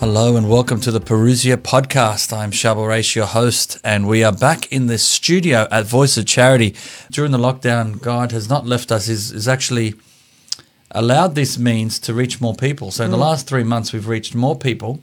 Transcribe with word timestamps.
Hello 0.00 0.34
and 0.36 0.48
welcome 0.48 0.80
to 0.80 0.90
the 0.90 1.00
Parousia 1.00 1.56
podcast. 1.58 2.32
I'm 2.36 2.50
Charbel 2.52 2.88
Raish, 2.88 3.14
your 3.14 3.26
host, 3.26 3.78
and 3.84 4.08
we 4.08 4.24
are 4.24 4.32
back 4.32 4.70
in 4.72 4.86
the 4.86 4.96
studio 4.96 5.68
at 5.70 5.84
Voice 5.84 6.16
of 6.16 6.24
Charity. 6.24 6.74
During 7.10 7.32
the 7.32 7.38
lockdown, 7.38 8.00
God 8.00 8.32
has 8.32 8.48
not 8.48 8.64
left 8.66 8.90
us, 8.90 9.06
He's, 9.08 9.28
he's 9.30 9.46
actually 9.46 9.94
allowed 10.90 11.34
this 11.34 11.58
means 11.58 11.98
to 12.00 12.14
reach 12.14 12.40
more 12.40 12.54
people. 12.54 12.90
So 12.90 13.04
in 13.04 13.10
the 13.10 13.18
Mm. 13.18 13.20
last 13.20 13.46
three 13.46 13.62
months, 13.62 13.92
we've 13.92 14.08
reached 14.08 14.34
more 14.34 14.56
people 14.56 15.00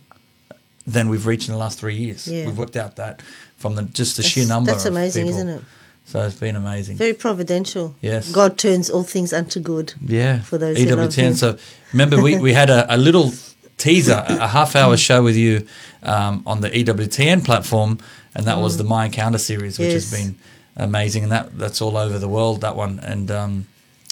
than 0.88 1.10
we've 1.10 1.28
reached 1.28 1.48
in 1.48 1.54
the 1.54 1.60
last 1.60 1.78
three 1.80 1.96
years. 1.96 2.28
Yeah. 2.28 2.48
We've 2.48 2.58
worked 2.58 2.76
out 2.76 2.96
that 2.96 3.22
from 3.58 3.76
the 3.76 3.84
just 3.84 4.18
the 4.18 4.24
sheer 4.24 4.48
number 4.48 4.72
That's 4.72 4.86
amazing, 4.86 5.28
isn't 5.28 5.48
it? 5.48 5.62
So 6.06 6.22
it's 6.26 6.40
been 6.40 6.56
amazing. 6.56 6.98
Very 6.98 7.14
providential. 7.14 7.96
Yes. 8.02 8.32
God 8.32 8.58
turns 8.58 8.90
all 8.90 9.04
things 9.04 9.32
unto 9.34 9.60
good. 9.60 9.94
Yeah, 10.04 10.40
for 10.42 10.58
those 10.58 10.78
who 10.78 10.96
love 10.96 11.14
him. 11.14 11.36
So 11.36 11.58
remember, 11.92 12.20
we, 12.22 12.40
we 12.40 12.54
had 12.54 12.70
a, 12.70 12.92
a 12.94 12.96
little 12.98 13.34
teaser, 13.78 14.24
a 14.28 14.48
half 14.48 14.76
hour 14.76 14.98
show 14.98 15.24
with 15.24 15.36
you 15.36 15.66
um, 16.04 16.44
on 16.46 16.62
the 16.62 16.70
EWTN 16.70 17.44
platform, 17.46 18.00
and 18.36 18.46
that 18.46 18.58
was 18.60 18.78
the 18.78 18.84
My 18.84 19.06
Encounter 19.06 19.38
series, 19.38 19.80
which 19.80 19.94
has 19.94 20.12
Mm. 20.12 20.18
Been 20.18 20.36
amazing, 20.76 21.24
and 21.24 21.32
that 21.32 21.58
that's 21.58 21.82
all 21.82 21.98
over 21.98 22.20
the 22.20 22.28
world. 22.30 22.62
That 22.62 22.76
one, 22.76 23.00
and 23.00 23.30
um, 23.32 23.68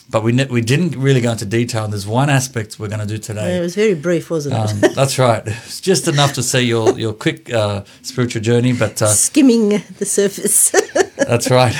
but 0.09 0.23
we 0.23 0.31
ne- 0.31 0.45
we 0.45 0.61
didn't 0.61 0.95
really 0.97 1.21
go 1.21 1.31
into 1.31 1.45
detail. 1.45 1.87
There's 1.87 2.07
one 2.07 2.29
aspect 2.29 2.79
we're 2.79 2.87
going 2.89 2.99
to 3.01 3.05
do 3.07 3.15
Yeah, 3.15 3.19
today. 3.21 3.57
it 3.57 3.61
was 3.61 3.75
very 3.75 3.95
brief, 3.95 4.29
wasn't 4.29 4.55
it? 4.55 4.85
Um, 4.85 4.93
that's 4.93 5.17
right. 5.19 5.43
It's 5.65 5.81
just 5.81 6.07
enough 6.07 6.33
to 6.33 6.43
see 6.43 6.61
your 6.61 6.97
your 6.99 7.13
quick 7.13 7.51
uh, 7.53 7.83
spiritual 8.01 8.41
journey, 8.41 8.73
but 8.73 9.01
uh, 9.01 9.07
Skimming 9.07 9.81
the 9.99 10.05
surface, 10.05 10.71
that's 11.17 11.49
right. 11.49 11.75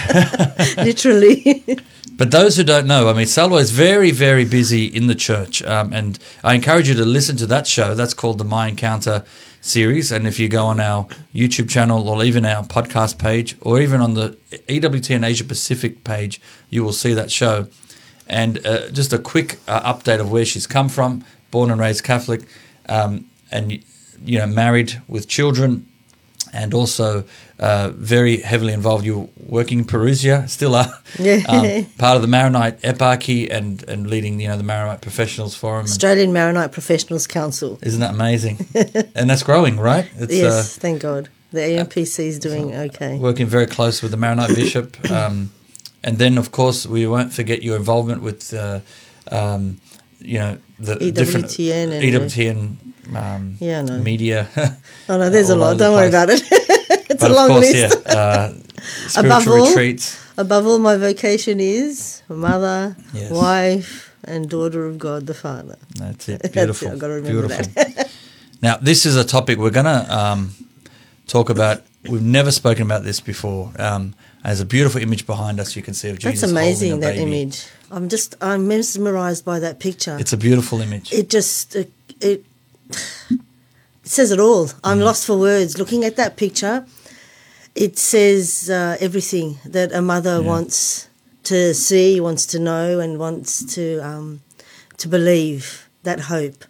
literally. 0.78 1.64
But 2.18 2.32
those 2.32 2.56
who 2.56 2.64
don't 2.64 2.88
know, 2.88 3.10
I 3.10 3.14
mean, 3.14 3.26
Salwa 3.26 3.60
is 3.60 3.72
very, 3.72 4.12
very 4.12 4.46
busy 4.46 4.86
in 4.86 5.08
the 5.08 5.16
church. 5.16 5.62
Um, 5.64 5.92
and 5.92 6.18
I 6.44 6.54
encourage 6.54 6.88
you 6.88 6.96
to 6.96 7.06
listen 7.06 7.36
to 7.38 7.46
that 7.48 7.68
show. 7.68 7.94
That's 7.94 8.14
called 8.14 8.38
the 8.38 8.46
My 8.46 8.68
Encounter 8.68 9.26
series. 9.60 10.12
And 10.12 10.26
if 10.26 10.40
you 10.40 10.48
go 10.48 10.66
on 10.66 10.80
our 10.80 11.08
YouTube 11.34 11.70
channel 11.70 12.08
or 12.08 12.24
even 12.24 12.46
our 12.46 12.64
podcast 12.64 13.18
page 13.18 13.58
or 13.62 13.82
even 13.82 14.00
on 14.00 14.14
the 14.14 14.38
EWTN 14.70 15.26
Asia 15.26 15.44
Pacific 15.44 16.04
page, 16.04 16.40
you 16.70 16.84
will 16.84 16.94
see 16.94 17.14
that 17.14 17.32
show. 17.32 17.68
And 18.28 18.66
uh, 18.66 18.90
just 18.92 19.12
a 19.12 19.20
quick 19.20 19.60
uh, 19.68 19.94
update 19.94 20.20
of 20.20 20.32
where 20.32 20.46
she's 20.46 20.68
come 20.68 20.90
from 20.90 21.24
born 21.56 21.72
and 21.72 21.80
raised 21.80 22.04
Catholic, 22.04 22.42
um, 22.90 23.30
and, 23.50 23.82
you 24.26 24.38
know, 24.38 24.46
married 24.46 25.02
with 25.08 25.26
children 25.26 25.88
and 26.56 26.74
also 26.74 27.26
uh, 27.60 27.90
very 27.96 28.38
heavily 28.38 28.74
involved. 28.74 29.06
You 29.06 29.20
were 29.20 29.28
working 29.38 29.80
in 29.80 29.86
Parousia, 29.86 30.50
still 30.50 30.76
are. 30.76 30.88
Um, 31.48 31.86
part 31.98 32.16
of 32.16 32.22
the 32.22 32.28
Maronite 32.28 32.82
Eparchy 32.82 33.52
and, 33.52 33.84
and 33.88 34.08
leading, 34.08 34.40
you 34.40 34.48
know, 34.48 34.58
the 34.58 34.64
Maronite 34.64 35.02
Professionals 35.02 35.56
Forum. 35.56 35.82
And 35.82 35.90
Australian 35.90 36.34
Maronite 36.34 36.72
Professionals 36.72 37.28
Council. 37.28 37.78
isn't 37.84 38.00
that 38.00 38.14
amazing? 38.14 38.66
and 39.16 39.30
that's 39.30 39.44
growing, 39.44 39.78
right? 39.78 40.10
It's 40.18 40.34
yes, 40.34 40.78
thank 40.78 41.02
God. 41.02 41.30
The 41.52 41.62
AMPC 41.62 42.20
is 42.20 42.40
doing 42.40 42.74
uh, 42.74 42.88
okay. 42.90 43.18
working 43.18 43.48
very 43.48 43.68
close 43.68 44.02
with 44.02 44.12
the 44.12 44.18
Maronite 44.18 44.56
Bishop. 44.56 45.12
Um, 45.12 45.52
and 46.04 46.18
then, 46.18 46.38
of 46.38 46.52
course, 46.52 46.86
we 46.86 47.06
won't 47.08 47.34
forget 47.34 47.64
your 47.64 47.76
involvement 47.76 48.22
with, 48.22 48.54
uh, 48.54 48.80
um, 49.32 49.80
you 50.20 50.40
know, 50.40 50.58
the 50.80 51.12
different 51.12 51.46
EWTN 51.48 51.92
and- 51.92 52.04
EWTN 52.04 53.16
um, 53.16 53.58
Yeah, 53.60 53.82
know. 53.82 54.00
media. 54.00 54.48
Oh 55.08 55.18
no, 55.20 55.30
there's 55.30 55.50
a 55.52 55.56
lot. 55.56 55.78
Don't 55.78 55.94
worry 55.94 56.08
about 56.10 56.30
it. 56.32 56.42
it's 56.52 57.22
but 57.22 57.30
a 57.30 57.34
long 57.34 57.50
course, 57.50 57.72
list. 57.72 58.02
yeah, 58.08 58.12
uh, 58.12 58.54
Above 59.18 59.48
all, 59.48 59.68
retreats. 59.68 60.18
Above 60.38 60.66
all, 60.66 60.80
my 60.80 60.98
vocation 60.98 61.60
is 61.60 62.24
mother, 62.28 62.96
Yes. 63.14 63.30
wife, 63.32 64.12
and 64.24 64.50
daughter 64.50 64.86
of 64.88 64.98
God 64.98 65.28
the 65.28 65.36
Father. 65.36 65.78
That's 65.96 66.28
it. 66.30 66.42
That's 66.42 66.46
it, 66.48 66.54
Beautiful. 66.54 66.98
Gotta 66.98 67.14
remember 67.22 67.48
Beautiful. 67.48 68.04
now, 68.64 68.78
this 68.78 69.06
is 69.06 69.16
a 69.16 69.24
topic 69.24 69.60
we're 69.60 69.70
going 69.70 69.86
to 69.86 70.06
um, 70.10 70.56
talk 71.28 71.50
about. 71.52 71.84
We've 72.10 72.22
never 72.22 72.52
spoken 72.52 72.82
about 72.84 73.04
this 73.04 73.20
before. 73.20 73.72
Um, 73.78 74.16
there's 74.46 74.62
a 74.62 74.66
beautiful 74.66 75.02
image 75.02 75.26
behind 75.26 75.60
us. 75.60 75.76
You 75.76 75.82
can 75.82 75.94
see 75.94 76.10
of 76.10 76.20
Jesus. 76.20 76.42
That's 76.42 76.52
amazing. 76.52 77.00
That 77.02 77.18
image. 77.18 77.66
I'm 77.92 78.10
just 78.10 78.36
I'm 78.42 78.68
mesmerized 78.68 79.44
by 79.46 79.60
that 79.60 79.80
picture. 79.80 80.18
It's 80.20 80.34
a 80.34 80.38
beautiful 80.38 80.82
image. 80.82 81.12
it 81.14 81.30
just 81.30 81.76
it, 81.76 81.92
it 82.22 82.44
says 84.04 84.32
it 84.32 84.40
all. 84.40 84.70
I'm 84.84 85.00
Mm. 85.00 85.04
lost 85.06 85.26
for 85.26 85.38
words. 85.38 85.78
Looking 85.78 86.04
at 86.06 86.16
that 86.16 86.36
picture, 86.38 86.86
it 87.76 87.98
says 87.98 88.70
uh, 88.70 88.98
everything 89.00 89.58
that 89.66 89.92
a 89.92 90.02
mother 90.02 90.36
Yeah. 90.42 90.48
wants 90.54 91.08
to 91.44 91.74
see, 91.74 92.20
wants 92.20 92.46
to 92.48 92.60
know, 92.60 93.00
and 93.00 93.18
wants 93.20 93.64
to 93.76 94.00
um, 94.00 94.42
to 94.98 95.08
believe. 95.08 95.82
That 96.04 96.20
hope. 96.20 96.66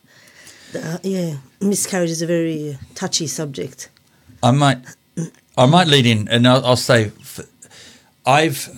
Uh, 0.73 0.97
yeah, 1.03 1.35
miscarriage 1.59 2.09
is 2.09 2.21
a 2.21 2.25
very 2.27 2.77
touchy 2.95 3.27
subject. 3.27 3.89
I 4.41 4.51
might, 4.51 4.79
I 5.57 5.65
might 5.65 5.87
lead 5.87 6.05
in, 6.05 6.29
and 6.29 6.47
I'll, 6.47 6.65
I'll 6.65 6.77
say, 6.91 7.11
I've, 8.25 8.69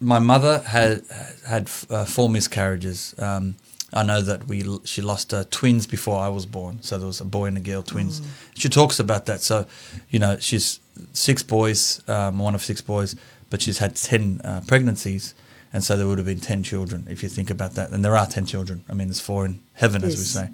my 0.00 0.18
mother 0.18 0.60
had 0.60 1.02
had 1.46 1.70
uh, 1.90 2.04
four 2.04 2.28
miscarriages. 2.28 3.14
Um, 3.18 3.56
I 3.92 4.02
know 4.02 4.20
that 4.20 4.46
we 4.48 4.64
she 4.84 5.00
lost 5.00 5.32
uh, 5.32 5.44
twins 5.50 5.86
before 5.86 6.18
I 6.18 6.28
was 6.28 6.44
born, 6.44 6.82
so 6.82 6.98
there 6.98 7.06
was 7.06 7.20
a 7.20 7.24
boy 7.24 7.46
and 7.46 7.56
a 7.56 7.60
girl 7.60 7.82
twins. 7.82 8.20
She 8.54 8.68
talks 8.68 8.98
about 9.00 9.26
that. 9.26 9.40
So, 9.40 9.66
you 10.10 10.18
know, 10.18 10.38
she's 10.38 10.80
six 11.12 11.42
boys, 11.42 12.02
um, 12.08 12.38
one 12.38 12.54
of 12.54 12.62
six 12.62 12.80
boys, 12.80 13.16
but 13.48 13.62
she's 13.62 13.78
had 13.78 13.96
ten 13.96 14.40
uh, 14.44 14.60
pregnancies, 14.66 15.34
and 15.72 15.84
so 15.84 15.96
there 15.96 16.06
would 16.06 16.18
have 16.18 16.26
been 16.26 16.40
ten 16.40 16.62
children 16.62 17.06
if 17.08 17.22
you 17.22 17.28
think 17.28 17.50
about 17.50 17.74
that. 17.74 17.90
And 17.90 18.04
there 18.04 18.16
are 18.16 18.26
ten 18.26 18.44
children. 18.44 18.84
I 18.88 18.92
mean, 18.92 19.08
there's 19.08 19.20
four 19.20 19.46
in 19.46 19.60
heaven, 19.74 20.04
as 20.04 20.16
we 20.16 20.24
say. 20.24 20.48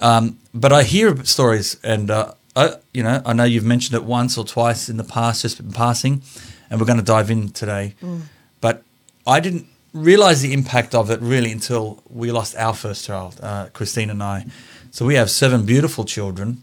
Um, 0.00 0.38
but 0.54 0.72
I 0.72 0.82
hear 0.84 1.24
stories, 1.24 1.76
and 1.82 2.10
uh, 2.10 2.32
I, 2.56 2.76
you 2.94 3.02
know, 3.02 3.22
I 3.26 3.32
know 3.32 3.44
you've 3.44 3.64
mentioned 3.64 3.96
it 3.96 4.04
once 4.04 4.38
or 4.38 4.44
twice 4.44 4.88
in 4.88 4.96
the 4.96 5.04
past, 5.04 5.42
just 5.42 5.60
in 5.60 5.72
passing, 5.72 6.22
and 6.72 6.80
we're 6.80 6.86
going 6.86 6.98
to 6.98 7.04
dive 7.04 7.30
in 7.30 7.50
today. 7.50 7.94
But 8.62 8.82
I 9.26 9.40
didn't 9.40 9.66
realize 9.92 10.40
the 10.40 10.52
impact 10.54 10.94
of 10.94 11.10
it 11.10 11.20
really 11.20 11.52
until 11.52 12.02
we 12.08 12.32
lost 12.32 12.56
our 12.56 12.72
first 12.74 13.04
child, 13.04 13.38
uh, 13.42 13.66
Christine 13.74 14.08
and 14.10 14.22
I. 14.22 14.46
So 14.90 15.04
we 15.04 15.14
have 15.16 15.30
seven 15.30 15.66
beautiful 15.66 16.04
children, 16.04 16.62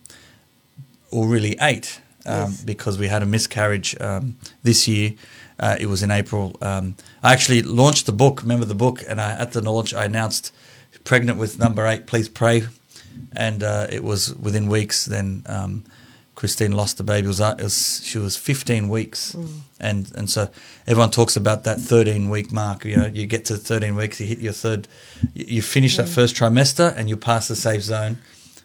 or 1.12 1.28
really 1.28 1.56
eight, 1.62 2.02
um, 2.26 2.52
Yes. 2.52 2.64
because 2.64 2.98
we 2.98 3.08
had 3.08 3.22
a 3.22 3.26
miscarriage 3.26 3.96
um, 4.02 4.36
this 4.64 4.88
year. 4.88 5.14
Uh, 5.60 5.76
it 5.80 5.86
was 5.88 6.02
in 6.02 6.10
April. 6.12 6.56
Um, 6.62 6.96
I 7.22 7.34
actually 7.34 7.62
launched 7.62 8.06
the 8.08 8.12
book. 8.12 8.42
Remember 8.42 8.66
the 8.66 8.76
book? 8.76 9.04
And 9.08 9.22
I, 9.22 9.32
at 9.34 9.52
the 9.52 9.62
launch, 9.62 9.94
I 9.94 10.06
announced 10.06 10.52
pregnant 11.04 11.38
with 11.38 11.60
number 11.60 11.86
eight. 11.86 12.08
Please 12.08 12.30
pray. 12.30 12.64
And 13.36 13.62
uh, 13.64 13.88
it 13.92 14.04
was 14.04 14.34
within 14.36 14.70
weeks. 14.70 15.06
Then 15.06 15.44
um, 15.46 15.84
Christine 16.40 16.72
lost 16.72 16.98
the 16.98 17.04
baby. 17.04 17.26
It 17.26 17.28
was, 17.28 17.42
uh, 17.42 17.56
it 17.60 17.64
was 17.64 18.02
she 18.02 18.18
was 18.18 18.38
15 18.38 18.88
weeks, 18.88 19.36
and 19.78 20.10
and 20.16 20.30
so 20.30 20.50
everyone 20.88 21.12
talks 21.12 21.36
about 21.36 21.66
that 21.66 21.82
13 21.82 22.30
week 22.30 22.54
mark. 22.54 22.86
You 22.86 22.96
know, 22.96 23.08
you 23.08 23.28
get 23.28 23.44
to 23.46 23.58
13 23.58 23.94
weeks, 23.94 24.22
you 24.22 24.26
hit 24.26 24.40
your 24.40 24.54
third, 24.54 24.88
you, 25.34 25.62
finish 25.62 25.98
that 25.98 26.08
first 26.08 26.38
trimester, 26.38 26.96
and 26.96 27.10
you 27.10 27.18
pass 27.18 27.50
the 27.50 27.58
safe 27.58 27.82
zone. 27.82 28.20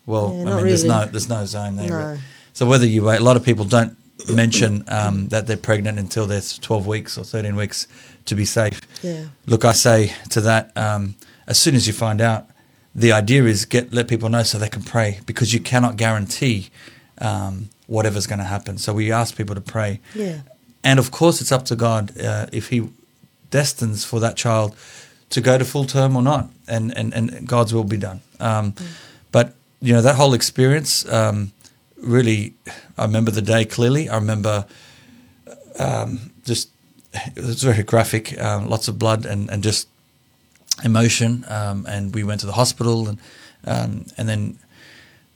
Well, 0.07 0.33
Yeah, 0.37 0.53
I 0.53 0.57
mean, 0.59 0.67
there's 0.67 0.85
no 0.85 1.07
there's 1.07 1.29
no 1.29 1.45
zone 1.47 1.75
there. 1.75 1.89
No. 1.89 2.19
So 2.53 2.65
whether 2.65 2.87
you 2.87 3.03
wait, 3.03 3.19
a 3.19 3.25
lot 3.25 3.37
of 3.37 3.45
people 3.45 3.65
don't 3.65 3.97
mention 4.33 4.85
um, 4.87 5.27
that 5.31 5.49
they're 5.49 5.57
pregnant 5.57 5.99
until 5.99 6.27
they're 6.27 6.41
12 6.41 6.87
weeks 6.87 7.19
or 7.19 7.25
13 7.25 7.57
weeks 7.57 7.89
to 8.27 8.37
be 8.37 8.45
safe. 8.45 8.81
Yeah. 9.03 9.25
Look, 9.47 9.65
I 9.65 9.73
say 9.73 10.15
to 10.31 10.41
that, 10.43 10.71
um, 10.77 11.17
as 11.49 11.59
soon 11.59 11.75
as 11.75 11.89
you 11.89 11.93
find 11.93 12.21
out, 12.21 12.47
the 12.95 13.11
idea 13.11 13.43
is 13.47 13.65
get 13.65 13.93
let 13.93 14.07
people 14.07 14.29
know 14.29 14.45
so 14.45 14.59
they 14.59 14.69
can 14.69 14.85
pray 14.85 15.19
because 15.27 15.53
you 15.53 15.59
cannot 15.59 15.97
guarantee 15.97 16.71
um, 17.21 17.69
whatever's 17.87 18.27
going 18.27 18.41
to 18.41 18.45
happen. 18.49 18.79
So 18.79 18.93
we 18.93 19.13
ask 19.13 19.37
people 19.37 19.55
to 19.55 19.61
pray, 19.61 20.01
Yeah. 20.15 20.41
and 20.83 20.99
of 20.99 21.11
course 21.11 21.41
it's 21.41 21.53
up 21.53 21.65
to 21.67 21.77
God 21.77 22.11
uh, 22.21 22.47
if 22.53 22.69
He 22.69 22.89
destines 23.51 24.05
for 24.05 24.21
that 24.21 24.37
child 24.37 24.75
to 25.31 25.41
go 25.41 25.59
to 25.59 25.65
full 25.65 25.85
term 25.87 26.17
or 26.17 26.23
not, 26.23 26.49
and 26.69 26.97
and, 26.97 27.15
and 27.15 27.47
God's 27.49 27.73
will 27.73 27.85
be 27.85 27.97
done. 27.99 28.21
Um, 28.41 28.75
But 29.33 29.47
you 29.81 29.93
know 29.95 30.03
that 30.03 30.17
whole 30.17 30.35
experience 30.35 31.05
um, 31.13 31.51
really, 31.97 32.53
I 32.99 33.03
remember 33.05 33.33
the 33.33 33.43
day 33.43 33.65
clearly. 33.65 34.09
I 34.09 34.15
remember 34.15 34.65
um, 35.79 36.31
just 36.47 36.69
it 37.37 37.45
was 37.45 37.63
very 37.63 37.83
graphic, 37.83 38.41
um, 38.41 38.69
lots 38.69 38.89
of 38.89 38.99
blood 38.99 39.27
and, 39.27 39.51
and 39.51 39.63
just 39.65 39.89
emotion. 40.85 41.45
Um, 41.49 41.87
and 41.87 42.15
we 42.15 42.25
went 42.25 42.41
to 42.41 42.47
the 42.47 42.53
hospital, 42.53 43.09
and 43.09 43.19
um, 43.67 44.07
and 44.19 44.29
then 44.29 44.59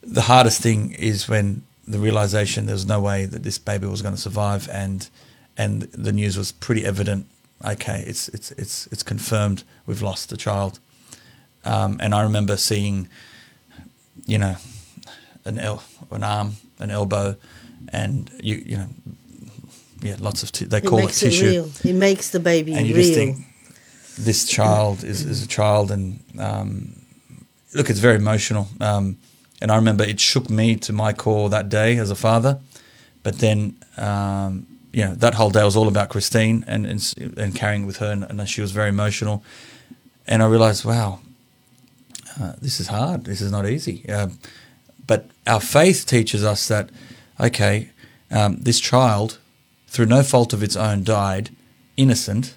the 0.03 0.23
hardest 0.23 0.61
thing 0.63 0.93
is 0.99 1.29
when 1.29 1.63
the 1.91 1.99
realization 1.99 2.67
there 2.67 2.75
was 2.75 2.87
no 2.87 3.01
way 3.01 3.27
that 3.27 3.43
this 3.43 3.59
baby 3.59 3.87
was 3.87 4.03
going 4.03 4.15
to 4.15 4.21
survive, 4.21 4.69
and 4.71 5.09
and 5.57 5.83
the 5.83 6.13
news 6.13 6.37
was 6.37 6.53
pretty 6.53 6.85
evident. 6.85 7.27
Okay, 7.65 8.05
it's 8.07 8.29
it's 8.29 8.51
it's 8.53 8.87
it's 8.93 9.03
confirmed 9.03 9.65
we've 9.87 10.03
lost 10.03 10.29
the 10.29 10.37
child. 10.37 10.79
Um, 11.65 11.99
and 12.01 12.15
I 12.15 12.23
remember 12.23 12.57
seeing, 12.57 13.09
you 14.27 14.39
know, 14.39 14.57
an 15.45 15.59
el- 15.59 15.83
an 16.11 16.23
arm, 16.23 16.53
an 16.79 16.91
elbow, 16.91 17.37
and 17.93 18.31
you 18.43 18.57
you 18.67 18.77
know, 18.77 18.89
yeah, 20.03 20.17
lots 20.21 20.43
of 20.43 20.53
t- 20.53 20.65
they 20.67 20.79
It 20.79 20.85
call 20.85 20.99
it 20.99 21.03
makes 21.07 21.23
it 21.23 21.31
tissue 21.31 21.47
real. 21.51 21.71
It 21.85 21.95
makes 21.95 22.31
the 22.31 22.41
baby 22.41 22.75
and 22.75 22.87
you 22.87 22.95
real. 22.95 23.03
just 23.05 23.15
think 23.15 23.37
this 24.19 24.45
child 24.47 25.05
is, 25.05 25.25
is 25.25 25.43
a 25.45 25.47
child 25.49 25.91
and 25.91 26.21
um, 26.39 26.93
look 27.75 27.89
it's 27.91 28.01
very 28.01 28.17
emotional 28.17 28.67
um, 28.81 29.17
and 29.61 29.71
I 29.71 29.77
remember 29.77 30.05
it 30.05 30.21
shook 30.21 30.49
me 30.49 30.77
to 30.77 30.93
my 30.93 31.13
core 31.13 31.49
that 31.51 31.69
day 31.69 31.99
as 31.99 32.11
a 32.11 32.15
father. 32.15 32.59
But 33.23 33.39
then, 33.39 33.77
um, 33.97 34.67
you 34.93 35.05
know, 35.05 35.15
that 35.15 35.35
whole 35.35 35.51
day 35.51 35.65
was 35.65 35.77
all 35.77 35.89
about 35.89 36.09
Christine 36.09 36.65
and 36.67 36.87
and, 36.87 37.15
and 37.37 37.55
carrying 37.55 37.87
with 37.87 37.99
her, 37.99 38.11
and, 38.13 38.25
and 38.25 38.49
she 38.49 38.61
was 38.61 38.73
very 38.73 38.89
emotional. 38.89 39.43
And 40.27 40.43
I 40.43 40.47
realized, 40.47 40.85
wow, 40.85 41.21
uh, 42.41 42.53
this 42.61 42.81
is 42.81 42.89
hard. 42.89 43.25
This 43.25 43.41
is 43.41 43.51
not 43.51 43.67
easy. 43.67 44.05
Uh, 44.09 44.29
but 45.07 45.27
our 45.47 45.61
faith 45.61 46.05
teaches 46.07 46.45
us 46.45 46.69
that, 46.69 46.91
okay, 47.41 47.91
um, 48.31 48.59
this 48.61 48.79
child, 48.79 49.39
through 49.87 50.07
no 50.07 50.23
fault 50.23 50.53
of 50.53 50.63
its 50.63 50.77
own, 50.77 51.03
died 51.03 51.51
innocent, 51.97 52.57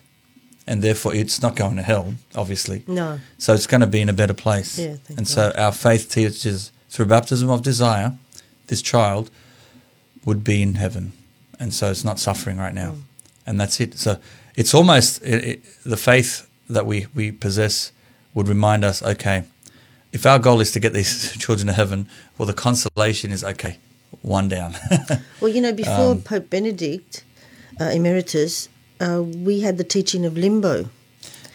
and 0.68 0.82
therefore 0.82 1.16
it's 1.16 1.42
not 1.42 1.56
going 1.56 1.78
to 1.78 1.82
hell, 1.82 2.16
obviously. 2.36 2.84
No. 2.88 3.20
So 3.38 3.54
it's 3.54 3.68
going 3.68 3.82
to 3.82 3.88
be 3.88 4.02
in 4.02 4.10
a 4.10 4.14
better 4.14 4.34
place. 4.34 4.78
Yeah, 4.78 4.96
thank 4.96 5.18
and 5.18 5.28
so 5.28 5.52
our 5.58 5.72
faith 5.72 6.12
teaches 6.12 6.72
through 6.92 7.06
baptism 7.06 7.50
of 7.50 7.62
desire, 7.64 8.18
this 8.68 8.82
child 8.82 9.32
would 10.26 10.44
be 10.44 10.62
in 10.62 10.76
heaven. 10.76 11.14
And 11.60 11.74
so 11.74 11.90
it's 11.90 12.04
not 12.04 12.20
suffering 12.20 12.58
right 12.58 12.74
now. 12.74 12.92
Mm. 12.92 13.02
And 13.48 13.60
that's 13.60 13.80
it. 13.80 13.98
So 13.98 14.18
it's 14.56 14.74
almost 14.74 15.22
it, 15.24 15.44
it, 15.44 15.64
the 15.84 15.98
faith 15.98 16.48
that 16.70 16.86
we, 16.86 17.08
we 17.16 17.32
possess 17.32 17.92
would 18.34 18.48
remind 18.48 18.84
us 18.86 19.02
okay, 19.02 19.44
if 20.12 20.26
our 20.26 20.38
goal 20.40 20.60
is 20.62 20.72
to 20.74 20.80
get 20.80 20.94
these 20.94 21.32
children 21.40 21.68
to 21.68 21.74
heaven, 21.74 22.08
well, 22.38 22.46
the 22.46 22.54
consolation 22.54 23.32
is 23.32 23.44
okay, 23.44 23.78
one 24.22 24.48
down. 24.50 24.76
Well, 25.42 25.50
you 25.52 25.62
know, 25.62 25.74
before 25.74 26.12
Um, 26.12 26.22
Pope 26.22 26.50
Benedict, 26.50 27.24
uh, 27.80 27.86
emeritus, 27.86 28.70
uh, 29.00 29.24
we 29.24 29.62
had 29.62 29.78
the 29.78 29.84
teaching 29.84 30.26
of 30.26 30.38
limbo. 30.38 30.90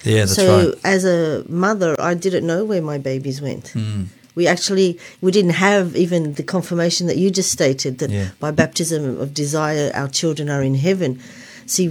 yeah, 0.03 0.21
that's 0.25 0.35
so 0.35 0.71
right. 0.71 0.75
as 0.83 1.05
a 1.05 1.45
mother, 1.49 1.95
I 2.01 2.15
didn't 2.15 2.47
know 2.47 2.65
where 2.65 2.83
my 2.83 2.99
babies 2.99 3.41
went. 3.41 3.69
Hmm. 3.69 4.05
We 4.37 4.47
actually 4.47 4.99
we 5.21 5.33
didn't 5.33 5.55
have 5.71 5.97
even 5.97 6.35
the 6.35 6.43
confirmation 6.45 7.09
that 7.09 7.17
you 7.17 7.31
just 7.31 7.51
stated 7.51 7.99
that 7.99 8.11
Yeah. 8.11 8.29
by 8.39 8.51
baptism 8.53 9.19
of 9.21 9.33
desire 9.35 9.91
our 9.95 10.09
children 10.09 10.49
are 10.51 10.63
in 10.63 10.75
heaven. 10.77 11.19
See, 11.67 11.89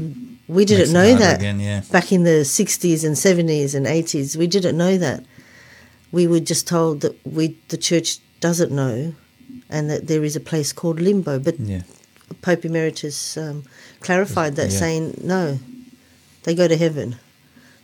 we 0.48 0.64
didn't 0.64 0.94
Makes 0.94 1.00
know 1.00 1.16
that 1.26 1.40
again, 1.40 1.60
yeah. 1.60 1.82
back 1.92 2.12
in 2.12 2.24
the 2.24 2.46
sixties 2.46 3.04
and 3.04 3.18
seventies 3.18 3.74
and 3.76 3.86
eighties. 3.88 4.38
We 4.38 4.48
didn't 4.48 4.78
know 4.78 4.98
that. 4.98 5.24
We 6.12 6.28
were 6.28 6.40
just 6.40 6.68
told 6.68 7.02
that 7.02 7.14
we 7.26 7.58
the 7.70 7.78
church 7.78 8.20
doesn't 8.40 8.72
know, 8.72 9.14
and 9.70 9.90
that 9.90 10.06
there 10.08 10.24
is 10.24 10.36
a 10.36 10.40
place 10.40 10.72
called 10.72 11.00
limbo. 11.02 11.40
But 11.40 11.60
Yeah. 11.60 11.82
Pope 12.42 12.64
Emeritus 12.66 13.38
um, 13.38 13.64
clarified 14.02 14.56
that, 14.56 14.72
saying 14.72 15.20
no, 15.24 15.60
they 16.44 16.56
go 16.56 16.68
to 16.68 16.78
heaven. 16.78 17.16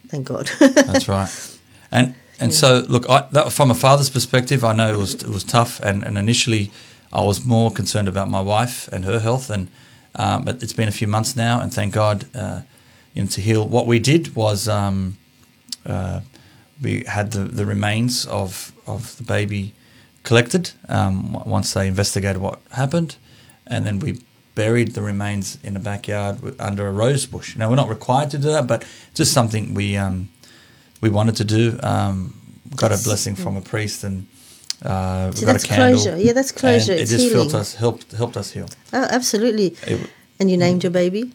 Thank 0.07 0.27
God. 0.27 0.49
That's 0.59 1.07
right. 1.07 1.29
And 1.93 2.15
and 2.41 2.53
so 2.53 2.83
look, 2.87 3.09
I, 3.09 3.27
that, 3.31 3.51
from 3.51 3.71
a 3.71 3.75
father's 3.75 4.09
perspective, 4.09 4.63
I 4.63 4.73
know 4.73 4.93
it 4.93 4.97
was 4.97 5.13
it 5.13 5.29
was 5.29 5.43
tough, 5.43 5.79
and, 5.81 6.03
and 6.03 6.17
initially 6.17 6.71
I 7.13 7.23
was 7.23 7.45
more 7.45 7.71
concerned 7.71 8.07
about 8.07 8.29
my 8.29 8.41
wife 8.41 8.87
and 8.91 9.05
her 9.05 9.19
health, 9.19 9.49
and 9.49 9.67
um, 10.15 10.43
but 10.45 10.63
it's 10.63 10.73
been 10.73 10.87
a 10.87 10.91
few 10.91 11.07
months 11.07 11.35
now, 11.35 11.61
and 11.61 11.73
thank 11.73 11.93
God, 11.93 12.25
uh, 12.35 12.61
you 13.13 13.23
know, 13.23 13.29
to 13.29 13.41
heal. 13.41 13.67
What 13.67 13.87
we 13.87 13.99
did 13.99 14.35
was 14.35 14.67
um, 14.67 15.17
uh, 15.85 16.21
we 16.81 17.03
had 17.07 17.31
the, 17.31 17.39
the 17.39 17.65
remains 17.65 18.25
of 18.25 18.73
of 18.85 19.15
the 19.17 19.23
baby 19.23 19.73
collected 20.23 20.71
um, 20.89 21.33
once 21.45 21.73
they 21.73 21.87
investigated 21.87 22.41
what 22.41 22.59
happened, 22.71 23.15
and 23.67 23.85
then 23.85 23.99
we 23.99 24.19
buried 24.55 24.93
the 24.93 25.01
remains 25.01 25.57
in 25.63 25.73
the 25.73 25.79
backyard 25.79 26.59
under 26.59 26.87
a 26.87 26.91
rose 26.91 27.25
bush. 27.25 27.55
Now 27.55 27.69
we're 27.69 27.75
not 27.75 27.89
required 27.89 28.31
to 28.31 28.37
do 28.37 28.49
that, 28.49 28.67
but 28.67 28.85
just 29.13 29.31
something 29.31 29.73
we 29.73 29.95
um, 29.95 30.29
we 31.01 31.09
wanted 31.09 31.35
to 31.37 31.43
do. 31.43 31.77
Um, 31.83 32.33
got 32.75 32.91
a 32.91 32.97
blessing 33.03 33.35
from 33.35 33.57
a 33.57 33.61
priest 33.61 34.03
and. 34.03 34.27
Uh, 34.83 35.31
we 35.35 35.41
got 35.41 35.51
that's 35.53 35.63
a 35.65 35.67
candle. 35.67 36.01
closure. 36.01 36.17
Yeah, 36.17 36.33
that's 36.33 36.51
closure. 36.51 36.93
It 36.93 37.05
just 37.05 37.25
healing. 37.25 37.35
helped 37.35 37.53
us 37.53 37.75
helped 37.75 38.11
helped 38.13 38.35
us 38.37 38.51
heal. 38.51 38.67
oh, 38.93 39.07
absolutely. 39.11 39.75
It- 39.85 40.09
And 40.39 40.49
you 40.49 40.57
named 40.57 40.81
your 40.83 40.91
baby? 40.91 41.31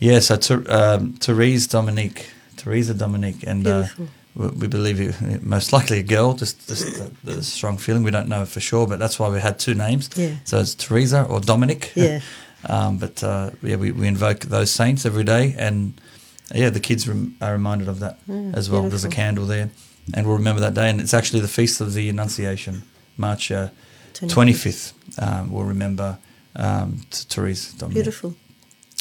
yeah, 0.00 0.18
so 0.20 0.36
Ter- 0.36 0.64
um, 0.68 1.12
Therese 1.20 1.68
Dominique, 1.68 2.30
Teresa 2.56 2.94
Dominique, 2.94 3.44
and 3.46 3.64
uh, 3.64 3.84
we, 4.34 4.48
we 4.48 4.66
believe 4.66 5.00
it, 5.00 5.42
most 5.44 5.72
likely 5.72 6.00
a 6.00 6.02
girl. 6.02 6.34
Just, 6.34 6.66
just 6.66 6.84
the, 6.98 7.34
the 7.34 7.42
strong 7.44 7.78
feeling. 7.78 8.02
We 8.02 8.10
don't 8.10 8.28
know 8.28 8.44
for 8.44 8.58
sure, 8.60 8.88
but 8.88 8.98
that's 8.98 9.20
why 9.20 9.28
we 9.28 9.38
had 9.40 9.60
two 9.60 9.74
names. 9.74 10.10
Yeah. 10.16 10.34
So 10.44 10.58
it's 10.58 10.74
Teresa 10.74 11.22
or 11.30 11.38
Dominic. 11.40 11.92
Yeah. 11.94 12.20
um, 12.68 12.98
but 12.98 13.22
uh, 13.22 13.50
yeah, 13.62 13.76
we, 13.76 13.92
we 13.92 14.08
invoke 14.08 14.40
those 14.40 14.72
saints 14.72 15.06
every 15.06 15.24
day, 15.24 15.54
and 15.56 15.92
yeah, 16.54 16.70
the 16.70 16.80
kids 16.80 17.06
rem- 17.08 17.36
are 17.40 17.52
reminded 17.52 17.88
of 17.88 18.00
that 18.00 18.18
Yeah, 18.26 18.52
as 18.54 18.68
well. 18.70 18.82
There's 18.88 19.04
a 19.04 19.08
candle 19.08 19.46
there, 19.46 19.70
and 20.14 20.26
we'll 20.26 20.36
remember 20.36 20.60
that 20.60 20.74
day. 20.74 20.90
And 20.90 21.00
it's 21.00 21.14
actually 21.14 21.40
the 21.40 21.48
feast 21.48 21.80
of 21.80 21.94
the 21.94 22.08
Annunciation, 22.08 22.82
March 23.16 23.50
uh, 23.52 23.68
25th. 24.14 24.92
25th. 25.16 25.22
Um, 25.22 25.52
we'll 25.52 25.64
remember 25.64 26.18
um, 26.56 27.02
Therese 27.10 27.72
Dominique. 27.74 27.94
Beautiful. 28.04 28.34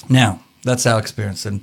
Now, 0.08 0.42
that's 0.64 0.86
our 0.86 1.00
experience. 1.00 1.46
And 1.46 1.62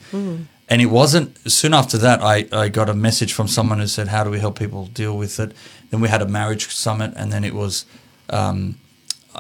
and 0.68 0.82
it 0.82 0.86
wasn't 0.86 1.38
soon 1.50 1.74
after 1.74 1.96
that 1.98 2.20
I, 2.22 2.46
I 2.52 2.68
got 2.68 2.88
a 2.88 2.94
message 2.94 3.32
from 3.32 3.46
someone 3.48 3.78
who 3.78 3.86
said, 3.86 4.08
How 4.08 4.24
do 4.24 4.30
we 4.30 4.40
help 4.40 4.58
people 4.58 4.86
deal 4.86 5.16
with 5.16 5.38
it? 5.38 5.52
Then 5.90 6.00
we 6.00 6.08
had 6.08 6.22
a 6.22 6.26
marriage 6.28 6.66
summit 6.74 7.12
and 7.16 7.32
then 7.32 7.44
it 7.44 7.54
was 7.54 7.84
um, 8.30 8.76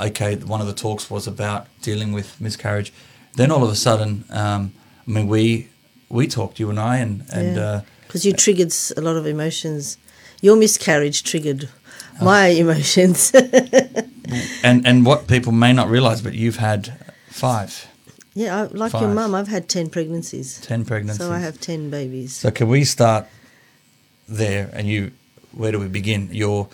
okay, 0.00 0.36
one 0.36 0.60
of 0.60 0.66
the 0.66 0.72
talks 0.74 1.10
was 1.10 1.26
about 1.26 1.66
dealing 1.82 2.12
with 2.12 2.40
miscarriage. 2.40 2.92
Then 3.34 3.50
all 3.50 3.64
of 3.64 3.70
a 3.70 3.74
sudden, 3.76 4.24
um, 4.30 4.72
I 5.06 5.10
mean 5.10 5.26
we 5.26 5.68
we 6.08 6.26
talked, 6.26 6.58
you 6.60 6.70
and 6.70 6.78
I 6.78 6.98
and, 6.98 7.24
and 7.32 7.58
uh, 7.58 7.80
Because 8.06 8.24
you 8.24 8.32
triggered 8.32 8.72
a 8.96 9.00
lot 9.00 9.16
of 9.16 9.26
emotions. 9.26 9.98
Your 10.42 10.56
miscarriage 10.56 11.22
triggered 11.22 11.68
Oh. 12.20 12.24
my 12.24 12.46
emotions. 12.64 13.30
and 14.62 14.86
and 14.86 15.04
what 15.04 15.26
people 15.26 15.52
may 15.52 15.72
not 15.72 15.88
realise, 15.90 16.20
but 16.22 16.32
you've 16.32 16.56
had 16.56 16.92
five, 17.30 17.86
yeah, 18.34 18.56
I, 18.56 18.62
like 18.62 18.92
your 18.92 19.02
Five. 19.02 19.14
mum, 19.14 19.34
I've 19.34 19.48
had 19.48 19.68
10 19.68 19.90
pregnancies. 19.90 20.58
ten 20.60 20.84
pregnancies. 20.84 21.26
So 21.26 21.32
I 21.32 21.38
have 21.40 21.58
10 21.60 21.90
babies. 21.90 22.34
So 22.34 22.50
can 22.50 22.68
we 22.68 22.84
start 22.84 23.26
there? 24.28 24.70
And 24.72 24.86
you, 24.88 25.10
where 25.52 25.72
do 25.72 25.78
we 25.78 25.88
begin? 25.88 26.28
Your, 26.32 26.68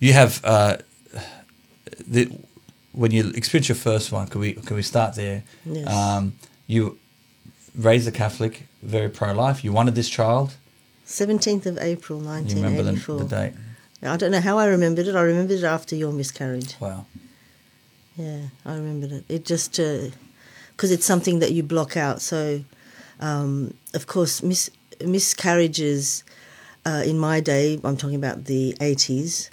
you 0.00 0.12
have 0.12 0.40
uh, 0.44 0.76
the 2.06 2.28
when 2.92 3.10
you 3.10 3.30
experience 3.34 3.68
your 3.68 3.76
first 3.76 4.12
one. 4.12 4.26
Can 4.28 4.40
we 4.40 4.52
can 4.54 4.76
we 4.76 4.82
start 4.82 5.14
there? 5.14 5.42
Yes. 5.64 5.86
Um, 5.88 6.32
you 6.66 6.98
raised 7.76 8.08
a 8.08 8.12
Catholic, 8.12 8.66
very 8.82 9.08
pro 9.08 9.32
life. 9.32 9.64
You 9.64 9.72
wanted 9.72 9.94
this 9.94 10.08
child. 10.08 10.54
17th 11.06 11.66
of 11.66 11.78
April, 11.78 12.18
You 12.18 12.24
remember 12.26 12.82
the, 12.82 12.92
1984. 12.92 13.18
the 13.18 13.24
date? 13.24 13.52
I 14.02 14.16
don't 14.16 14.30
know 14.30 14.40
how 14.40 14.58
I 14.58 14.66
remembered 14.66 15.06
it. 15.06 15.14
I 15.14 15.22
remembered 15.22 15.58
it 15.58 15.64
after 15.64 15.94
your 15.96 16.12
miscarriage. 16.12 16.74
Wow. 16.80 17.06
Yeah, 18.16 18.40
I 18.64 18.74
remembered 18.74 19.12
it. 19.12 19.24
It 19.28 19.44
just 19.44 19.72
because 19.72 20.90
it's 20.90 21.04
something 21.06 21.38
that 21.40 21.52
you 21.52 21.62
block 21.62 21.96
out. 21.96 22.20
So, 22.22 22.62
um, 23.20 23.74
of 23.94 24.06
course, 24.06 24.42
mis- 24.42 24.70
miscarriages 25.04 26.24
uh, 26.84 27.02
in 27.04 27.18
my 27.18 27.40
day, 27.40 27.78
I'm 27.84 27.96
talking 27.96 28.16
about 28.16 28.44
the 28.44 28.74
80s, 28.80 29.48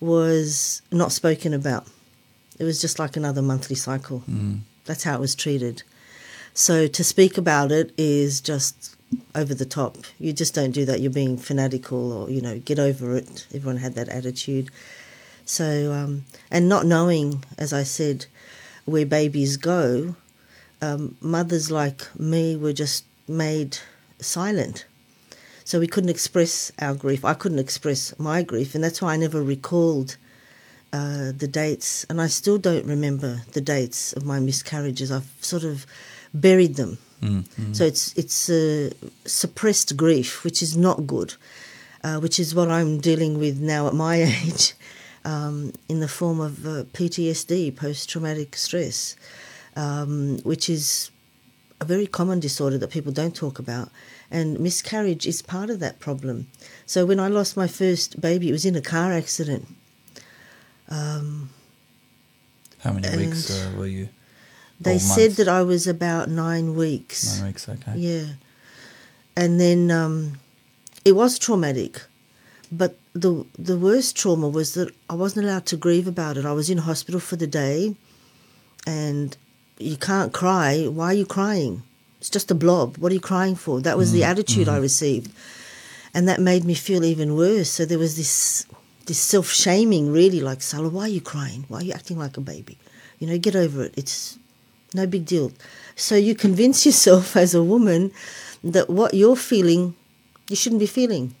was 0.00 0.82
not 0.90 1.12
spoken 1.12 1.54
about. 1.54 1.86
It 2.58 2.64
was 2.64 2.80
just 2.80 2.98
like 2.98 3.16
another 3.16 3.42
monthly 3.42 3.76
cycle. 3.76 4.22
Mm. 4.30 4.60
That's 4.84 5.04
how 5.04 5.14
it 5.14 5.20
was 5.20 5.34
treated. 5.34 5.82
So 6.54 6.86
to 6.86 7.04
speak 7.04 7.38
about 7.38 7.72
it 7.72 7.92
is 7.96 8.40
just 8.40 8.96
over 9.34 9.54
the 9.54 9.64
top. 9.64 9.96
You 10.18 10.32
just 10.32 10.54
don't 10.54 10.72
do 10.72 10.84
that. 10.84 11.00
You're 11.00 11.10
being 11.10 11.36
fanatical, 11.36 12.12
or 12.12 12.30
you 12.30 12.40
know, 12.40 12.58
get 12.58 12.78
over 12.78 13.16
it. 13.16 13.46
Everyone 13.54 13.78
had 13.78 13.94
that 13.94 14.08
attitude. 14.08 14.70
So 15.44 15.92
um, 15.92 16.24
and 16.50 16.68
not 16.68 16.86
knowing, 16.86 17.44
as 17.58 17.72
I 17.72 17.82
said, 17.82 18.26
where 18.84 19.06
babies 19.06 19.56
go, 19.56 20.14
um, 20.80 21.16
mothers 21.20 21.70
like 21.70 22.08
me 22.18 22.56
were 22.56 22.72
just 22.72 23.04
made 23.28 23.78
silent. 24.20 24.84
So 25.64 25.78
we 25.78 25.86
couldn't 25.86 26.10
express 26.10 26.72
our 26.80 26.94
grief. 26.94 27.24
I 27.24 27.34
couldn't 27.34 27.60
express 27.60 28.18
my 28.18 28.42
grief, 28.42 28.74
and 28.74 28.82
that's 28.82 29.00
why 29.00 29.14
I 29.14 29.16
never 29.16 29.42
recalled 29.42 30.16
uh, 30.92 31.32
the 31.36 31.48
dates. 31.48 32.04
And 32.10 32.20
I 32.20 32.26
still 32.26 32.58
don't 32.58 32.84
remember 32.84 33.42
the 33.52 33.60
dates 33.60 34.12
of 34.12 34.24
my 34.24 34.40
miscarriages. 34.40 35.10
I've 35.10 35.30
sort 35.40 35.64
of 35.64 35.86
buried 36.34 36.76
them. 36.76 36.98
Mm, 37.22 37.44
mm. 37.44 37.76
So 37.76 37.84
it's 37.84 38.12
it's 38.14 38.50
uh, 38.50 38.90
suppressed 39.24 39.96
grief, 39.96 40.44
which 40.44 40.62
is 40.62 40.76
not 40.76 41.06
good, 41.06 41.34
uh, 42.02 42.18
which 42.18 42.40
is 42.40 42.54
what 42.54 42.68
I'm 42.68 42.98
dealing 42.98 43.38
with 43.38 43.60
now 43.60 43.86
at 43.86 43.94
my 43.94 44.22
age, 44.44 44.74
um, 45.24 45.72
in 45.88 46.00
the 46.00 46.08
form 46.08 46.40
of 46.40 46.66
uh, 46.66 46.84
PTSD, 46.92 47.76
post-traumatic 47.76 48.56
stress, 48.56 49.14
um, 49.76 50.38
which 50.42 50.68
is 50.68 51.10
a 51.80 51.84
very 51.84 52.06
common 52.06 52.40
disorder 52.40 52.78
that 52.78 52.90
people 52.90 53.12
don't 53.12 53.36
talk 53.36 53.58
about, 53.58 53.88
and 54.30 54.58
miscarriage 54.58 55.26
is 55.26 55.42
part 55.42 55.70
of 55.70 55.78
that 55.80 56.00
problem. 56.00 56.48
So 56.86 57.06
when 57.06 57.20
I 57.20 57.28
lost 57.28 57.56
my 57.56 57.68
first 57.68 58.20
baby, 58.20 58.48
it 58.48 58.52
was 58.52 58.66
in 58.66 58.74
a 58.74 58.82
car 58.82 59.12
accident. 59.12 59.68
Um, 60.88 61.50
How 62.80 62.92
many 62.92 63.16
weeks 63.16 63.50
uh, 63.50 63.72
were 63.76 63.86
you? 63.86 64.08
They 64.82 64.98
said 64.98 65.32
that 65.32 65.48
I 65.48 65.62
was 65.62 65.86
about 65.86 66.28
nine 66.28 66.74
weeks. 66.74 67.38
Nine 67.38 67.48
weeks. 67.48 67.68
Okay. 67.68 67.96
Yeah. 67.96 68.26
And 69.36 69.60
then 69.60 69.90
um, 69.90 70.40
it 71.04 71.12
was 71.12 71.38
traumatic, 71.38 72.02
but 72.70 72.98
the 73.14 73.44
the 73.58 73.78
worst 73.78 74.16
trauma 74.16 74.48
was 74.48 74.74
that 74.74 74.94
I 75.08 75.14
wasn't 75.14 75.46
allowed 75.46 75.66
to 75.66 75.76
grieve 75.76 76.06
about 76.06 76.36
it. 76.36 76.44
I 76.44 76.52
was 76.52 76.68
in 76.68 76.78
hospital 76.78 77.20
for 77.20 77.36
the 77.36 77.46
day, 77.46 77.94
and 78.86 79.36
you 79.78 79.96
can't 79.96 80.32
cry. 80.32 80.86
Why 80.86 81.06
are 81.06 81.14
you 81.14 81.26
crying? 81.26 81.82
It's 82.20 82.30
just 82.30 82.50
a 82.50 82.54
blob. 82.54 82.98
What 82.98 83.10
are 83.10 83.14
you 83.14 83.20
crying 83.20 83.56
for? 83.56 83.80
That 83.80 83.96
was 83.96 84.12
the 84.12 84.24
attitude 84.24 84.68
I 84.68 84.76
received, 84.76 85.32
and 86.14 86.28
that 86.28 86.40
made 86.40 86.64
me 86.64 86.74
feel 86.74 87.04
even 87.04 87.34
worse. 87.34 87.70
So 87.70 87.84
there 87.84 87.98
was 87.98 88.16
this 88.16 88.66
this 89.06 89.18
self 89.18 89.50
shaming, 89.50 90.12
really, 90.12 90.40
like 90.40 90.60
Salwa, 90.60 90.92
why 90.92 91.02
are 91.02 91.08
you 91.08 91.20
crying? 91.20 91.64
Why 91.68 91.78
are 91.78 91.82
you 91.82 91.92
acting 91.92 92.18
like 92.18 92.36
a 92.36 92.40
baby? 92.40 92.78
You 93.18 93.26
know, 93.26 93.38
get 93.38 93.56
over 93.56 93.84
it. 93.84 93.94
It's 93.96 94.38
no 94.94 95.06
big 95.06 95.24
deal. 95.26 95.52
So 95.96 96.14
you 96.16 96.34
convince 96.34 96.84
yourself 96.86 97.36
as 97.36 97.54
a 97.54 97.62
woman 97.62 98.10
that 98.64 98.88
what 98.90 99.14
you're 99.14 99.36
feeling, 99.36 99.94
you 100.48 100.56
shouldn't 100.56 100.80
be 100.80 100.86
feeling. 100.86 101.34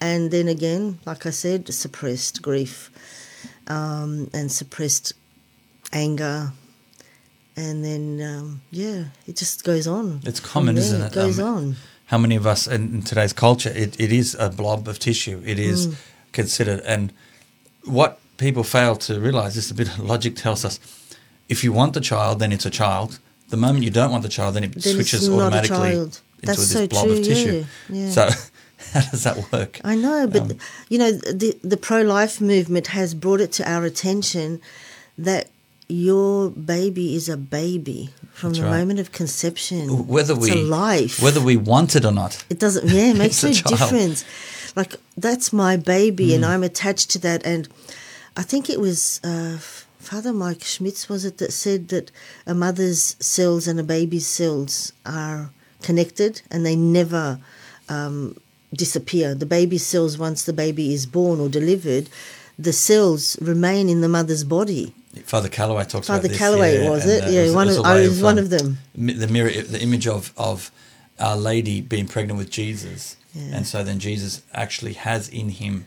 And 0.00 0.30
then 0.30 0.48
again, 0.48 0.98
like 1.06 1.26
I 1.26 1.30
said, 1.30 1.72
suppressed 1.72 2.42
grief 2.42 2.90
um, 3.68 4.28
and 4.34 4.50
suppressed 4.50 5.12
anger. 5.92 6.52
And 7.56 7.84
then, 7.84 8.20
um, 8.22 8.62
yeah, 8.70 9.04
it 9.26 9.36
just 9.36 9.62
goes 9.64 9.86
on. 9.86 10.20
It's 10.24 10.40
common, 10.40 10.74
there. 10.74 10.84
isn't 10.84 11.02
it? 11.02 11.06
It 11.06 11.14
goes 11.14 11.38
Um, 11.38 11.46
on. 11.56 11.76
How 12.06 12.18
many 12.18 12.34
of 12.36 12.46
us 12.46 12.66
in, 12.66 12.94
in 12.94 13.02
today's 13.02 13.32
culture, 13.32 13.70
it, 13.74 13.98
it 14.00 14.12
is 14.12 14.34
a 14.38 14.50
blob 14.50 14.88
of 14.88 14.98
tissue. 14.98 15.42
It 15.46 15.58
is 15.58 15.86
Mm. 15.88 15.94
considered. 16.32 16.80
And 16.80 17.12
what 17.84 18.18
people 18.38 18.64
fail 18.64 18.96
to 18.96 19.20
realize, 19.20 19.56
is 19.56 19.70
a 19.70 19.74
bit 19.74 19.88
of 19.88 19.98
logic 20.00 20.34
tells 20.36 20.64
us 20.64 20.80
if 21.52 21.62
you 21.64 21.72
want 21.80 21.92
the 21.94 22.00
child, 22.12 22.38
then 22.40 22.50
it's 22.56 22.66
a 22.66 22.70
child. 22.82 23.18
The 23.50 23.56
moment 23.56 23.84
you 23.84 23.90
don't 23.98 24.10
want 24.14 24.22
the 24.28 24.34
child, 24.38 24.50
then 24.56 24.64
it 24.64 24.72
Then 24.74 24.94
switches 24.94 25.20
it's 25.20 25.28
not 25.28 25.38
a 25.52 25.56
automatically 25.58 25.92
into 26.04 26.20
That's 26.48 26.58
this 26.58 26.72
so 26.72 26.86
blob 26.92 27.04
true, 27.06 27.16
of 27.18 27.24
tissue. 27.24 27.64
yeah, 27.90 28.04
yeah. 28.04 28.10
So, 28.16 28.22
how 28.94 29.00
does 29.10 29.22
that 29.26 29.36
work? 29.52 29.72
I 29.92 29.94
know, 30.04 30.26
but 30.34 30.42
Um, 30.42 30.58
you 30.92 30.98
know, 31.02 31.10
the 31.42 31.50
the 31.72 31.76
pro 31.88 32.00
life 32.16 32.34
movement 32.52 32.86
has 32.98 33.08
brought 33.14 33.40
it 33.46 33.52
to 33.58 33.62
our 33.74 33.84
attention 33.92 34.48
that 35.28 35.44
your 35.88 36.48
baby 36.50 37.06
is 37.18 37.28
a 37.28 37.36
baby 37.36 38.00
from 38.32 38.52
the 38.54 38.62
right. 38.62 38.78
moment 38.78 38.98
of 39.00 39.06
conception. 39.12 39.82
Whether 40.16 40.34
it's 40.34 40.42
we 40.50 40.62
life, 40.86 41.14
whether 41.26 41.40
we 41.50 41.56
want 41.72 41.94
it 41.98 42.04
or 42.04 42.12
not, 42.22 42.32
it 42.48 42.58
doesn't. 42.64 42.88
Yeah, 42.88 43.10
it 43.12 43.16
makes 43.24 43.42
no 43.44 43.52
difference. 43.52 44.24
Like 44.80 44.92
that's 45.26 45.52
my 45.52 45.76
baby, 45.76 46.28
Mm. 46.28 46.34
and 46.36 46.44
I'm 46.52 46.62
attached 46.70 47.08
to 47.14 47.18
that. 47.28 47.40
And 47.52 47.68
I 48.40 48.42
think 48.50 48.70
it 48.70 48.80
was 48.80 49.20
uh, 49.22 49.58
Father 50.02 50.32
Mike 50.32 50.64
Schmitz 50.64 51.08
was 51.08 51.24
it 51.24 51.38
that 51.38 51.52
said 51.52 51.88
that 51.88 52.10
a 52.46 52.54
mother's 52.54 53.16
cells 53.20 53.68
and 53.68 53.78
a 53.78 53.84
baby's 53.84 54.26
cells 54.26 54.92
are 55.06 55.50
connected, 55.80 56.42
and 56.50 56.66
they 56.66 56.74
never 56.76 57.38
um, 57.88 58.36
disappear. 58.74 59.34
The 59.34 59.46
baby's 59.46 59.86
cells, 59.86 60.18
once 60.18 60.42
the 60.42 60.52
baby 60.52 60.92
is 60.92 61.06
born 61.06 61.40
or 61.40 61.48
delivered, 61.48 62.08
the 62.58 62.72
cells 62.72 63.36
remain 63.40 63.88
in 63.88 64.00
the 64.00 64.08
mother's 64.08 64.44
body. 64.44 64.92
Father 65.24 65.48
Calloway 65.48 65.84
talks 65.84 66.08
Father 66.08 66.20
about 66.20 66.28
this. 66.30 66.38
Father 66.38 66.56
Calloway 66.56 66.82
yeah, 66.82 66.90
was 66.90 67.04
and, 67.04 67.12
it? 67.12 67.24
uh, 67.24 67.30
yeah, 67.30 67.42
was- 67.44 67.54
one 67.54 67.66
was 67.68 67.78
of 67.78 67.84
I 67.84 67.94
was 68.00 68.22
one 68.22 68.38
um, 68.38 68.44
of 68.44 68.50
them. 68.50 68.78
the 68.94 69.28
mirror, 69.28 69.50
the 69.50 69.80
image 69.80 70.06
of 70.08 70.32
of 70.36 70.70
Our 71.20 71.36
Lady 71.36 71.80
being 71.80 72.08
pregnant 72.08 72.38
with 72.38 72.50
Jesus, 72.50 73.16
Yeah. 73.34 73.56
and 73.56 73.66
so 73.66 73.84
then 73.84 73.98
Jesus 74.00 74.42
actually 74.52 74.94
has 74.94 75.28
in 75.28 75.50
him 75.50 75.86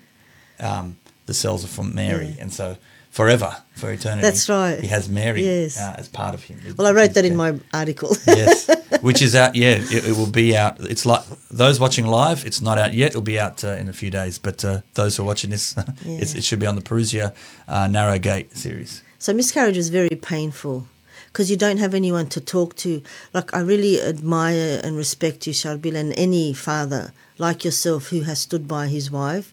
um, 0.60 0.98
the 1.26 1.34
cells 1.34 1.66
from 1.66 1.94
Mary, 1.94 2.28
Yeah. 2.38 2.44
and 2.44 2.54
so 2.54 2.78
forever 3.16 3.56
for 3.76 3.92
eternity. 3.92 4.22
That's 4.28 4.50
right. 4.50 4.78
He 4.80 4.88
has 4.88 5.08
Mary 5.08 5.42
Yes. 5.44 5.80
uh, 5.80 5.96
as 5.98 6.08
part 6.10 6.34
of 6.38 6.44
him. 6.44 6.60
Well, 6.78 6.86
I 6.88 6.92
wrote 6.92 7.14
that 7.16 7.24
in 7.26 7.36
my 7.38 7.52
article. 7.74 8.12
yes, 8.28 8.70
which 9.02 9.22
is 9.22 9.34
out. 9.36 9.56
Yeah, 9.56 9.78
it, 9.96 10.04
it 10.10 10.16
will 10.18 10.30
be 10.44 10.56
out. 10.64 10.76
It's 10.82 11.06
like 11.06 11.24
those 11.50 11.80
watching 11.80 12.06
live. 12.08 12.46
It's 12.46 12.62
not 12.62 12.78
out 12.78 12.94
yet. 12.94 13.12
It'll 13.12 13.22
be 13.36 13.40
out 13.40 13.64
uh, 13.64 13.70
in 13.82 13.88
a 13.88 13.94
few 13.94 14.12
days. 14.12 14.38
But 14.38 14.66
uh, 14.66 14.82
those 14.96 15.16
who 15.16 15.24
are 15.24 15.26
watching 15.26 15.50
this, 15.50 15.76
it's, 16.06 16.34
Yeah. 16.34 16.38
it 16.40 16.44
should 16.44 16.60
be 16.60 16.68
on 16.68 16.76
the 16.76 16.82
Parousia 16.82 17.34
uh, 17.70 17.88
Narrow 17.88 18.20
Gate 18.20 18.56
series. 18.58 19.02
So 19.18 19.34
miscarriage 19.34 19.78
is 19.78 19.90
very 19.90 20.10
painful 20.22 20.86
because 21.36 21.52
you 21.52 21.58
don't 21.58 21.80
have 21.80 21.94
anyone 21.94 22.28
to 22.28 22.40
talk 22.40 22.78
to. 22.78 23.04
Like 23.34 23.54
I 23.54 23.60
really 23.60 24.02
admire 24.02 24.80
and 24.82 24.96
respect 24.96 25.46
you, 25.46 25.52
Charbel, 25.52 25.94
and 25.94 26.14
any 26.18 26.54
father 26.54 27.12
like 27.38 27.66
yourself 27.66 28.08
who 28.08 28.22
has 28.22 28.40
stood 28.40 28.70
by 28.70 28.88
his 28.88 29.12
wife, 29.12 29.52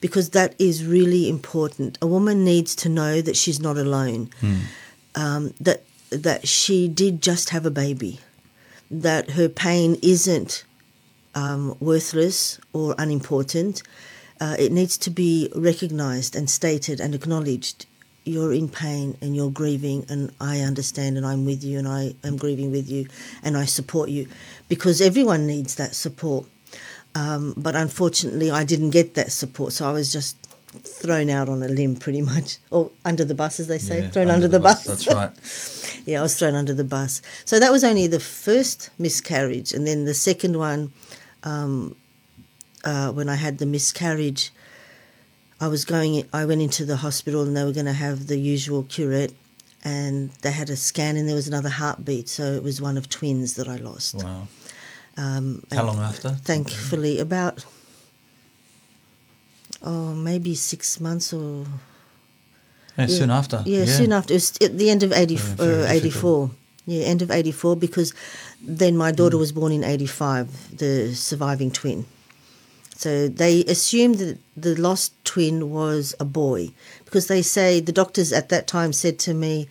because 0.00 0.30
that 0.30 0.54
is 0.60 0.86
really 0.86 1.28
important. 1.28 1.98
A 2.00 2.06
woman 2.06 2.44
needs 2.44 2.76
to 2.76 2.88
know 2.88 3.20
that 3.20 3.34
she's 3.34 3.58
not 3.58 3.76
alone. 3.76 4.30
Um, 5.16 5.54
that 5.60 5.82
that 6.10 6.46
she 6.46 6.86
did 6.86 7.20
just 7.20 7.50
have 7.50 7.66
a 7.66 7.70
baby. 7.84 8.20
That 8.88 9.30
her 9.30 9.48
pain 9.48 9.98
isn't 10.02 10.62
um, 11.34 11.76
worthless 11.80 12.60
or 12.72 12.94
unimportant. 12.96 13.82
Uh, 14.40 14.54
it 14.56 14.70
needs 14.70 14.96
to 14.98 15.10
be 15.10 15.50
recognized 15.56 16.36
and 16.36 16.48
stated 16.48 17.00
and 17.00 17.12
acknowledged. 17.12 17.86
You're 18.24 18.54
in 18.54 18.68
pain 18.68 19.16
and 19.20 19.36
you're 19.36 19.50
grieving, 19.50 20.06
and 20.08 20.32
I 20.40 20.60
understand, 20.60 21.16
and 21.16 21.26
I'm 21.26 21.44
with 21.44 21.62
you, 21.62 21.78
and 21.78 21.86
I 21.86 22.14
am 22.24 22.36
grieving 22.36 22.70
with 22.70 22.88
you, 22.88 23.06
and 23.42 23.56
I 23.56 23.66
support 23.66 24.08
you 24.08 24.28
because 24.68 25.00
everyone 25.00 25.46
needs 25.46 25.74
that 25.74 25.94
support. 25.94 26.46
Um, 27.14 27.54
but 27.56 27.76
unfortunately, 27.76 28.50
I 28.50 28.64
didn't 28.64 28.90
get 28.90 29.14
that 29.14 29.30
support, 29.30 29.72
so 29.72 29.88
I 29.88 29.92
was 29.92 30.12
just 30.12 30.36
thrown 30.82 31.30
out 31.30 31.48
on 31.48 31.62
a 31.62 31.68
limb 31.68 31.96
pretty 31.96 32.22
much, 32.22 32.58
or 32.70 32.90
under 33.04 33.24
the 33.24 33.34
bus, 33.34 33.60
as 33.60 33.68
they 33.68 33.78
say, 33.78 34.02
Yeah, 34.02 34.10
thrown 34.10 34.30
under, 34.30 34.48
the, 34.48 34.60
bus. 34.60 34.84
That's 34.84 35.06
right. 35.06 35.30
Yeah, 36.06 36.18
I 36.18 36.22
was 36.22 36.38
thrown 36.38 36.54
under 36.54 36.74
the 36.74 36.84
bus. 36.84 37.22
So 37.46 37.58
that 37.58 37.72
was 37.72 37.82
only 37.82 38.06
the 38.06 38.20
first 38.20 38.90
miscarriage, 38.98 39.72
and 39.72 39.86
then 39.86 40.04
the 40.04 40.14
second 40.14 40.58
one, 40.58 40.92
um, 41.44 41.96
uh, 42.84 43.10
when 43.12 43.28
I 43.28 43.36
had 43.36 43.58
the 43.58 43.66
miscarriage, 43.66 44.50
I 45.60 45.68
was 45.68 45.84
going. 45.84 46.28
I 46.32 46.44
went 46.44 46.60
into 46.62 46.84
the 46.84 46.96
hospital, 46.96 47.42
and 47.42 47.56
they 47.56 47.64
were 47.64 47.72
going 47.72 47.86
to 47.86 47.92
have 47.92 48.26
the 48.26 48.38
usual 48.38 48.82
curette, 48.84 49.32
and 49.84 50.30
they 50.42 50.50
had 50.50 50.68
a 50.70 50.76
scan, 50.76 51.16
and 51.16 51.28
there 51.28 51.36
was 51.36 51.48
another 51.48 51.68
heartbeat. 51.70 52.28
So 52.28 52.42
it 52.54 52.62
was 52.62 52.80
one 52.82 52.96
of 52.96 53.08
twins 53.08 53.54
that 53.54 53.68
I 53.68 53.76
lost. 53.76 54.16
Wow. 54.16 54.48
Um, 55.16 55.62
How 55.70 55.78
and 55.78 55.86
long 55.86 55.98
after? 56.00 56.30
Thankfully, 56.30 57.20
about 57.20 57.64
oh 59.82 60.12
maybe 60.14 60.54
six 60.54 61.00
months 61.00 61.32
or 61.32 61.66
Yeah, 62.96 63.06
soon 63.06 63.30
after. 63.30 63.62
yeah, 63.66 63.84
soon 63.86 64.12
after. 64.12 64.32
It 64.34 64.36
was 64.36 64.52
at 64.60 64.78
the 64.78 64.90
end 64.90 65.02
of 65.02 65.12
80, 65.12 65.34
Yeah, 65.34 65.40
uh, 65.58 65.86
84. 65.88 66.50
Yeah, 66.86 67.04
end 67.06 67.22
of 67.22 67.30
84, 67.30 67.76
because 67.76 68.12
then 68.60 68.96
my 68.96 69.10
Mm. 69.12 69.16
daughter 69.16 69.38
was 69.38 69.52
born 69.52 69.72
in 69.72 69.82
85, 69.84 70.76
the 70.78 71.14
surviving 71.14 71.70
twin. 71.70 72.06
So 72.96 73.28
they 73.28 73.64
assumed 73.64 74.18
that 74.18 74.38
the 74.56 74.80
lost 74.80 75.12
twin 75.24 75.70
was 75.70 76.14
a 76.20 76.24
boy, 76.24 76.70
because 77.04 77.26
they 77.26 77.42
say, 77.42 77.80
the 77.80 77.92
doctors 77.92 78.32
at 78.32 78.48
that 78.50 78.66
time 78.66 78.92
said 78.92 79.18
to 79.20 79.34
me, 79.34 79.68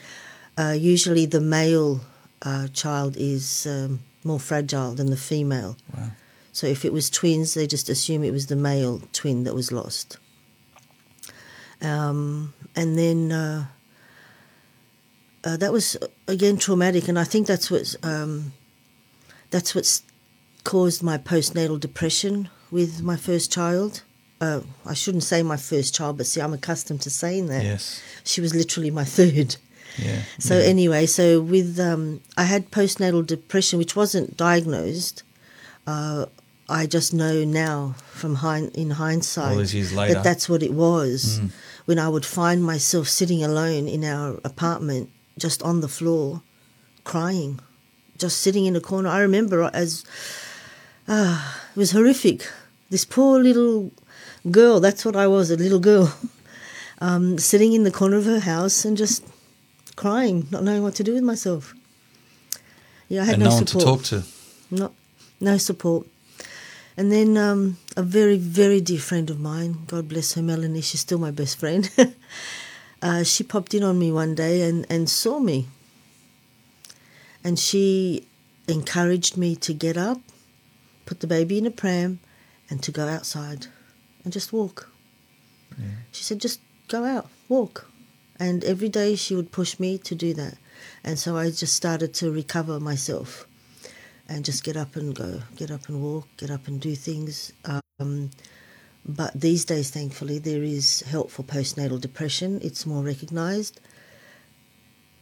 uh, 0.58 0.76
usually 0.78 1.26
the 1.26 1.42
male 1.42 2.02
uh, 2.42 2.68
child 2.68 3.16
is 3.18 3.66
um, 3.66 4.02
more 4.24 4.40
fragile 4.40 4.94
than 4.94 5.10
the 5.10 5.18
female. 5.18 5.78
Wow. 5.96 6.12
So 6.52 6.68
if 6.68 6.86
it 6.86 6.94
was 6.94 7.10
twins, 7.10 7.54
they 7.54 7.66
just 7.66 7.90
assume 7.90 8.24
it 8.24 8.32
was 8.32 8.48
the 8.48 8.56
male 8.56 9.02
twin 9.14 9.46
that 9.46 9.56
was 9.56 9.72
lost. 9.72 10.18
Um, 11.82 12.54
and 12.76 12.98
then 12.98 13.32
uh, 13.32 13.66
uh, 15.44 15.58
that 15.58 15.72
was 15.72 15.98
again 16.28 16.58
traumatic, 16.58 17.08
and 17.08 17.18
I 17.18 17.24
think 17.24 17.48
that's 17.48 17.72
what's 17.72 17.96
um, 18.04 18.54
that's 19.50 19.74
what's 19.74 20.04
caused 20.64 21.02
my 21.04 21.18
postnatal 21.18 21.80
depression 21.80 22.50
with 22.74 23.04
my 23.04 23.16
first 23.16 23.52
child. 23.52 24.02
Uh, 24.42 24.62
I 24.86 24.96
shouldn't 24.96 25.24
say 25.24 25.44
my 25.44 25.58
first 25.58 25.94
child, 25.96 26.18
but 26.18 26.26
see, 26.26 26.42
I'm 26.42 26.54
accustomed 26.54 27.02
to 27.02 27.10
saying 27.10 27.48
that. 27.48 27.64
Yes. 27.64 28.02
She 28.24 28.42
was 28.42 28.54
literally 28.56 28.90
my 28.90 29.06
third. 29.18 29.56
Yeah. 29.98 30.24
So 30.40 30.58
yeah. 30.58 30.66
anyway, 30.66 31.06
so 31.06 31.40
with 31.40 31.80
um, 31.80 32.22
I 32.36 32.44
had 32.44 32.72
postnatal 32.72 33.26
depression, 33.26 33.78
which 33.78 33.96
wasn't 33.96 34.36
diagnosed. 34.36 35.24
Uh, 35.86 36.26
I 36.68 36.88
just 36.88 37.14
know 37.14 37.44
now, 37.44 37.96
from 38.10 38.36
hind, 38.36 38.76
in 38.76 38.90
hindsight, 38.92 39.52
All 39.52 39.58
these 39.60 39.76
years 39.76 39.94
later. 39.94 40.16
that 40.16 40.24
that's 40.24 40.50
what 40.50 40.64
it 40.64 40.74
was. 40.74 41.40
Mm. 41.40 41.52
When 41.86 42.00
I 42.00 42.10
would 42.10 42.26
find 42.26 42.64
myself 42.64 43.08
sitting 43.08 43.44
alone 43.44 43.88
in 43.88 44.04
our 44.04 44.40
apartment, 44.44 45.10
just 45.38 45.62
on 45.62 45.82
the 45.82 45.90
floor, 45.90 46.42
crying, 47.04 47.60
just 48.18 48.40
sitting 48.42 48.66
in 48.66 48.76
a 48.76 48.82
corner. 48.82 49.10
I 49.10 49.20
remember 49.20 49.70
as 49.74 50.06
ah, 51.08 51.62
it 51.76 51.78
was 51.78 51.92
horrific. 51.92 52.48
This 52.90 53.06
poor 53.06 53.40
little 53.40 53.92
girl. 54.50 54.80
That's 54.80 55.06
what 55.06 55.16
I 55.16 55.28
was, 55.28 55.52
a 55.52 55.58
little 55.58 55.80
girl, 55.80 56.14
um, 57.00 57.38
sitting 57.38 57.74
in 57.74 57.84
the 57.84 57.92
corner 57.92 58.18
of 58.18 58.26
her 58.26 58.40
house 58.40 58.86
and 58.86 58.98
just 58.98 59.24
crying, 59.96 60.48
not 60.52 60.64
knowing 60.64 60.84
what 60.84 60.96
to 60.96 61.04
do 61.04 61.14
with 61.14 61.24
myself. 61.24 61.74
Yeah, 63.10 63.22
I 63.22 63.26
had 63.26 63.34
and 63.36 63.44
no, 63.44 63.50
no 63.50 63.56
one 63.56 63.66
to 63.66 63.72
support. 63.72 63.86
talk 63.86 64.04
to. 64.06 64.24
No, 64.72 64.92
no 65.40 65.58
support. 65.58 66.08
And 66.96 67.12
then 67.12 67.38
um, 67.38 67.78
a 67.98 68.04
very, 68.04 68.38
very 68.38 68.80
dear 68.80 69.00
friend 69.00 69.30
of 69.30 69.40
mine, 69.40 69.80
God 69.88 70.08
bless 70.08 70.34
her, 70.34 70.42
Melanie, 70.42 70.82
she's 70.82 71.00
still 71.00 71.18
my 71.18 71.32
best 71.32 71.60
friend. 71.60 71.90
uh, 73.02 73.24
she 73.24 73.44
popped 73.44 73.74
in 73.74 73.84
on 73.84 73.98
me 73.98 74.12
one 74.12 74.36
day 74.36 74.62
and, 74.62 74.86
and 74.90 75.10
saw 75.10 75.40
me. 75.40 75.68
And 77.44 77.58
she 77.58 78.28
encouraged 78.68 79.38
me 79.38 79.56
to 79.58 79.74
get 79.74 79.98
up, 79.98 80.20
put 81.06 81.20
the 81.20 81.28
baby 81.28 81.58
in 81.58 81.66
a 81.66 81.72
pram, 81.72 82.20
and 82.70 82.82
to 82.84 82.92
go 82.92 83.08
outside 83.08 83.68
and 84.24 84.34
just 84.34 84.54
walk. 84.54 84.90
She 86.12 86.24
said, 86.24 86.40
just 86.40 86.60
go 86.88 87.04
out, 87.04 87.30
walk. 87.50 87.90
And 88.40 88.64
every 88.64 88.90
day 88.90 89.16
she 89.16 89.36
would 89.36 89.52
push 89.52 89.80
me 89.80 89.98
to 90.00 90.16
do 90.16 90.34
that. 90.36 90.58
And 91.04 91.18
so 91.18 91.38
I 91.38 91.50
just 91.50 91.74
started 91.74 92.14
to 92.16 92.32
recover 92.32 92.80
myself 92.80 93.48
and 94.28 94.46
just 94.46 94.64
get 94.64 94.78
up 94.78 94.96
and 94.96 95.16
go, 95.16 95.42
get 95.56 95.72
up 95.72 95.88
and 95.90 96.02
walk, 96.02 96.28
get 96.38 96.52
up 96.52 96.68
and 96.68 96.80
do 96.80 96.96
things. 96.96 97.54
Um, 98.00 98.32
but 99.06 99.40
these 99.40 99.66
days, 99.66 99.90
thankfully, 99.90 100.40
there 100.40 100.64
is 100.64 101.02
help 101.02 101.30
for 101.30 101.44
postnatal 101.44 102.00
depression. 102.00 102.60
It's 102.64 102.86
more 102.86 103.04
recognised. 103.04 103.80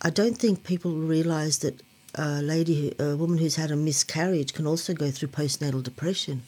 I 0.01 0.10
don't 0.10 0.38
think 0.38 0.63
people 0.63 0.93
realise 0.93 1.60
that 1.60 1.81
a 2.15 2.41
lady, 2.41 2.93
a 3.00 3.15
woman 3.15 3.38
who's 3.38 3.55
had 3.55 3.71
a 3.71 3.75
miscarriage, 3.75 4.53
can 4.53 4.67
also 4.67 4.93
go 4.93 5.12
through 5.12 5.29
postnatal 5.29 5.81
depression 5.81 6.43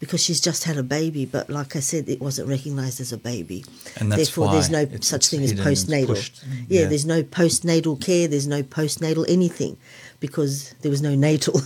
because 0.00 0.22
she's 0.22 0.40
just 0.40 0.64
had 0.64 0.76
a 0.76 0.82
baby. 0.82 1.24
But 1.24 1.48
like 1.50 1.76
I 1.76 1.80
said, 1.80 2.08
it 2.08 2.20
wasn't 2.20 2.48
recognised 2.48 3.00
as 3.00 3.12
a 3.12 3.18
baby. 3.18 3.64
And 3.98 4.10
that's 4.12 4.26
Therefore, 4.26 4.46
why 4.46 4.52
there's 4.54 4.70
no 4.70 4.86
such 5.00 5.28
thing 5.28 5.42
as 5.42 5.52
postnatal. 5.54 6.16
Yeah, 6.68 6.82
Yeah. 6.82 6.88
there's 6.88 7.06
no 7.06 7.22
postnatal 7.22 8.00
care. 8.04 8.28
There's 8.28 8.46
no 8.46 8.62
postnatal 8.62 9.24
anything 9.28 9.76
because 10.20 10.74
there 10.82 10.90
was 10.90 11.02
no 11.02 11.14
natal. 11.14 11.60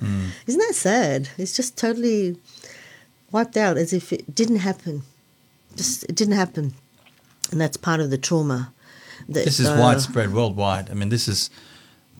Hmm. 0.00 0.26
Isn't 0.46 0.60
that 0.60 0.74
sad? 0.74 1.28
It's 1.38 1.54
just 1.56 1.76
totally 1.78 2.36
wiped 3.30 3.56
out 3.56 3.76
as 3.76 3.92
if 3.92 4.12
it 4.12 4.34
didn't 4.34 4.56
happen. 4.58 5.02
Just 5.76 6.04
it 6.04 6.14
didn't 6.14 6.34
happen, 6.34 6.74
and 7.50 7.60
that's 7.60 7.76
part 7.76 8.00
of 8.00 8.10
the 8.10 8.18
trauma. 8.18 8.72
That, 9.28 9.44
This 9.44 9.58
is 9.58 9.68
uh, 9.68 9.76
widespread 9.80 10.32
worldwide. 10.32 10.90
I 10.90 10.94
mean, 10.94 11.08
this 11.08 11.26
is 11.28 11.50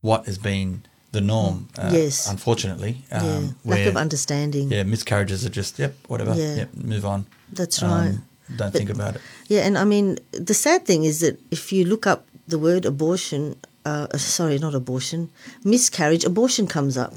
what 0.00 0.26
has 0.26 0.38
been 0.38 0.82
the 1.14 1.20
norm. 1.20 1.56
Uh, 1.78 1.90
Yes. 1.92 2.28
Unfortunately, 2.28 2.92
um, 3.10 3.24
yeah, 3.24 3.40
lack 3.40 3.54
where 3.64 3.88
of 3.88 3.96
understanding. 3.96 4.70
yeah, 4.72 4.82
miscarriages 4.94 5.40
are 5.46 5.54
just 5.60 5.78
yep, 5.78 5.92
whatever. 6.08 6.34
Yeah. 6.34 6.56
Yep, 6.60 6.68
move 6.92 7.04
on. 7.12 7.20
That's 7.58 7.82
Um, 7.82 7.90
right. 7.90 8.18
don't 8.58 8.72
But- 8.72 8.78
think 8.78 8.90
about 8.90 9.12
it. 9.16 9.20
Yeah, 9.52 9.66
and 9.66 9.74
I 9.78 9.84
mean, 9.84 10.06
the 10.48 10.54
sad 10.54 10.80
thing 10.86 11.04
is 11.04 11.16
that 11.20 11.34
if 11.50 11.72
you 11.72 11.84
look 11.92 12.04
up 12.06 12.20
the 12.48 12.58
word 12.58 12.84
abortion, 12.84 13.42
uh, 13.86 14.06
uh, 14.14 14.18
sorry, 14.18 14.58
not 14.58 14.74
abortion, 14.74 15.28
miscarriage, 15.64 16.24
abortion 16.24 16.66
comes 16.66 16.96
up. 16.96 17.12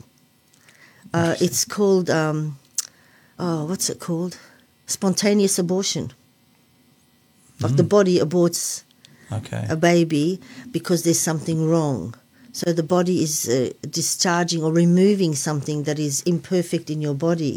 Uh, 1.14 1.36
it's 1.46 1.66
called, 1.66 2.10
um, 2.10 2.58
oh, 3.40 3.66
what's 3.70 3.90
it 3.90 4.00
called? 4.00 4.38
Spontaneous 4.86 5.58
abortion. 5.60 6.12
Like 7.62 7.76
the 7.76 7.84
body 7.98 8.20
aborts 8.20 8.84
Okay. 9.32 9.66
a 9.70 9.76
baby 9.76 10.40
because 10.72 11.00
there's 11.04 11.20
something 11.20 11.60
wrong. 11.70 12.14
So 12.60 12.74
the 12.74 12.88
body 12.98 13.18
is 13.28 13.34
uh, 13.48 13.70
discharging 14.00 14.62
or 14.64 14.72
removing 14.74 15.34
something 15.36 15.80
that 15.88 16.00
is 16.00 16.16
imperfect 16.34 16.90
in 16.90 17.00
your 17.06 17.14
body. 17.28 17.56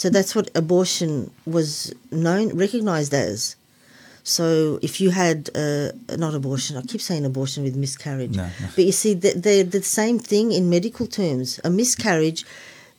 So 0.00 0.06
that's 0.16 0.34
what 0.36 0.46
abortion 0.62 1.30
was 1.56 1.92
known, 2.10 2.46
recognized 2.64 3.12
as. 3.12 3.56
So 4.24 4.78
if 4.88 5.00
you 5.02 5.10
had 5.10 5.38
uh, 5.54 5.90
not 6.24 6.34
abortion, 6.34 6.76
I 6.78 6.82
keep 6.82 7.00
saying 7.02 7.24
abortion 7.26 7.62
with 7.64 7.76
miscarriage, 7.76 8.34
No, 8.36 8.44
no. 8.60 8.68
but 8.74 8.84
you 8.88 8.92
see, 9.02 9.12
they- 9.14 9.34
they're 9.44 9.64
the 9.78 9.82
same 9.82 10.18
thing 10.18 10.46
in 10.58 10.68
medical 10.76 11.06
terms. 11.06 11.60
A 11.62 11.70
miscarriage 11.70 12.44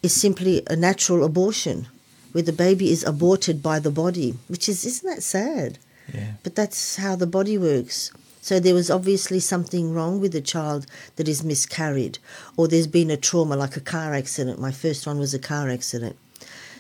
is 0.04 0.14
simply 0.14 0.62
a 0.68 0.76
natural 0.76 1.24
abortion, 1.32 1.88
where 2.32 2.44
the 2.44 2.54
baby 2.68 2.88
is 2.96 3.04
aborted 3.04 3.58
by 3.70 3.78
the 3.80 3.92
body, 4.04 4.30
which 4.52 4.70
is 4.70 4.86
isn't 4.86 5.08
that 5.12 5.24
sad? 5.24 5.80
yeah. 6.14 6.34
But 6.44 6.54
that's 6.60 6.82
how 7.04 7.14
the 7.16 7.28
body 7.38 7.58
works. 7.58 8.12
So 8.48 8.62
there 8.62 8.74
was 8.74 8.90
obviously 8.90 9.42
something 9.42 9.94
wrong 9.94 10.22
with 10.22 10.32
the 10.32 10.40
child 10.40 10.86
that 11.18 11.28
is 11.28 11.44
miscarried, 11.44 12.18
or 12.56 12.70
there's 12.70 12.88
been 12.88 13.12
a 13.12 13.18
trauma, 13.18 13.58
like 13.58 13.76
a 13.76 13.82
car 13.82 14.14
accident. 14.14 14.58
My 14.58 14.72
first 14.72 15.06
one 15.06 15.20
was 15.20 15.34
a 15.34 15.40
car 15.52 15.68
accident. 15.70 16.16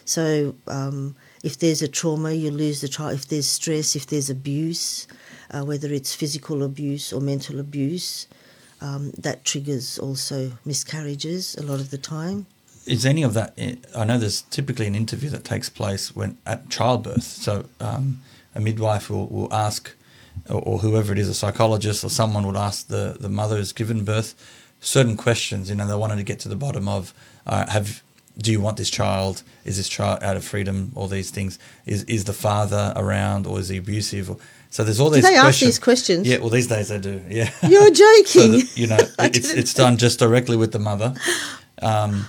So 0.06 0.56
um, 0.68 1.18
if 1.44 1.60
there's 1.60 1.82
a 1.82 1.90
trauma, 1.90 2.32
you 2.32 2.52
lose 2.52 2.80
the 2.80 2.88
child. 2.88 3.16
If 3.16 3.27
there's 3.27 3.48
stress, 3.48 3.98
if 3.98 4.08
there's 4.08 4.30
abuse, 4.30 5.08
uh, 5.51 5.66
whether 5.66 5.92
it's 5.92 6.16
physical 6.16 6.64
abuse 6.64 7.12
or 7.12 7.20
mental 7.20 7.60
abuse, 7.60 8.27
um, 8.80 9.12
that 9.18 9.44
triggers 9.44 10.00
also 10.00 10.53
miscarriages 10.64 11.58
a 11.58 11.64
lot 11.64 11.82
of 11.82 11.92
the 11.92 11.98
time. 11.98 12.46
Is 12.86 13.06
any 13.06 13.24
of 13.24 13.34
that? 13.34 13.60
I 13.94 14.06
know 14.06 14.18
there's 14.18 14.44
typically 14.44 14.88
an 14.88 14.96
interview 14.96 15.30
that 15.32 15.44
takes 15.44 15.68
place 15.68 16.16
when 16.16 16.38
at 16.46 16.70
childbirth. 16.70 17.24
So 17.24 17.66
um, 17.82 18.22
a 18.56 18.62
midwife 18.62 19.10
will, 19.10 19.27
will 19.27 19.53
ask, 19.53 19.92
or, 20.50 20.62
or 20.62 20.78
whoever 20.80 21.12
it 21.14 21.20
is, 21.20 21.30
a 21.30 21.34
psychologist 21.34 22.04
or 22.04 22.10
someone 22.10 22.46
would 22.48 22.58
ask 22.58 22.88
the 22.88 23.18
the 23.20 23.30
mother 23.30 23.58
who's 23.58 23.74
given 23.74 24.04
birth 24.04 24.36
certain 24.80 25.18
questions. 25.18 25.70
You 25.70 25.76
know, 25.76 25.88
they 25.88 25.96
wanted 25.96 26.18
to 26.18 26.24
get 26.24 26.40
to 26.42 26.50
the 26.50 26.56
bottom 26.56 26.88
of 26.88 27.14
uh, 27.46 27.70
have. 27.70 28.02
Do 28.38 28.52
you 28.52 28.62
want 28.62 28.78
this 28.78 28.92
child? 28.92 29.42
Is 29.66 29.78
this 29.78 29.90
child 29.90 30.22
out 30.22 30.38
of 30.38 30.46
freedom? 30.46 30.92
All 30.96 31.08
these 31.08 31.32
things. 31.32 31.58
Is 31.88 32.04
is 32.04 32.26
the 32.26 32.34
father 32.34 32.94
around, 32.96 33.48
or 33.48 33.60
is 33.60 33.70
he 33.70 33.78
abusive? 33.78 34.30
Or, 34.30 34.38
so 34.70 34.84
there's 34.84 35.00
all 35.00 35.10
Do 35.10 35.16
these. 35.16 35.24
they 35.24 35.36
ask 35.36 35.44
questions. 35.46 35.68
these 35.72 35.80
questions? 35.80 36.28
Yeah, 36.28 36.38
well, 36.38 36.50
these 36.50 36.68
days 36.68 36.90
they 36.90 37.00
do. 37.00 37.22
Yeah. 37.30 37.50
You're 37.68 37.88
so 37.96 38.24
joking. 38.24 38.52
that, 38.52 38.78
you 38.78 38.88
know, 38.88 38.98
it's 39.20 39.52
it's 39.52 39.74
done 39.74 39.98
just 39.98 40.20
directly 40.20 40.56
with 40.56 40.72
the 40.72 40.78
mother. 40.80 41.16
Um, 41.82 42.28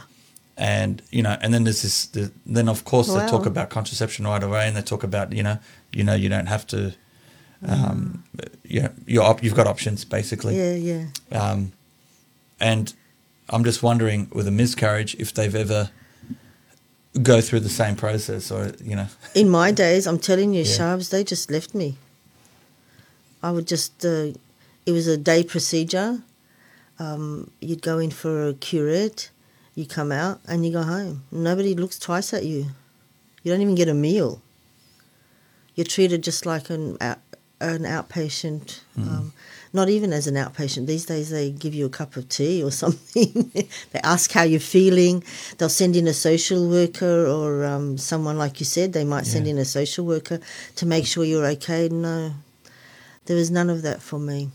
and 0.57 1.03
you 1.11 1.23
know, 1.23 1.37
and 1.41 1.53
then 1.53 1.65
there's 1.65 1.83
this. 1.83 2.07
The, 2.07 2.33
then 2.47 2.69
of 2.69 2.85
course 2.85 3.09
they 3.13 3.27
talk 3.27 3.47
about 3.47 3.71
contraception 3.71 4.27
right 4.27 4.43
away, 4.43 4.67
and 4.67 4.77
they 4.77 4.83
talk 4.83 5.05
about 5.05 5.33
you 5.33 5.43
know, 5.43 5.59
you 5.93 6.05
know, 6.05 6.15
you 6.15 6.29
don't 6.29 6.47
have 6.47 6.67
to. 6.69 6.95
Um, 7.67 8.25
you 8.65 8.83
know, 8.83 8.91
you're 9.07 9.25
op- 9.25 9.43
you've 9.43 9.55
got 9.57 9.67
options 9.67 10.05
basically. 10.05 10.57
yeah, 10.57 10.75
yeah. 10.75 11.07
Um, 11.41 11.73
and 12.61 12.95
I'm 13.51 13.65
just 13.65 13.83
wondering 13.83 14.29
with 14.33 14.47
a 14.47 14.51
miscarriage 14.53 15.15
if 15.19 15.33
they've 15.35 15.55
ever 15.55 15.91
go 17.23 17.41
through 17.41 17.61
the 17.61 17.69
same 17.69 17.97
process, 17.97 18.51
or 18.51 18.73
you 18.85 18.95
know, 18.95 19.07
In 19.35 19.49
my 19.49 19.73
days, 19.73 20.07
I'm 20.07 20.19
telling 20.19 20.53
you, 20.55 20.63
Yeah. 20.63 20.77
Sharps, 20.77 21.09
they 21.09 21.25
just 21.25 21.51
left 21.51 21.75
me. 21.75 21.97
I 23.43 23.51
would 23.51 23.67
just, 23.67 24.05
uh, 24.05 24.33
it 24.87 24.93
was 24.93 25.07
a 25.07 25.17
day 25.17 25.43
procedure. 25.43 26.23
Um, 26.99 27.51
you'd 27.61 27.83
go 27.83 27.99
in 27.99 28.11
for 28.11 28.49
a 28.49 28.55
curette, 28.55 29.31
you 29.75 29.87
come 29.87 30.11
out, 30.13 30.41
and 30.47 30.65
you 30.67 30.73
go 30.73 30.83
home. 30.83 31.23
Nobody 31.31 31.75
looks 31.75 31.99
twice 31.99 32.33
at 32.35 32.45
you. 32.45 32.67
You 33.43 33.53
don't 33.53 33.63
even 33.63 33.77
get 33.77 33.89
a 33.89 33.95
meal. 33.95 34.43
You're 35.77 35.87
treated 35.87 36.23
just 36.25 36.45
like 36.45 36.71
an 36.71 36.99
an 37.61 37.83
outpatient. 37.83 38.81
Um, 38.97 39.33
not 39.73 39.89
even 39.89 40.13
as 40.13 40.27
an 40.27 40.35
outpatient. 40.35 40.87
These 40.87 41.07
days, 41.07 41.31
they 41.31 41.51
give 41.51 41.75
you 41.75 41.87
a 41.87 41.91
cup 41.91 42.17
of 42.17 42.29
tea 42.29 42.63
or 42.63 42.71
something. 42.83 43.51
they 43.93 44.01
ask 44.03 44.33
how 44.33 44.43
you're 44.45 44.61
feeling. 44.61 45.23
They'll 45.59 45.69
send 45.69 45.95
in 45.97 46.07
a 46.09 46.15
social 46.15 46.69
worker 46.69 47.27
or 47.27 47.65
um, 47.65 47.99
someone, 47.99 48.39
like 48.39 48.61
you 48.61 48.67
said, 48.67 48.93
they 48.93 49.05
might 49.05 49.27
send 49.27 49.47
Yeah. 49.47 49.53
in 49.53 49.59
a 49.59 49.65
social 49.65 50.05
worker 50.07 50.41
to 50.77 50.87
make 50.87 51.07
sure 51.07 51.25
you're 51.25 51.47
okay. 51.47 51.89
No, 51.89 52.33
there 53.27 53.37
was 53.37 53.51
none 53.51 53.69
of 53.71 53.83
that 53.83 54.01
for 54.03 54.19
me. 54.19 54.51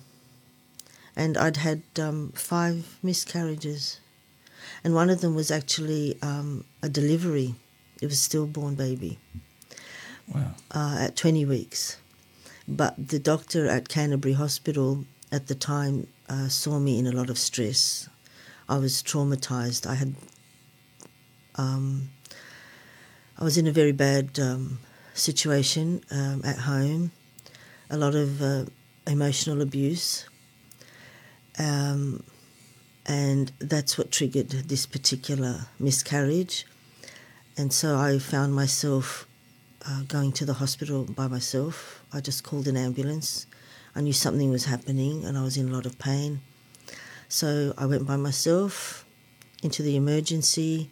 And 1.16 1.38
I'd 1.38 1.58
had 1.58 1.84
um, 2.00 2.32
five 2.36 2.98
miscarriages. 3.04 4.00
And 4.84 4.96
one 4.96 5.10
of 5.12 5.22
them 5.22 5.36
was 5.36 5.52
actually 5.52 6.18
um, 6.22 6.66
a 6.82 6.89
delivery. 6.89 7.54
It 8.02 8.06
was 8.08 8.16
a 8.16 8.18
stillborn 8.18 8.76
baby 8.76 9.20
wow, 10.34 10.56
uh, 10.72 10.98
at 11.02 11.16
20 11.16 11.46
weeks. 11.46 11.98
But 12.67 13.10
the 13.10 13.19
doctor 13.19 13.67
at 13.67 13.89
Canterbury 13.89 14.34
Hospital 14.34 15.06
at 15.32 15.47
the 15.47 15.56
time 15.56 16.08
uh, 16.30 16.47
saw 16.47 16.80
me 16.80 16.97
in 16.97 17.08
a 17.08 17.12
lot 17.12 17.30
of 17.30 17.38
stress. 17.38 18.08
I 18.69 18.78
was 18.78 19.04
traumatized. 19.04 19.86
I 19.86 19.95
had, 19.95 20.15
um, 21.56 22.10
I 23.38 23.43
was 23.43 23.58
in 23.58 23.67
a 23.67 23.71
very 23.71 23.91
bad 23.91 24.39
um, 24.39 24.80
situation 25.13 26.04
um, 26.12 26.41
at 26.45 26.60
home, 26.60 27.12
a 27.89 27.97
lot 27.97 28.15
of 28.15 28.41
uh, 28.41 28.65
emotional 29.06 29.62
abuse. 29.62 30.26
Um, 31.60 32.23
and 33.06 33.52
that's 33.60 33.97
what 33.97 34.12
triggered 34.12 34.49
this 34.49 34.86
particular 34.86 35.67
miscarriage. 35.80 36.65
And 37.58 37.73
so 37.73 37.97
I 37.97 38.17
found 38.19 38.56
myself 38.56 39.28
uh, 39.88 40.04
going 40.08 40.32
to 40.34 40.46
the 40.46 40.54
hospital 40.54 41.04
by 41.04 41.28
myself. 41.28 42.04
I 42.12 42.22
just 42.22 42.43
called 42.43 42.67
an 42.67 42.78
ambulance. 42.78 43.46
I 43.96 44.02
knew 44.02 44.13
something 44.13 44.50
was 44.50 44.65
happening 44.65 45.26
and 45.26 45.38
I 45.38 45.43
was 45.43 45.58
in 45.58 45.69
a 45.69 45.72
lot 45.72 45.86
of 45.86 46.00
pain. 46.00 46.41
So 47.28 47.74
I 47.78 47.86
went 47.86 48.08
by 48.08 48.15
myself 48.15 49.06
into 49.62 49.84
the 49.84 49.96
emergency. 49.96 50.89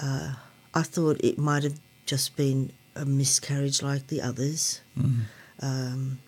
Uh, 0.00 0.34
I 0.74 0.82
thought 0.82 1.20
it 1.22 1.38
might 1.38 1.62
have 1.62 1.78
just 2.04 2.36
been 2.36 2.72
a 2.94 3.04
miscarriage 3.04 3.82
like 3.82 4.06
the 4.08 4.22
others. 4.22 4.80
Mm. 4.98 5.20
Um, 5.60 6.18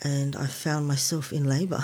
and 0.00 0.36
I 0.36 0.46
found 0.46 0.86
myself 0.86 1.32
in 1.32 1.44
labour. 1.44 1.82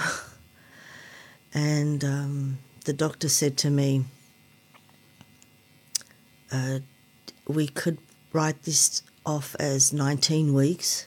and 1.55 2.05
um, 2.05 2.59
the 2.85 2.93
doctor 2.93 3.29
said 3.29 3.57
to 3.59 3.71
me, 3.71 4.05
uh, 6.53 6.79
we 7.47 7.67
could 7.67 7.99
write 8.35 8.65
this 8.65 9.03
off 9.25 9.55
as 9.59 9.93
19 9.93 10.53
weeks 10.53 11.07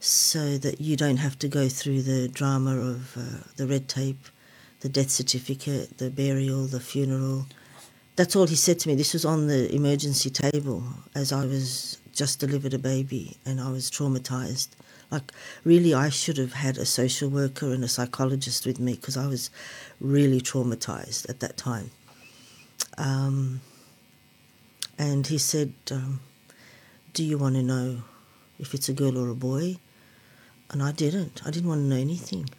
so 0.00 0.58
that 0.58 0.80
you 0.80 0.96
don't 0.96 1.18
have 1.18 1.38
to 1.38 1.46
go 1.46 1.68
through 1.68 2.02
the 2.02 2.26
drama 2.28 2.76
of 2.76 3.16
uh, 3.16 3.46
the 3.56 3.66
red 3.66 3.86
tape, 3.86 4.26
the 4.80 4.88
death 4.88 5.10
certificate, 5.10 5.98
the 5.98 6.10
burial, 6.10 6.64
the 6.66 6.80
funeral. 6.80 7.46
That's 8.16 8.34
all 8.34 8.46
he 8.46 8.56
said 8.56 8.80
to 8.80 8.88
me. 8.88 8.94
This 8.94 9.12
was 9.12 9.24
on 9.24 9.46
the 9.46 9.72
emergency 9.74 10.30
table 10.30 10.82
as 11.14 11.32
I 11.32 11.44
was 11.44 11.98
just 12.12 12.40
delivered 12.40 12.74
a 12.74 12.78
baby 12.78 13.36
and 13.44 13.60
I 13.60 13.70
was 13.70 13.90
traumatized. 13.90 14.68
Like, 15.10 15.32
really, 15.64 15.92
I 15.92 16.08
should 16.08 16.38
have 16.38 16.54
had 16.54 16.78
a 16.78 16.86
social 16.86 17.28
worker 17.28 17.72
and 17.72 17.84
a 17.84 17.88
psychologist 17.88 18.66
with 18.66 18.80
me 18.80 18.94
because 18.94 19.16
I 19.16 19.26
was 19.26 19.50
really 20.00 20.40
traumatized 20.40 21.28
at 21.28 21.40
that 21.40 21.56
time. 21.56 21.90
Um, 22.96 23.60
and 24.98 25.26
he 25.26 25.38
said, 25.38 25.74
um, 25.90 26.20
Do 27.14 27.24
you 27.24 27.38
want 27.38 27.54
to 27.54 27.62
know 27.62 28.02
if 28.58 28.74
it's 28.74 28.88
a 28.88 28.92
girl 28.92 29.16
or 29.18 29.28
a 29.30 29.34
boy? 29.34 29.76
And 30.70 30.82
I 30.82 30.92
didn't. 30.92 31.42
I 31.46 31.50
didn't 31.50 31.68
want 31.68 31.80
to 31.82 31.84
know 31.86 31.96
anything. 31.96 32.50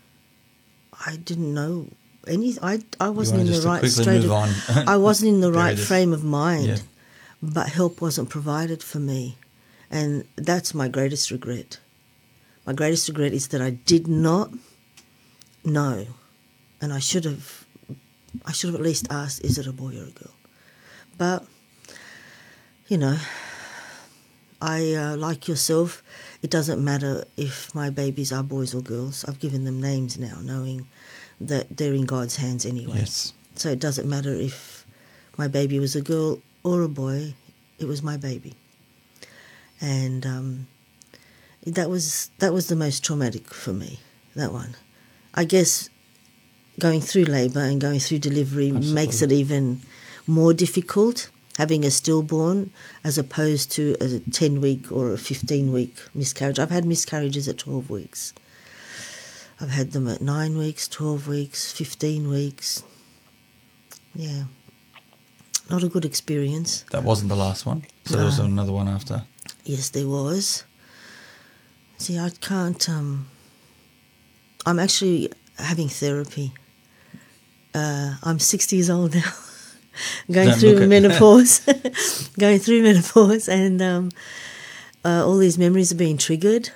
I 1.05 1.17
didn't 1.17 1.53
know 1.53 1.89
any. 2.27 2.55
I 2.61 2.79
I 2.99 3.09
wasn't 3.09 3.41
in 3.41 3.47
the 3.47 3.61
right 3.61 3.85
state. 3.85 4.23
Of. 4.25 4.31
I 4.87 4.97
wasn't 4.97 5.33
in 5.35 5.41
the 5.41 5.51
right 5.63 5.77
frame 5.77 6.13
of 6.13 6.23
mind, 6.23 6.65
Yeah. 6.67 6.77
but 7.41 7.69
help 7.69 8.01
wasn't 8.01 8.29
provided 8.29 8.81
for 8.81 8.99
me, 8.99 9.37
and 9.91 10.25
that's 10.37 10.73
my 10.73 10.87
greatest 10.87 11.31
regret. 11.31 11.79
My 12.65 12.73
greatest 12.73 13.07
regret 13.09 13.33
is 13.33 13.49
that 13.49 13.61
I 13.61 13.71
did 13.71 14.07
not 14.07 14.51
know, 15.65 16.07
and 16.81 16.93
I 16.93 16.99
should 16.99 17.25
have. 17.25 17.65
I 18.45 18.51
should 18.53 18.69
have 18.69 18.75
at 18.75 18.81
least 18.81 19.07
asked, 19.09 19.43
"Is 19.43 19.57
it 19.57 19.67
a 19.67 19.73
boy 19.73 19.97
or 19.99 20.07
a 20.07 20.11
girl?" 20.11 20.35
But 21.17 21.45
you 22.87 22.97
know, 22.97 23.17
I 24.65 24.93
uh, 24.93 25.15
like 25.15 25.47
yourself. 25.47 26.01
It 26.41 26.49
doesn't 26.49 26.83
matter 26.83 27.25
if 27.37 27.73
my 27.75 27.91
babies 27.91 28.33
are 28.33 28.41
boys 28.41 28.73
or 28.73 28.81
girls. 28.81 29.23
I've 29.27 29.39
given 29.39 29.63
them 29.63 29.79
names 29.79 30.17
now, 30.17 30.39
knowing 30.41 30.87
that 31.39 31.77
they're 31.77 31.93
in 31.93 32.05
God's 32.05 32.37
hands 32.37 32.65
anyway. 32.65 32.97
Yes. 32.97 33.33
So 33.55 33.69
it 33.69 33.79
doesn't 33.79 34.09
matter 34.09 34.33
if 34.33 34.83
my 35.37 35.47
baby 35.47 35.77
was 35.79 35.95
a 35.95 36.01
girl 36.01 36.41
or 36.63 36.81
a 36.81 36.89
boy. 36.89 37.35
It 37.77 37.85
was 37.85 38.01
my 38.01 38.17
baby, 38.17 38.55
and 39.79 40.25
um, 40.25 40.67
that 41.67 41.89
was 41.89 42.31
that 42.39 42.51
was 42.51 42.67
the 42.67 42.75
most 42.75 43.03
traumatic 43.03 43.53
for 43.53 43.73
me. 43.73 43.99
That 44.35 44.51
one, 44.51 44.75
I 45.35 45.43
guess, 45.43 45.89
going 46.79 47.01
through 47.01 47.25
labour 47.25 47.59
and 47.59 47.79
going 47.79 47.99
through 47.99 48.19
delivery 48.19 48.71
makes 48.71 49.21
it 49.21 49.31
even 49.31 49.81
more 50.25 50.55
difficult 50.55 51.29
having 51.57 51.85
a 51.85 51.91
stillborn 51.91 52.71
as 53.03 53.17
opposed 53.17 53.71
to 53.71 53.95
a 54.01 54.19
10 54.31 54.61
week 54.61 54.91
or 54.91 55.13
a 55.13 55.17
15 55.17 55.71
week 55.71 55.95
miscarriage. 56.13 56.59
I've 56.59 56.71
had 56.71 56.85
miscarriages 56.85 57.47
at 57.47 57.57
12 57.57 57.89
weeks. 57.89 58.33
I've 59.61 59.69
had 59.69 59.91
them 59.91 60.07
at 60.07 60.21
9 60.21 60.57
weeks, 60.57 60.87
12 60.87 61.27
weeks, 61.27 61.71
15 61.71 62.27
weeks. 62.29 62.83
Yeah. 64.13 64.43
Not 65.69 65.83
a 65.83 65.87
good 65.87 66.05
experience. 66.05 66.83
That 66.91 67.03
wasn't 67.03 67.29
the 67.29 67.35
last 67.35 67.65
one. 67.65 67.85
So 68.05 68.17
there 68.17 68.25
was 68.25 68.39
another 68.39 68.71
one 68.71 68.87
after. 68.87 69.23
Yes, 69.63 69.89
there 69.89 70.07
was. 70.07 70.63
See, 71.97 72.19
I 72.19 72.29
can't. 72.41 72.87
Um, 72.89 73.27
I'm 74.65 74.79
actually 74.79 75.31
having 75.57 75.87
therapy. 75.89 76.53
Uh, 77.73 78.15
I'm 78.23 78.39
60 78.39 78.75
years 78.75 78.89
old 78.89 79.15
now, 79.15 79.31
going 80.31 80.49
Don't 80.49 80.59
through 80.59 80.87
menopause, 80.87 81.59
going 82.39 82.59
through 82.59 82.83
menopause, 82.83 83.47
and 83.49 83.81
um, 83.81 84.11
uh, 85.03 85.25
all 85.25 85.37
these 85.37 85.57
memories 85.57 85.91
are 85.91 85.95
being 85.97 86.17
triggered, 86.17 86.69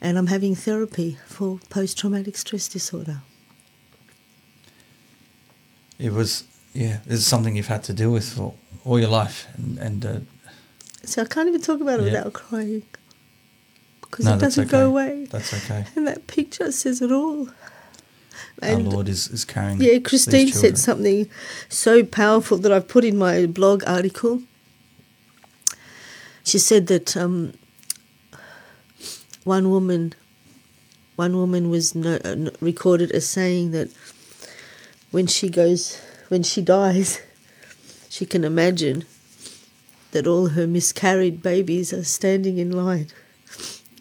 and 0.00 0.16
I'm 0.18 0.28
having 0.28 0.54
therapy 0.54 1.18
for 1.26 1.60
post-traumatic 1.70 2.36
stress 2.36 2.68
disorder. 2.68 3.22
It 5.98 6.12
was, 6.12 6.44
yeah, 6.74 6.98
it's 7.06 7.24
something 7.24 7.56
you've 7.56 7.66
had 7.66 7.82
to 7.84 7.92
deal 7.92 8.12
with 8.12 8.32
for 8.32 8.54
all 8.84 9.00
your 9.00 9.08
life. 9.10 9.46
And, 9.56 9.78
and 9.78 10.06
uh, 10.06 10.18
So 11.04 11.22
I 11.22 11.24
can't 11.24 11.48
even 11.48 11.60
talk 11.60 11.80
about 11.80 12.00
it 12.00 12.04
Yeah. 12.04 12.12
without 12.24 12.32
crying 12.34 12.82
because 14.00 14.24
no, 14.26 14.34
it 14.34 14.38
doesn't 14.40 14.64
okay. 14.64 14.70
go 14.70 14.86
away. 14.86 15.26
That's 15.30 15.52
okay. 15.54 15.84
And 15.96 16.06
that 16.06 16.26
picture 16.28 16.70
says 16.72 17.02
it 17.02 17.10
all. 17.12 17.48
Our 18.62 18.76
Lord 18.78 19.08
is, 19.08 19.28
is 19.28 19.44
carrying 19.44 19.80
Yeah, 19.80 19.98
Christine 19.98 20.48
said 20.52 20.78
something 20.78 21.28
so 21.68 22.04
powerful 22.04 22.58
that 22.58 22.72
I've 22.72 22.88
put 22.88 23.04
in 23.04 23.16
my 23.16 23.46
blog 23.46 23.84
article. 23.86 24.42
She 26.44 26.58
said 26.58 26.86
that 26.88 27.16
um, 27.16 27.52
one 29.44 29.70
woman, 29.70 30.14
one 31.16 31.36
woman 31.36 31.70
was 31.70 31.94
no, 31.94 32.16
uh, 32.24 32.50
recorded 32.60 33.12
as 33.12 33.28
saying 33.28 33.70
that 33.72 33.90
when 35.10 35.26
she 35.26 35.48
goes, 35.48 36.00
when 36.28 36.42
she 36.42 36.62
dies, 36.76 37.20
she 38.08 38.26
can 38.26 38.44
imagine 38.44 39.04
that 40.10 40.26
all 40.26 40.48
her 40.48 40.66
miscarried 40.66 41.42
babies 41.42 41.92
are 41.92 42.04
standing 42.04 42.58
in 42.58 42.72
line, 42.72 43.08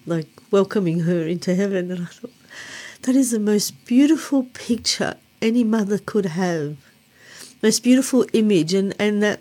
like 0.06 0.28
welcoming 0.52 1.02
her 1.02 1.28
into 1.28 1.54
heaven. 1.54 1.92
And 1.92 2.04
I 2.04 2.06
thought, 2.06 2.32
that 3.08 3.16
is 3.16 3.32
the 3.32 3.40
most 3.40 3.86
beautiful 3.86 4.44
picture 4.54 5.16
any 5.42 5.64
mother 5.64 5.98
could 5.98 6.26
have. 6.26 6.76
Most 7.64 7.82
beautiful 7.82 8.26
image, 8.34 8.74
and, 8.74 8.94
and 9.00 9.24
that 9.24 9.40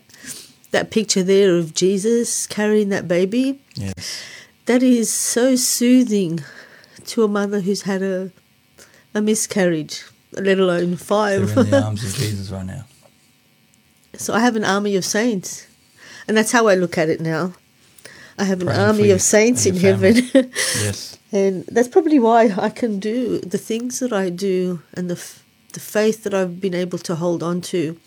that 0.70 0.90
picture 0.90 1.22
there 1.24 1.56
of 1.56 1.74
Jesus 1.74 2.46
carrying 2.46 2.88
that 2.90 3.06
baby, 3.08 3.58
Yes. 3.74 4.22
that 4.66 4.82
is 4.82 5.10
so 5.12 5.56
soothing 5.56 6.40
to 7.06 7.24
a 7.24 7.28
mother 7.28 7.60
who's 7.60 7.82
had 7.82 8.02
a 8.02 8.30
a 9.14 9.20
miscarriage, 9.20 10.04
let 10.32 10.58
alone 10.60 10.96
five. 10.96 11.48
They're 11.54 11.64
in 11.64 11.70
the 11.70 11.82
arms 11.88 12.04
of 12.04 12.14
Jesus 12.14 12.50
right 12.50 12.66
now. 12.66 12.84
So 14.14 14.32
I 14.32 14.40
have 14.40 14.54
an 14.56 14.64
army 14.64 14.94
of 14.96 15.04
saints, 15.04 15.66
and 16.28 16.36
that's 16.36 16.52
how 16.52 16.68
I 16.68 16.74
look 16.76 16.96
at 16.96 17.08
it 17.08 17.20
now. 17.20 17.54
I 18.38 18.44
have 18.44 18.60
an 18.60 18.66
Praying 18.68 18.80
for 18.80 18.86
army 18.86 19.10
of 19.10 19.22
saints 19.22 19.66
in 19.66 19.76
heaven, 19.76 20.16
Yes. 20.34 21.18
And 21.36 21.66
that's 21.66 21.88
probably 21.88 22.18
why 22.18 22.54
I 22.56 22.70
can 22.70 22.98
do 22.98 23.38
the 23.40 23.58
things 23.58 23.98
that 24.00 24.12
I 24.12 24.30
do, 24.30 24.80
and 24.94 25.10
the 25.10 25.16
f- 25.16 25.44
the 25.74 25.80
faith 25.80 26.24
that 26.24 26.32
I've 26.32 26.60
been 26.62 26.74
able 26.74 26.98
to 27.00 27.14
hold 27.16 27.42
on 27.42 27.60
to 27.72 28.00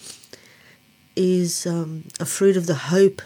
is 1.15 1.67
um, 1.67 2.05
a 2.19 2.25
fruit 2.25 2.57
of 2.57 2.65
the 2.65 2.89
hope 2.95 3.21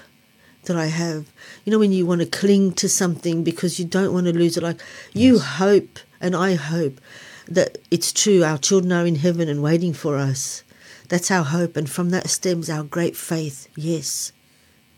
that 0.65 0.75
I 0.75 0.87
have. 0.87 1.27
You 1.63 1.71
know, 1.71 1.79
when 1.79 1.93
you 1.93 2.05
want 2.05 2.19
to 2.19 2.27
cling 2.27 2.73
to 2.73 2.89
something 2.89 3.45
because 3.45 3.79
you 3.79 3.85
don't 3.85 4.13
want 4.13 4.25
to 4.27 4.33
lose 4.33 4.57
it, 4.57 4.63
like 4.63 4.81
you 5.13 5.39
hope, 5.39 5.99
and 6.19 6.35
I 6.35 6.55
hope 6.55 6.99
that 7.47 7.77
it's 7.89 8.11
true. 8.11 8.43
Our 8.43 8.57
children 8.57 8.91
are 8.91 9.07
in 9.07 9.15
heaven 9.15 9.47
and 9.47 9.63
waiting 9.63 9.93
for 9.93 10.17
us. 10.17 10.63
That's 11.07 11.31
our 11.31 11.45
hope, 11.45 11.77
and 11.77 11.89
from 11.89 12.09
that 12.09 12.29
stems 12.29 12.69
our 12.69 12.83
great 12.83 13.15
faith. 13.15 13.69
Yes, 13.77 14.33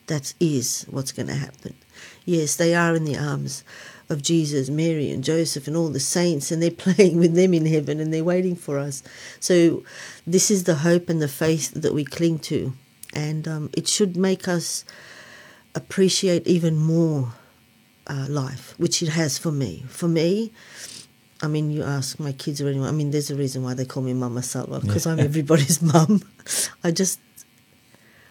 that 0.08 0.34
is 0.39 0.88
what's 0.89 1.12
going 1.12 1.28
to 1.28 1.36
happen. 1.36 1.76
Yes, 2.26 2.56
they 2.56 2.74
are 2.74 2.96
in 2.96 3.06
the 3.06 3.18
arms 3.18 3.63
of 4.10 4.22
Jesus, 4.22 4.70
Mary, 4.70 5.10
and 5.10 5.24
Joseph, 5.24 5.68
and 5.68 5.76
all 5.76 5.89
the 5.89 6.00
saints, 6.00 6.52
and 6.52 6.62
they're 6.62 6.72
playing 6.96 7.18
with 7.18 7.34
them 7.34 7.54
in 7.54 7.65
heaven 7.65 8.00
and 8.00 8.13
they're 8.13 8.24
waiting 8.24 8.56
for 8.56 8.78
us. 8.78 9.04
So, 9.39 9.84
this 10.26 10.50
is 10.52 10.63
the 10.63 10.76
hope 10.76 11.10
and 11.10 11.22
the 11.22 11.28
faith 11.28 11.72
that 11.74 11.94
we 11.94 12.06
cling 12.06 12.39
to, 12.39 12.74
and 13.13 13.48
um, 13.48 13.70
it 13.74 13.88
should 13.88 14.15
make 14.18 14.48
us 14.48 14.86
appreciate 15.74 16.48
even 16.48 16.78
more 16.78 17.34
uh, 18.08 18.26
life, 18.30 18.74
which 18.78 19.02
it 19.02 19.10
has 19.10 19.38
for 19.38 19.52
me. 19.52 19.84
For 19.89 20.08
me, 20.08 20.52
I 21.41 21.48
mean, 21.48 21.70
you 21.70 21.84
ask 21.84 22.20
my 22.20 22.32
kids 22.32 22.62
or 22.62 22.70
anyone. 22.70 22.88
I 22.88 22.91
mean, 22.91 23.12
there's 23.12 23.30
a 23.30 23.36
reason 23.36 23.63
why 23.63 23.74
they 23.74 23.86
call 23.86 24.04
me 24.04 24.13
Mama 24.13 24.39
Salwa 24.41 24.82
because 24.82 25.06
I'm 25.06 25.20
everybody's 25.30 25.82
mum. 25.94 26.22
I 26.84 26.91
just, 26.91 27.20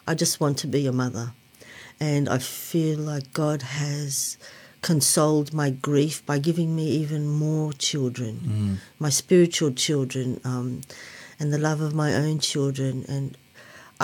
I 0.07 0.15
just 0.15 0.41
want 0.41 0.59
to 0.59 0.67
be 0.67 0.87
a 0.87 0.93
mother, 0.93 1.33
and 2.01 2.29
I 2.29 2.39
feel 2.39 2.99
like 2.99 3.33
God 3.33 3.63
has 3.63 4.39
consoled 4.91 5.49
my 5.63 5.71
grief 5.89 6.17
by 6.31 6.39
giving 6.49 6.71
me 6.79 6.87
even 7.03 7.23
more 7.47 7.73
children, 7.89 8.35
Mm. 8.45 8.75
my 9.07 9.11
spiritual 9.23 9.73
children, 9.87 10.27
um, 10.45 10.69
and 11.41 11.47
the 11.53 11.59
love 11.69 11.81
of 11.87 11.93
my 11.95 12.11
own 12.23 12.37
children. 12.51 12.95
And 13.15 13.27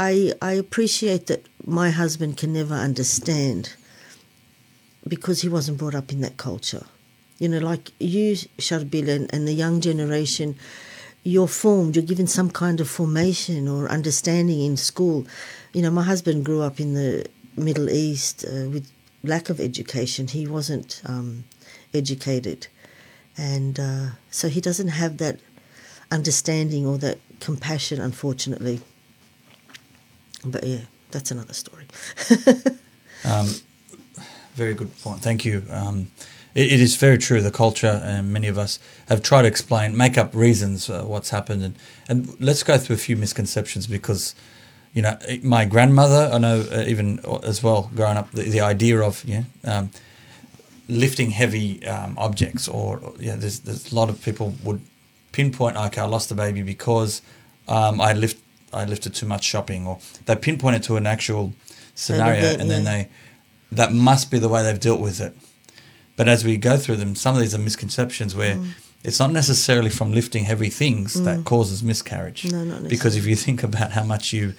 I, 0.09 0.33
I 0.51 0.53
appreciate 0.64 1.25
that 1.31 1.43
my 1.81 1.90
husband 2.03 2.33
can 2.40 2.51
never 2.61 2.75
understand 2.88 3.62
because 5.07 5.43
he 5.43 5.49
wasn't 5.49 5.79
brought 5.79 5.95
up 6.01 6.12
in 6.12 6.21
that 6.23 6.37
culture. 6.37 6.87
You 7.38 7.49
know, 7.49 7.59
like 7.73 7.85
you, 7.99 8.35
Charbel, 8.59 9.09
and, 9.16 9.33
and 9.35 9.47
the 9.49 9.55
young 9.64 9.81
generation, 9.81 10.57
you're 11.25 11.49
formed, 11.64 11.97
you're 11.97 12.05
given 12.12 12.27
some 12.27 12.51
kind 12.51 12.81
of 12.81 12.88
formation 12.88 13.69
or 13.69 13.88
understanding 13.99 14.61
in 14.61 14.77
school. 14.77 15.27
You 15.73 15.83
know, 15.83 15.90
my 15.90 16.03
husband 16.12 16.45
grew 16.45 16.61
up 16.62 16.81
in 16.81 16.95
the 16.95 17.27
Middle 17.57 17.88
East 17.90 18.45
uh, 18.45 18.69
with 18.75 18.87
lack 19.23 19.51
of 19.51 19.61
education. 19.61 20.29
He 20.29 20.47
wasn't 20.47 21.03
um, 21.07 21.45
educated. 21.93 22.67
And 23.37 23.79
uh, 23.79 24.07
so 24.31 24.49
he 24.49 24.61
doesn't 24.61 24.89
have 24.89 25.19
that 25.19 25.39
understanding 26.11 26.87
or 26.87 26.99
that 26.99 27.19
compassion, 27.41 28.01
unfortunately. 28.01 28.81
But 30.45 30.65
yeah, 30.65 30.81
that's 31.11 31.31
another 31.31 31.55
story. 31.55 31.87
Um, 33.25 33.49
very 34.55 34.75
good 34.75 34.97
point. 35.03 35.21
Thank 35.21 35.45
you. 35.45 35.65
Um, 35.71 36.11
it, 36.55 36.73
it 36.73 36.81
is 36.81 36.97
very 36.97 37.19
true. 37.19 37.41
The 37.41 37.51
culture, 37.51 38.01
and 38.03 38.33
many 38.33 38.49
of 38.49 38.59
us 38.59 38.79
have 39.09 39.23
tried 39.23 39.43
to 39.43 39.49
explain, 39.49 39.97
make 39.97 40.19
up 40.19 40.35
reasons 40.35 40.89
uh, 40.89 41.03
what's 41.03 41.31
happened, 41.31 41.63
and 41.63 41.75
and 42.09 42.41
let's 42.41 42.63
go 42.63 42.79
through 42.79 42.97
a 42.97 42.99
few 42.99 43.17
misconceptions 43.17 43.87
because 43.87 44.35
you 44.92 45.03
know, 45.03 45.16
my 45.42 45.64
grandmother, 45.64 46.31
I 46.33 46.38
know 46.38 46.64
uh, 46.72 46.85
even 46.87 47.20
as 47.44 47.62
well, 47.62 47.90
growing 47.94 48.16
up, 48.16 48.31
the, 48.33 48.42
the 48.42 48.61
idea 48.61 49.00
of, 49.00 49.24
you 49.24 49.38
know, 49.38 49.72
um, 49.72 49.90
lifting 50.88 51.31
heavy 51.31 51.87
um, 51.87 52.18
objects 52.18 52.66
or, 52.66 53.00
you 53.18 53.29
know, 53.29 53.37
there's, 53.37 53.61
there's 53.61 53.92
a 53.92 53.94
lot 53.94 54.09
of 54.09 54.20
people 54.22 54.55
would 54.64 54.81
pinpoint, 55.33 55.76
okay, 55.76 56.00
I 56.00 56.07
lost 56.07 56.29
the 56.29 56.35
baby 56.35 56.62
because 56.62 57.22
um, 57.68 58.00
I 58.00 58.12
lift 58.12 58.42
I 58.72 58.85
lifted 58.85 59.14
too 59.14 59.26
much 59.26 59.44
shopping, 59.44 59.87
or 59.87 59.98
they 60.26 60.37
pinpoint 60.37 60.76
it 60.76 60.83
to 60.85 60.96
an 60.96 61.07
actual 61.07 61.53
scenario, 61.94 62.38
event, 62.38 62.61
and 62.61 62.70
then 62.70 62.85
yeah. 62.85 62.90
they 62.92 63.09
that 63.72 63.92
must 63.92 64.31
be 64.31 64.38
the 64.38 64.48
way 64.48 64.62
they've 64.62 64.79
dealt 64.79 65.00
with 65.00 65.20
it. 65.20 65.37
But 66.16 66.29
as 66.29 66.44
we 66.44 66.57
go 66.57 66.76
through 66.76 66.96
them, 66.96 67.14
some 67.14 67.35
of 67.35 67.40
these 67.40 67.55
are 67.55 67.59
misconceptions 67.59 68.35
where 68.35 68.57
Mm. 68.57 68.68
it's 69.03 69.18
not 69.18 69.33
necessarily 69.33 69.90
from 69.90 70.12
lifting 70.12 70.44
heavy 70.44 70.70
things 70.70 71.22
that 71.22 71.44
causes 71.44 71.83
miscarriage. 71.83 72.44
No, 72.44 72.64
not 72.64 72.88
Because 72.88 73.16
if 73.16 73.26
you 73.26 73.37
think 73.37 73.62
about 73.62 73.92
how 73.92 74.05
much 74.05 74.33
you 74.33 74.55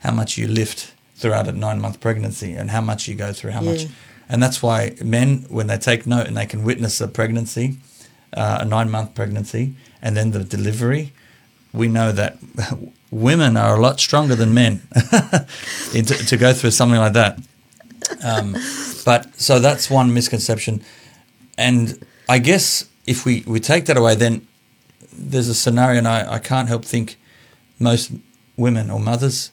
how 0.00 0.12
much 0.12 0.36
you 0.36 0.46
lift 0.48 0.92
throughout 1.14 1.46
a 1.46 1.52
nine 1.52 1.80
month 1.80 2.00
pregnancy 2.00 2.52
and 2.52 2.70
how 2.70 2.80
much 2.80 3.06
you 3.06 3.14
go 3.14 3.32
through, 3.32 3.52
how 3.52 3.60
much, 3.60 3.86
and 4.28 4.42
that's 4.42 4.62
why 4.62 4.94
men 5.04 5.44
when 5.48 5.66
they 5.66 5.76
take 5.78 6.06
note 6.06 6.26
and 6.26 6.36
they 6.36 6.46
can 6.46 6.64
witness 6.64 7.00
a 7.00 7.08
pregnancy, 7.08 7.76
uh, 8.32 8.58
a 8.60 8.64
nine 8.64 8.90
month 8.90 9.14
pregnancy, 9.14 9.74
and 10.02 10.16
then 10.16 10.30
the 10.30 10.42
delivery, 10.42 11.12
we 11.72 11.88
know 11.88 12.10
that 12.12 12.38
women 13.10 13.56
are 13.56 13.76
a 13.76 13.80
lot 13.80 14.00
stronger 14.00 14.34
than 14.34 14.54
men 14.54 14.82
to, 15.92 16.02
to 16.02 16.36
go 16.36 16.52
through 16.52 16.70
something 16.70 16.98
like 16.98 17.12
that. 17.12 17.38
Um, 18.24 18.56
but 19.04 19.38
so 19.38 19.58
that's 19.58 19.90
one 19.90 20.12
misconception, 20.14 20.82
and 21.58 22.04
I 22.28 22.38
guess 22.38 22.86
if 23.06 23.26
we 23.26 23.44
we 23.46 23.60
take 23.60 23.84
that 23.86 23.96
away, 23.98 24.14
then 24.14 24.46
there's 25.12 25.48
a 25.48 25.54
scenario, 25.54 25.98
and 25.98 26.08
I, 26.08 26.34
I 26.34 26.38
can't 26.38 26.68
help 26.68 26.84
think 26.84 27.18
most 27.78 28.12
women 28.56 28.90
or 28.90 28.98
mothers 28.98 29.50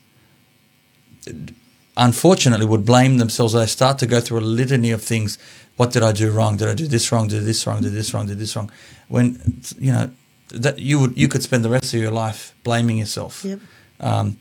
unfortunately 1.96 2.66
would 2.66 2.86
blame 2.86 3.18
themselves. 3.18 3.54
They 3.54 3.66
start 3.66 3.98
to 4.00 4.06
go 4.08 4.20
through 4.22 4.40
a 4.40 4.42
litany 4.42 4.92
of 4.92 5.02
things. 5.02 5.38
What 5.78 5.92
did 5.92 6.04
I 6.04 6.12
do 6.12 6.32
wrong? 6.32 6.58
Did 6.58 6.68
I 6.70 6.74
do 6.74 6.88
this 6.88 7.12
wrong? 7.12 7.28
Did 7.28 7.44
this 7.44 7.66
wrong? 7.68 7.82
Did 7.82 7.94
this 7.94 8.14
wrong? 8.14 8.28
Did 8.28 8.40
this 8.40 8.56
wrong? 8.56 8.72
When 9.08 9.62
you 9.80 9.92
know 9.92 10.10
that 10.50 10.80
you 10.80 11.00
would 11.00 11.18
you 11.18 11.28
could 11.28 11.44
spend 11.44 11.64
the 11.64 11.70
rest 11.70 11.94
of 11.94 12.00
your 12.00 12.12
life 12.12 12.54
blaming 12.64 12.98
yourself. 12.98 13.44
Yep. 13.44 13.60
Um, 14.00 14.38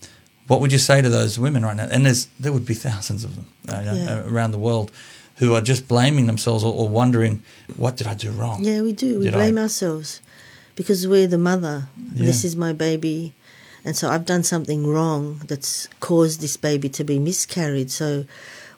what 0.47 0.61
would 0.61 0.71
you 0.73 0.79
say 0.79 1.03
to 1.03 1.09
those 1.09 1.39
women 1.39 1.65
right 1.65 1.77
now? 1.77 1.89
And 1.91 2.07
there's 2.07 2.29
there 2.41 2.53
would 2.53 2.67
be 2.67 2.75
thousands 2.75 3.25
of 3.25 3.35
them 3.37 3.47
uh, 3.69 3.83
Yeah. 3.85 4.25
around 4.27 4.53
the 4.53 4.59
world 4.59 4.91
who 5.39 5.55
are 5.55 5.61
just 5.61 5.87
blaming 5.89 6.27
themselves 6.27 6.65
or, 6.65 6.73
or 6.73 6.89
wondering, 6.89 7.43
what 7.77 7.97
did 7.99 8.07
I 8.07 8.15
do 8.15 8.31
wrong? 8.31 8.65
Yeah, 8.65 8.81
we 8.81 8.93
do. 8.95 9.19
We 9.19 9.25
Did 9.27 9.35
blame 9.35 9.59
I- 9.59 9.63
ourselves 9.63 10.23
because 10.77 11.07
we're 11.07 11.27
the 11.27 11.37
mother. 11.39 11.89
This 11.99 12.43
is 12.45 12.57
my 12.57 12.73
baby. 12.73 13.35
And 13.87 13.97
so 13.97 14.11
I've 14.11 14.27
done 14.27 14.43
something 14.43 14.85
wrong 14.85 15.43
that's 15.47 15.87
caused 16.01 16.41
this 16.41 16.57
baby 16.57 16.89
to 16.89 17.05
be 17.05 17.21
miscarried. 17.21 17.89
So 17.93 18.25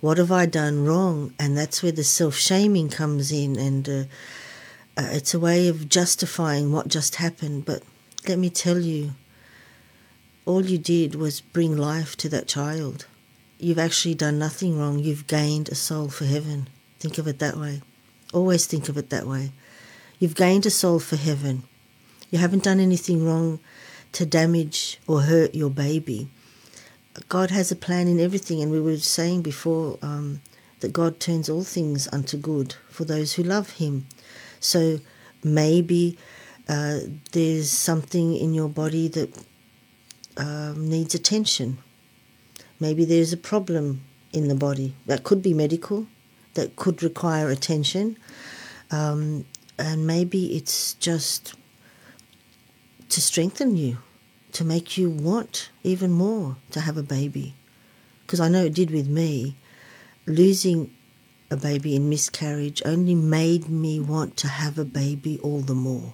what 0.02 0.18
have 0.18 0.30
I 0.30 0.44
done 0.44 0.84
wrong? 0.84 1.32
And 1.38 1.56
that's 1.56 1.82
where 1.82 1.92
the 1.92 2.04
self 2.04 2.34
shaming 2.34 2.90
comes 2.90 3.32
in. 3.32 3.58
And 3.58 3.88
uh, 3.88 4.04
uh, 4.98 5.08
it's 5.12 5.32
a 5.32 5.40
way 5.40 5.66
of 5.66 5.88
justifying 5.88 6.72
what 6.72 6.88
just 6.88 7.16
happened. 7.16 7.64
But 7.64 7.82
let 8.28 8.38
me 8.38 8.50
tell 8.50 8.78
you, 8.78 9.12
all 10.44 10.66
you 10.66 10.76
did 10.76 11.14
was 11.14 11.40
bring 11.40 11.74
life 11.74 12.14
to 12.18 12.28
that 12.28 12.46
child. 12.46 13.06
You've 13.58 13.78
actually 13.78 14.14
done 14.14 14.38
nothing 14.38 14.78
wrong. 14.78 14.98
You've 14.98 15.26
gained 15.26 15.70
a 15.70 15.74
soul 15.74 16.10
for 16.10 16.26
heaven. 16.26 16.68
Think 17.00 17.16
of 17.16 17.26
it 17.26 17.38
that 17.38 17.56
way. 17.56 17.80
Always 18.34 18.66
think 18.66 18.90
of 18.90 18.98
it 18.98 19.08
that 19.08 19.26
way. 19.26 19.52
You've 20.18 20.36
gained 20.36 20.66
a 20.66 20.70
soul 20.70 20.98
for 21.00 21.16
heaven. 21.16 21.62
You 22.30 22.38
haven't 22.38 22.64
done 22.64 22.78
anything 22.78 23.24
wrong 23.24 23.58
to 24.12 24.26
damage 24.26 25.00
or 25.06 25.22
hurt 25.22 25.54
your 25.54 25.70
baby. 25.70 26.28
God 27.28 27.50
has 27.50 27.72
a 27.72 27.76
plan 27.76 28.06
in 28.08 28.20
everything, 28.20 28.62
and 28.62 28.70
we 28.70 28.80
were 28.80 28.96
saying 28.98 29.42
before 29.42 29.98
um, 30.02 30.40
that 30.80 30.92
God 30.92 31.18
turns 31.18 31.48
all 31.48 31.64
things 31.64 32.08
unto 32.12 32.36
good 32.36 32.74
for 32.88 33.04
those 33.04 33.34
who 33.34 33.42
love 33.42 33.70
Him. 33.70 34.06
So 34.60 35.00
maybe 35.42 36.16
uh, 36.68 37.00
there's 37.32 37.70
something 37.70 38.36
in 38.36 38.54
your 38.54 38.68
body 38.68 39.08
that 39.08 39.44
um, 40.36 40.88
needs 40.88 41.14
attention. 41.14 41.78
Maybe 42.80 43.04
there's 43.04 43.32
a 43.32 43.38
problem 43.38 44.02
in 44.32 44.48
the 44.48 44.54
body 44.54 44.94
that 45.06 45.24
could 45.24 45.42
be 45.42 45.54
medical, 45.54 46.06
that 46.54 46.76
could 46.76 47.02
require 47.02 47.48
attention, 47.50 48.16
um, 48.90 49.44
and 49.78 50.06
maybe 50.06 50.56
it's 50.56 50.94
just 50.94 51.54
to 53.08 53.20
strengthen 53.20 53.76
you, 53.76 53.98
to 54.52 54.64
make 54.64 54.98
you 54.98 55.10
want 55.10 55.70
even 55.82 56.10
more 56.10 56.56
to 56.70 56.80
have 56.80 56.96
a 56.96 57.02
baby. 57.02 57.54
Because 58.22 58.40
I 58.40 58.48
know 58.48 58.64
it 58.64 58.74
did 58.74 58.90
with 58.90 59.08
me. 59.08 59.56
Losing 60.26 60.94
a 61.50 61.56
baby 61.56 61.96
in 61.96 62.10
miscarriage 62.10 62.82
only 62.84 63.14
made 63.14 63.68
me 63.68 63.98
want 63.98 64.36
to 64.38 64.48
have 64.48 64.78
a 64.78 64.84
baby 64.84 65.38
all 65.42 65.60
the 65.60 65.74
more. 65.74 66.12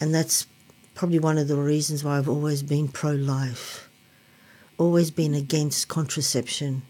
And 0.00 0.14
that's 0.14 0.46
probably 0.94 1.18
one 1.18 1.38
of 1.38 1.48
the 1.48 1.56
reasons 1.56 2.02
why 2.02 2.18
I've 2.18 2.28
always 2.28 2.62
been 2.62 2.88
pro 2.88 3.12
life, 3.12 3.88
always 4.78 5.10
been 5.10 5.34
against 5.34 5.88
contraception. 5.88 6.82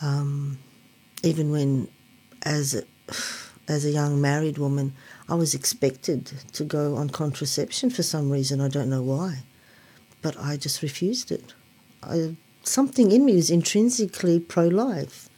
Um, 0.00 0.58
even 1.22 1.50
when, 1.50 1.88
as 2.42 2.74
a, 2.74 2.84
as 3.68 3.84
a 3.84 3.90
young 3.90 4.20
married 4.20 4.56
woman, 4.56 4.94
I 5.28 5.34
was 5.34 5.54
expected 5.54 6.32
to 6.52 6.64
go 6.64 6.96
on 6.96 7.10
contraception 7.10 7.90
for 7.90 8.02
some 8.02 8.30
reason. 8.30 8.60
I 8.60 8.68
don't 8.68 8.88
know 8.88 9.02
why, 9.02 9.40
but 10.22 10.38
I 10.38 10.56
just 10.56 10.82
refused 10.82 11.30
it. 11.30 11.52
I, 12.02 12.36
something 12.62 13.12
in 13.12 13.24
me 13.24 13.34
was 13.34 13.50
intrinsically 13.50 14.40
pro 14.40 14.68
life. 14.68 15.28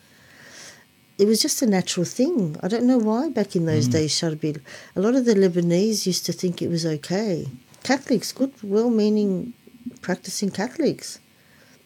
It 1.18 1.26
was 1.26 1.42
just 1.42 1.60
a 1.60 1.66
natural 1.66 2.06
thing. 2.06 2.56
I 2.62 2.68
don't 2.68 2.86
know 2.86 2.98
why 2.98 3.28
back 3.28 3.54
in 3.56 3.66
those 3.66 3.88
mm. 3.88 3.92
days, 3.92 4.12
Charbel. 4.12 4.60
A 4.96 5.00
lot 5.00 5.14
of 5.14 5.24
the 5.24 5.34
Lebanese 5.34 6.06
used 6.06 6.24
to 6.26 6.32
think 6.32 6.62
it 6.62 6.68
was 6.68 6.86
okay. 6.86 7.48
Catholics, 7.82 8.32
good, 8.32 8.52
well 8.62 8.90
meaning, 8.90 9.52
practicing 10.00 10.50
Catholics, 10.50 11.18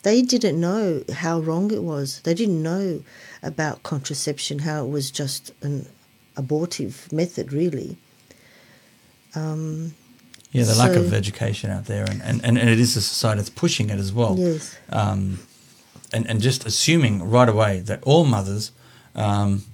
they 0.03 0.21
didn't 0.21 0.61
know 0.61 1.03
how 1.15 1.41
wrong 1.41 1.73
it 1.73 1.83
was. 1.83 2.21
They 2.21 2.35
didn't 2.35 2.63
know 2.63 3.03
about 3.43 3.83
contraception, 3.83 4.61
how 4.61 4.85
it 4.85 4.89
was 4.91 5.11
just 5.11 5.53
an 5.63 5.87
abortive 6.37 7.09
method, 7.13 7.53
really. 7.53 7.97
Um, 9.35 9.95
Yeah, 10.53 10.65
the 10.65 10.75
lack 10.77 10.97
of 10.97 11.13
education 11.13 11.71
out 11.71 11.87
there, 11.87 12.05
and, 12.05 12.23
and, 12.23 12.41
and 12.45 12.59
it 12.59 12.79
is 12.79 12.97
a 12.97 13.03
society 13.03 13.39
that's 13.41 13.51
pushing 13.51 13.91
it 13.91 13.99
as 13.99 14.13
well. 14.13 14.37
yes. 14.39 14.77
Um, 14.91 15.41
and, 16.13 16.27
and 16.29 16.41
just 16.41 16.65
assuming 16.65 17.29
right 17.29 17.49
away 17.49 17.81
that 17.81 18.01
all 18.05 18.25
mothers 18.25 18.71
um, 19.17 19.65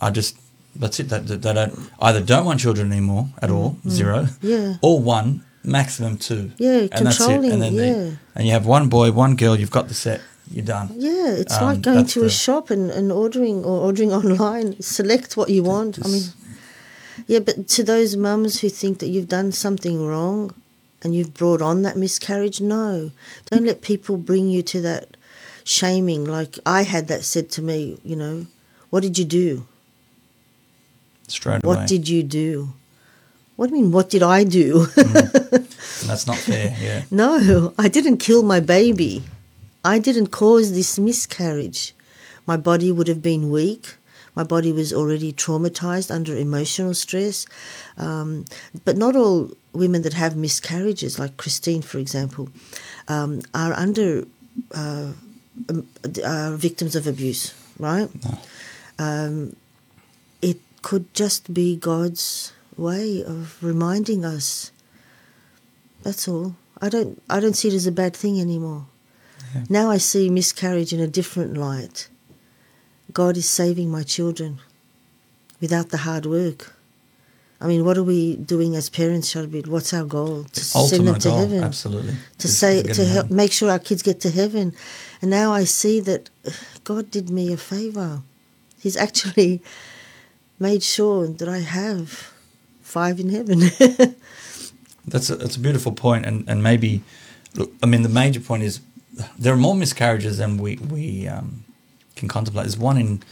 are 0.00 0.10
just, 0.10 0.36
that's 0.74 0.98
it, 0.98 1.08
that, 1.10 1.28
that 1.28 1.42
they 1.42 1.52
don't, 1.54 1.78
either 2.00 2.20
don't 2.20 2.44
want 2.44 2.58
children 2.60 2.90
anymore 2.90 3.28
at 3.40 3.50
all, 3.50 3.76
zero, 3.88 4.26
Yeah. 4.42 4.74
or 4.82 4.98
one, 5.00 5.44
maximum 5.62 6.16
two. 6.18 6.50
Yeah, 6.58 6.88
and 6.90 7.06
that's 7.06 7.20
it. 7.20 7.44
And 7.44 7.62
then 7.62 7.74
yeah. 7.74 7.82
they, 7.82 8.16
and 8.34 8.46
you 8.46 8.52
have 8.52 8.66
one 8.66 8.88
boy, 8.88 9.12
one 9.12 9.36
girl, 9.36 9.54
you've 9.58 9.70
got 9.70 9.86
the 9.86 9.94
set, 9.94 10.20
you're 10.50 10.64
done. 10.64 10.88
Yeah, 10.96 11.32
it's 11.32 11.56
Um, 11.56 11.64
like 11.64 11.82
going 11.82 12.06
to 12.06 12.24
a 12.24 12.30
shop 12.30 12.70
and, 12.70 12.90
and 12.90 13.10
ordering 13.12 13.64
or 13.64 13.80
ordering 13.82 14.12
online. 14.20 14.80
Select 14.80 15.36
what 15.36 15.50
you 15.50 15.62
want. 15.62 15.98
I 16.04 16.08
mean, 16.08 16.22
yeah, 17.26 17.40
but 17.40 17.68
to 17.68 17.82
those 17.84 18.16
mums 18.16 18.60
who 18.60 18.68
think 18.68 18.98
that 19.00 19.08
you've 19.08 19.28
done 19.28 19.52
something 19.52 20.06
wrong 20.06 20.54
and 21.02 21.14
you've 21.14 21.34
brought 21.34 21.62
on 21.62 21.82
that 21.82 21.96
miscarriage, 21.96 22.60
no. 22.60 23.10
Don't 23.50 23.64
let 23.64 23.82
people 23.82 24.16
bring 24.16 24.48
you 24.48 24.62
to 24.62 24.80
that 24.82 25.16
shaming. 25.64 26.24
Like 26.24 26.58
I 26.64 26.82
had 26.82 27.08
that 27.08 27.24
said 27.24 27.50
to 27.52 27.62
me, 27.62 27.98
you 28.04 28.16
know, 28.16 28.46
what 28.90 29.02
did 29.02 29.18
you 29.18 29.24
do? 29.24 29.66
straight 31.28 31.62
away. 31.62 31.76
What 31.76 31.86
did 31.86 32.08
you 32.08 32.22
do? 32.22 32.72
What 33.56 33.68
do 33.68 33.76
you 33.76 33.82
mean, 33.82 33.92
what 33.92 34.08
did 34.08 34.22
I 34.22 34.44
do? 34.44 34.86
and 34.96 35.66
that's 36.06 36.26
not 36.26 36.36
fair, 36.38 36.74
yeah. 36.80 37.02
No, 37.10 37.74
I 37.78 37.88
didn't 37.88 38.16
kill 38.18 38.42
my 38.42 38.60
baby. 38.60 39.24
I 39.88 39.98
didn't 39.98 40.26
cause 40.26 40.74
this 40.74 40.98
miscarriage. 40.98 41.94
My 42.46 42.58
body 42.58 42.92
would 42.92 43.08
have 43.08 43.22
been 43.22 43.48
weak. 43.48 43.96
My 44.34 44.44
body 44.44 44.70
was 44.70 44.92
already 44.92 45.32
traumatized 45.32 46.10
under 46.10 46.36
emotional 46.36 46.92
stress. 46.92 47.46
Um, 47.96 48.44
but 48.84 48.98
not 48.98 49.16
all 49.16 49.50
women 49.72 50.02
that 50.02 50.12
have 50.12 50.36
miscarriages, 50.36 51.18
like 51.18 51.38
Christine, 51.38 51.80
for 51.80 51.96
example, 51.96 52.50
um, 53.08 53.40
are 53.54 53.72
under 53.72 54.26
uh, 54.74 55.12
um, 55.70 55.88
are 56.22 56.52
victims 56.52 56.94
of 56.94 57.06
abuse, 57.06 57.54
right? 57.78 58.10
Um, 58.98 59.56
it 60.42 60.60
could 60.82 61.14
just 61.14 61.54
be 61.54 61.76
God's 61.76 62.52
way 62.76 63.24
of 63.24 63.56
reminding 63.62 64.26
us 64.26 64.70
that's 66.02 66.28
all. 66.28 66.56
I 66.78 66.90
don't 66.90 67.22
I 67.30 67.40
don't 67.40 67.56
see 67.56 67.68
it 67.68 67.74
as 67.74 67.86
a 67.86 67.92
bad 68.02 68.14
thing 68.14 68.38
anymore. 68.38 68.84
Now 69.68 69.90
I 69.90 69.98
see 69.98 70.28
miscarriage 70.30 70.92
in 70.92 71.00
a 71.00 71.06
different 71.06 71.56
light. 71.56 72.08
God 73.12 73.36
is 73.36 73.48
saving 73.48 73.90
my 73.90 74.02
children 74.02 74.58
without 75.60 75.88
the 75.90 75.98
hard 75.98 76.26
work. 76.26 76.74
I 77.60 77.66
mean, 77.66 77.84
what 77.84 77.98
are 77.98 78.04
we 78.04 78.36
doing 78.36 78.76
as 78.76 78.88
parents, 78.88 79.34
Sharbit? 79.34 79.66
What's 79.66 79.92
our 79.92 80.04
goal? 80.04 80.44
To 80.44 80.60
send 80.64 81.08
them 81.08 81.18
to 81.18 81.28
goal, 81.28 81.38
heaven. 81.38 81.64
absolutely. 81.64 82.14
To 82.38 82.46
Is- 82.46 82.56
say 82.56 82.82
to 82.82 83.04
help 83.04 83.30
make 83.30 83.50
sure 83.52 83.68
our 83.70 83.80
kids 83.80 84.02
get 84.02 84.20
to 84.20 84.30
heaven. 84.30 84.72
And 85.20 85.30
now 85.30 85.52
I 85.52 85.64
see 85.64 85.98
that 86.00 86.30
God 86.84 87.10
did 87.10 87.30
me 87.30 87.52
a 87.52 87.56
favor. 87.56 88.22
He's 88.78 88.96
actually 88.96 89.60
made 90.60 90.84
sure 90.84 91.26
that 91.26 91.48
I 91.48 91.58
have 91.58 92.32
five 92.80 93.18
in 93.18 93.30
heaven. 93.30 93.58
That's 95.06 95.30
a, 95.30 95.36
that's 95.36 95.56
a 95.56 95.60
beautiful 95.60 95.92
point, 95.92 96.26
and 96.26 96.46
and 96.50 96.62
maybe, 96.62 97.00
look, 97.54 97.72
I 97.82 97.86
mean, 97.86 98.02
the 98.02 98.10
major 98.10 98.40
point 98.40 98.62
is 98.62 98.80
there 99.38 99.52
are 99.52 99.56
more 99.60 99.74
miscarriages 99.74 100.36
than 100.38 100.56
we 100.58 100.76
we 100.76 101.28
um, 101.28 101.64
can 102.16 102.28
contemplate. 102.28 102.64
There's 102.66 102.78
one 102.78 102.98
in, 103.00 103.22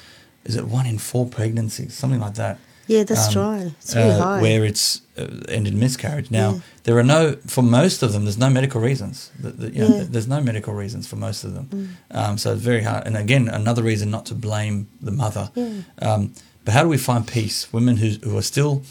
is 0.44 0.56
it 0.56 0.64
one 0.68 0.86
in 0.86 0.98
four 0.98 1.26
pregnancies, 1.26 1.94
something 1.94 2.20
like 2.20 2.34
that. 2.34 2.58
yeah, 2.88 3.04
that's 3.04 3.34
Um, 3.36 3.42
right. 3.52 3.72
It's 3.80 3.94
very 3.94 4.10
uh, 4.10 4.18
high. 4.24 4.40
Where 4.42 4.64
it's 4.64 5.00
uh, 5.18 5.26
ended 5.48 5.74
miscarriage. 5.74 6.30
Now 6.30 6.50
Yeah. 6.50 6.60
there 6.84 6.96
are 6.98 7.02
no 7.04 7.36
for 7.46 7.62
most 7.62 8.02
of 8.02 8.12
them. 8.12 8.22
There's 8.24 8.38
no 8.38 8.50
medical 8.50 8.80
reasons. 8.80 9.30
The, 9.42 9.50
the, 9.50 9.68
know, 9.70 9.86
Yeah. 9.96 10.04
Mm. 10.04 10.12
There's 10.12 10.28
no 10.28 10.40
medical 10.40 10.74
reasons 10.74 11.06
for 11.06 11.16
most 11.16 11.44
of 11.44 11.52
them. 11.54 11.66
Um, 12.10 12.38
so 12.38 12.52
it's 12.52 12.62
very 12.62 12.82
hard. 12.82 13.06
And 13.06 13.16
again, 13.16 13.48
another 13.48 13.82
reason 13.82 14.10
not 14.10 14.24
to 14.26 14.34
blame 14.34 14.86
the 15.02 15.12
mother. 15.12 15.50
Yeah. 15.54 15.68
Um, 16.02 16.32
but 16.64 16.74
how 16.74 16.82
do 16.82 16.88
we 16.88 16.98
find 16.98 17.26
peace? 17.26 17.72
Women 17.72 17.96
who 17.96 18.08
who 18.30 18.36
are 18.38 18.42
still 18.44 18.82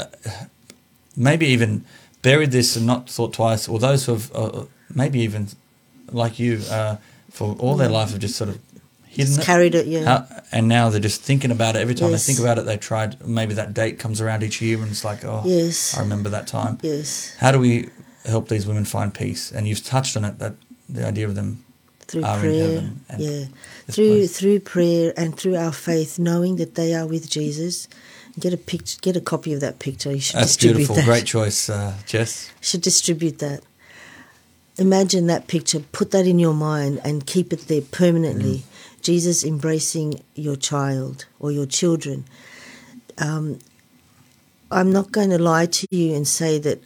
uh, 0.00 0.06
maybe 1.16 1.46
even 1.46 1.84
buried 2.22 2.50
this 2.50 2.76
and 2.76 2.86
not 2.86 3.10
thought 3.10 3.32
twice, 3.34 3.68
or 3.70 3.78
those 3.78 4.06
who 4.06 4.12
have 4.12 4.30
uh, 4.34 4.64
maybe 4.94 5.18
even 5.20 5.48
like 6.12 6.38
you 6.38 6.60
uh, 6.70 6.96
for 7.30 7.54
all 7.58 7.76
their 7.76 7.88
life 7.88 8.10
have 8.10 8.18
just 8.20 8.36
sort 8.36 8.50
of 8.50 8.58
hidden 9.06 9.26
Just 9.26 9.40
it. 9.40 9.44
carried 9.44 9.74
it, 9.74 9.86
yeah. 9.86 10.04
How, 10.04 10.42
and 10.52 10.68
now 10.68 10.88
they're 10.90 11.00
just 11.00 11.22
thinking 11.22 11.50
about 11.50 11.76
it 11.76 11.80
every 11.80 11.94
time 11.94 12.10
Yes. 12.10 12.26
they 12.26 12.32
think 12.32 12.44
about 12.44 12.58
it. 12.58 12.64
They 12.66 12.76
tried 12.76 13.26
maybe 13.26 13.54
that 13.54 13.74
date 13.74 13.98
comes 13.98 14.20
around 14.20 14.42
each 14.42 14.60
year 14.60 14.78
and 14.80 14.90
it's 14.90 15.04
like, 15.04 15.24
oh, 15.24 15.42
Yes. 15.44 15.96
I 15.96 16.00
remember 16.00 16.28
that 16.30 16.46
time. 16.46 16.78
yes. 16.82 17.34
How 17.38 17.50
do 17.52 17.58
we 17.58 17.88
help 18.24 18.48
these 18.48 18.66
women 18.66 18.84
find 18.84 19.12
peace? 19.14 19.50
And 19.52 19.66
you've 19.68 19.84
touched 19.84 20.16
on 20.16 20.24
it 20.24 20.38
that 20.38 20.54
the 20.88 21.06
idea 21.06 21.26
of 21.26 21.34
them 21.34 21.64
through 22.06 22.22
prayer. 22.22 22.90
Yeah, 23.18 23.44
through 23.90 24.18
place. 24.18 24.38
through 24.38 24.60
prayer 24.60 25.12
and 25.16 25.36
through 25.36 25.56
our 25.56 25.72
faith, 25.72 26.18
knowing 26.18 26.56
that 26.56 26.74
they 26.74 26.94
are 26.94 27.06
with 27.06 27.28
Jesus. 27.30 27.88
Get 28.38 28.52
a 28.52 28.56
picture. 28.58 28.98
Get 29.00 29.16
a 29.16 29.20
copy 29.20 29.52
of 29.54 29.60
that 29.60 29.78
picture. 29.78 30.12
You 30.12 30.20
should 30.20 30.36
That's 30.40 30.48
distribute 30.56 30.76
beautiful. 30.78 30.96
that. 30.96 31.04
Great 31.04 31.24
choice, 31.24 31.70
uh, 31.70 31.94
Jess. 32.04 32.50
should 32.60 32.82
distribute 32.82 33.38
that. 33.38 33.62
Imagine 34.76 35.28
that 35.28 35.46
picture, 35.46 35.80
put 35.80 36.10
that 36.10 36.26
in 36.26 36.38
your 36.38 36.54
mind 36.54 37.00
and 37.04 37.26
keep 37.26 37.52
it 37.52 37.68
there 37.68 37.80
permanently. 37.80 38.64
Jesus 39.02 39.44
embracing 39.44 40.22
your 40.34 40.56
child 40.56 41.26
or 41.38 41.52
your 41.52 41.66
children. 41.66 42.24
Um, 43.18 43.60
I'm 44.70 44.90
not 44.90 45.12
going 45.12 45.30
to 45.30 45.38
lie 45.38 45.66
to 45.66 45.86
you 45.90 46.14
and 46.14 46.26
say 46.26 46.58
that 46.58 46.82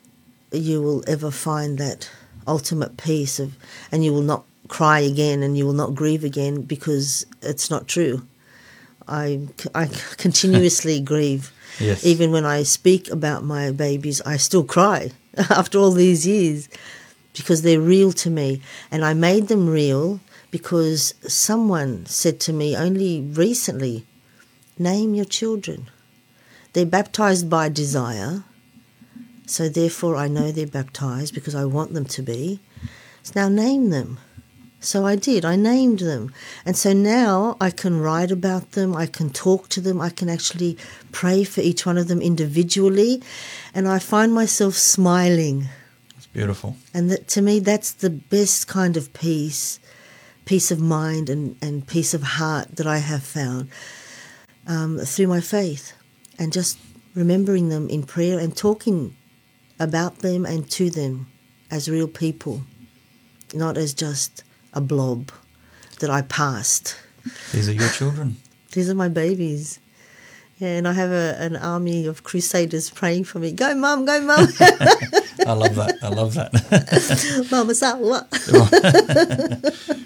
you 0.52 0.82
will 0.82 1.02
ever 1.06 1.30
find 1.30 1.78
that 1.78 2.10
ultimate 2.46 2.98
peace 2.98 3.38
of, 3.38 3.56
and 3.90 4.04
you 4.04 4.12
will 4.12 4.22
not 4.22 4.44
cry 4.68 5.00
again 5.00 5.42
and 5.42 5.56
you 5.56 5.64
will 5.64 5.72
not 5.72 5.94
grieve 5.94 6.24
again 6.24 6.62
because 6.62 7.24
it's 7.40 7.70
not 7.70 7.88
true. 7.88 8.26
I, 9.06 9.48
I 9.74 9.86
continuously 10.18 11.00
grieve. 11.12 11.52
Yes. 11.80 12.04
Even 12.04 12.32
when 12.32 12.44
I 12.44 12.64
speak 12.64 13.10
about 13.10 13.44
my 13.44 13.70
babies, 13.70 14.20
I 14.22 14.36
still 14.36 14.64
cry 14.64 15.12
after 15.50 15.78
all 15.78 15.92
these 15.92 16.26
years 16.26 16.68
because 17.34 17.62
they're 17.62 17.80
real 17.80 18.12
to 18.12 18.30
me. 18.30 18.60
And 18.90 19.04
I 19.04 19.14
made 19.14 19.48
them 19.48 19.68
real 19.68 20.20
because 20.50 21.14
someone 21.26 22.06
said 22.06 22.40
to 22.40 22.52
me 22.52 22.76
only 22.76 23.20
recently, 23.20 24.06
name 24.78 25.14
your 25.14 25.24
children. 25.24 25.90
They're 26.72 26.86
baptized 26.86 27.48
by 27.48 27.68
desire, 27.68 28.44
so 29.46 29.68
therefore 29.68 30.16
I 30.16 30.28
know 30.28 30.52
they're 30.52 30.66
baptized 30.66 31.34
because 31.34 31.54
I 31.54 31.64
want 31.64 31.94
them 31.94 32.04
to 32.04 32.22
be. 32.22 32.60
So 33.22 33.32
now 33.34 33.48
name 33.48 33.90
them. 33.90 34.18
So 34.80 35.04
I 35.04 35.16
did. 35.16 35.44
I 35.44 35.56
named 35.56 36.00
them. 36.00 36.32
And 36.64 36.76
so 36.76 36.92
now 36.92 37.56
I 37.60 37.70
can 37.70 37.98
write 38.00 38.30
about 38.30 38.72
them, 38.72 38.94
I 38.94 39.06
can 39.06 39.30
talk 39.30 39.68
to 39.70 39.80
them, 39.80 40.00
I 40.00 40.10
can 40.10 40.28
actually 40.28 40.78
pray 41.10 41.44
for 41.44 41.60
each 41.62 41.84
one 41.84 41.98
of 41.98 42.08
them 42.08 42.20
individually. 42.20 43.22
And 43.74 43.88
I 43.88 43.98
find 43.98 44.32
myself 44.32 44.74
smiling. 44.74 45.68
Beautiful. 46.32 46.76
And 46.94 47.10
that, 47.10 47.28
to 47.28 47.42
me, 47.42 47.58
that's 47.58 47.92
the 47.92 48.10
best 48.10 48.68
kind 48.68 48.96
of 48.96 49.12
peace, 49.12 49.80
peace 50.44 50.70
of 50.70 50.80
mind 50.80 51.30
and, 51.30 51.56
and 51.62 51.86
peace 51.86 52.14
of 52.14 52.22
heart 52.22 52.76
that 52.76 52.86
I 52.86 52.98
have 52.98 53.22
found 53.22 53.70
um, 54.66 54.98
through 54.98 55.28
my 55.28 55.40
faith. 55.40 55.92
And 56.38 56.52
just 56.52 56.78
remembering 57.14 57.68
them 57.68 57.88
in 57.88 58.04
prayer 58.04 58.38
and 58.38 58.56
talking 58.56 59.16
about 59.80 60.18
them 60.20 60.46
and 60.46 60.70
to 60.70 60.90
them 60.90 61.26
as 61.70 61.88
real 61.88 62.08
people, 62.08 62.62
not 63.52 63.76
as 63.76 63.92
just 63.94 64.44
a 64.72 64.80
blob 64.80 65.32
that 66.00 66.10
I 66.10 66.22
passed. 66.22 66.96
These 67.52 67.68
are 67.68 67.72
your 67.72 67.88
children. 67.88 68.36
These 68.72 68.88
are 68.88 68.94
my 68.94 69.08
babies. 69.08 69.80
Yeah, 70.58 70.76
and 70.76 70.88
I 70.88 70.92
have 70.92 71.10
a, 71.10 71.36
an 71.38 71.56
army 71.56 72.06
of 72.06 72.24
crusaders 72.24 72.90
praying 72.90 73.24
for 73.24 73.38
me. 73.38 73.52
Go, 73.52 73.74
mum, 73.76 74.04
go, 74.04 74.20
mum. 74.20 74.48
I 75.46 75.52
love 75.52 75.76
that. 75.76 75.98
I 76.02 76.08
love 76.08 76.34
that. 76.34 76.52
Mama 77.50 77.72
Salwa. 77.72 78.26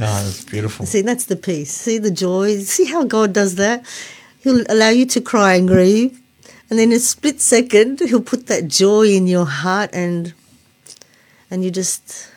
Ah, 0.00 0.22
that's 0.22 0.44
beautiful. 0.44 0.86
See, 0.86 1.02
that's 1.02 1.24
the 1.24 1.34
peace. 1.34 1.72
See 1.72 1.98
the 1.98 2.12
joy. 2.12 2.58
See 2.58 2.84
how 2.84 3.02
God 3.02 3.32
does 3.32 3.56
that? 3.56 3.84
He'll 4.38 4.62
allow 4.68 4.90
you 4.90 5.04
to 5.06 5.20
cry 5.20 5.54
and 5.54 5.66
grieve. 5.66 6.20
And 6.70 6.78
then 6.78 6.92
in 6.92 6.98
a 6.98 7.00
split 7.00 7.40
second, 7.40 7.98
he'll 7.98 8.22
put 8.22 8.46
that 8.46 8.68
joy 8.68 9.08
in 9.08 9.26
your 9.26 9.46
heart 9.46 9.90
and 9.92 10.34
and 11.50 11.64
you 11.64 11.72
just 11.72 12.30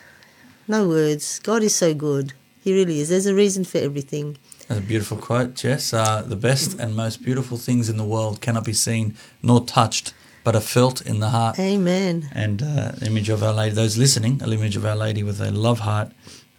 no 0.66 0.88
words. 0.88 1.38
God 1.38 1.62
is 1.62 1.72
so 1.72 1.94
good. 1.94 2.32
He 2.64 2.74
really 2.74 2.98
is. 2.98 3.10
There's 3.10 3.26
a 3.26 3.34
reason 3.34 3.62
for 3.62 3.78
everything. 3.78 4.38
That's 4.72 4.84
a 4.86 4.88
beautiful 4.88 5.18
quote, 5.18 5.54
Jess. 5.54 5.92
Uh, 5.92 6.22
the 6.22 6.34
best 6.34 6.80
and 6.80 6.96
most 6.96 7.22
beautiful 7.22 7.58
things 7.58 7.90
in 7.90 7.98
the 7.98 8.04
world 8.04 8.40
cannot 8.40 8.64
be 8.64 8.72
seen 8.72 9.14
nor 9.42 9.62
touched, 9.66 10.14
but 10.44 10.56
are 10.56 10.62
felt 10.62 11.02
in 11.02 11.20
the 11.20 11.28
heart. 11.28 11.58
Amen. 11.58 12.30
And 12.32 12.62
uh, 12.62 12.92
image 13.04 13.28
of 13.28 13.42
Our 13.42 13.52
Lady, 13.52 13.74
those 13.74 13.98
listening, 13.98 14.40
an 14.42 14.50
image 14.50 14.74
of 14.74 14.86
Our 14.86 14.96
Lady 14.96 15.22
with 15.22 15.42
a 15.42 15.50
love 15.50 15.80
heart 15.80 16.12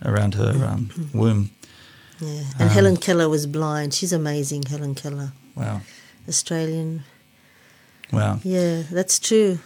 around 0.06 0.36
her 0.36 0.52
um, 0.64 1.10
womb. 1.14 1.50
Yeah. 2.20 2.44
And 2.60 2.70
Helen 2.70 2.98
Keller 2.98 3.28
was 3.28 3.48
blind. 3.48 3.96
She's 3.96 4.14
amazing, 4.14 4.64
Helen 4.64 4.94
Keller. 4.94 5.34
Wow. 5.56 5.82
Australian 6.28 7.04
Wow. 8.12 8.42
Yeah, 8.44 8.84
that's 8.92 9.18
true. 9.18 9.58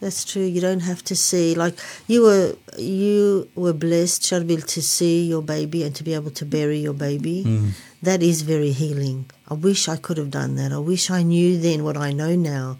That's 0.00 0.24
true. 0.24 0.42
You 0.42 0.60
don't 0.60 0.80
have 0.80 1.02
to 1.04 1.16
see 1.16 1.54
like 1.54 1.74
you 2.06 2.22
were 2.22 2.56
you 2.76 3.48
were 3.54 3.72
blessed, 3.72 4.22
Charbel, 4.22 4.66
to 4.66 4.82
see 4.82 5.24
your 5.26 5.42
baby 5.42 5.82
and 5.82 5.94
to 5.96 6.04
be 6.04 6.14
able 6.14 6.30
to 6.32 6.44
bury 6.44 6.78
your 6.78 6.92
baby. 6.92 7.44
Mm. 7.46 7.70
That 8.02 8.22
is 8.22 8.42
very 8.42 8.72
healing. 8.72 9.30
I 9.48 9.54
wish 9.54 9.88
I 9.88 9.96
could 9.96 10.18
have 10.18 10.30
done 10.30 10.56
that. 10.56 10.72
I 10.72 10.78
wish 10.78 11.10
I 11.10 11.22
knew 11.22 11.58
then 11.58 11.84
what 11.84 11.96
I 11.96 12.12
know 12.12 12.34
now. 12.34 12.78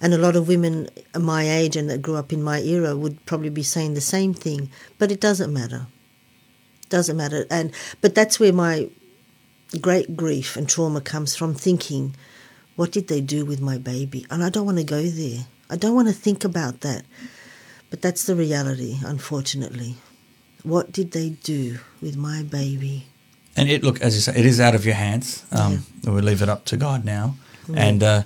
And 0.00 0.12
a 0.12 0.18
lot 0.18 0.36
of 0.36 0.46
women 0.46 0.88
my 1.18 1.48
age 1.48 1.74
and 1.74 1.88
that 1.90 2.02
grew 2.02 2.16
up 2.16 2.32
in 2.32 2.42
my 2.42 2.60
era 2.60 2.96
would 2.96 3.24
probably 3.24 3.50
be 3.50 3.62
saying 3.62 3.94
the 3.94 4.00
same 4.00 4.34
thing. 4.34 4.70
But 4.98 5.10
it 5.10 5.20
doesn't 5.20 5.52
matter. 5.52 5.86
Doesn't 6.88 7.16
matter. 7.16 7.46
And 7.50 7.72
but 8.00 8.14
that's 8.14 8.38
where 8.38 8.52
my 8.52 8.90
great 9.80 10.16
grief 10.16 10.56
and 10.56 10.68
trauma 10.68 11.00
comes 11.00 11.36
from 11.36 11.54
thinking, 11.54 12.14
what 12.76 12.92
did 12.92 13.08
they 13.08 13.20
do 13.20 13.44
with 13.44 13.60
my 13.60 13.78
baby? 13.78 14.26
And 14.30 14.42
I 14.42 14.50
don't 14.50 14.66
want 14.66 14.78
to 14.78 14.84
go 14.84 15.02
there. 15.02 15.46
I 15.70 15.76
don't 15.76 15.94
want 15.94 16.08
to 16.08 16.14
think 16.14 16.44
about 16.44 16.80
that. 16.80 17.04
But 17.90 18.02
that's 18.02 18.24
the 18.24 18.34
reality, 18.34 18.98
unfortunately. 19.04 19.96
What 20.62 20.92
did 20.92 21.12
they 21.12 21.30
do 21.30 21.78
with 22.02 22.16
my 22.16 22.42
baby? 22.42 23.06
And 23.56 23.68
it 23.68 23.82
look 23.82 24.00
as 24.00 24.14
you 24.14 24.20
say, 24.20 24.38
it 24.38 24.46
is 24.46 24.60
out 24.60 24.74
of 24.74 24.84
your 24.84 24.94
hands. 24.94 25.44
Um, 25.50 25.84
We 26.04 26.20
leave 26.20 26.42
it 26.42 26.48
up 26.48 26.64
to 26.66 26.76
God 26.76 27.04
now. 27.04 27.36
And 27.74 28.02
uh, 28.02 28.22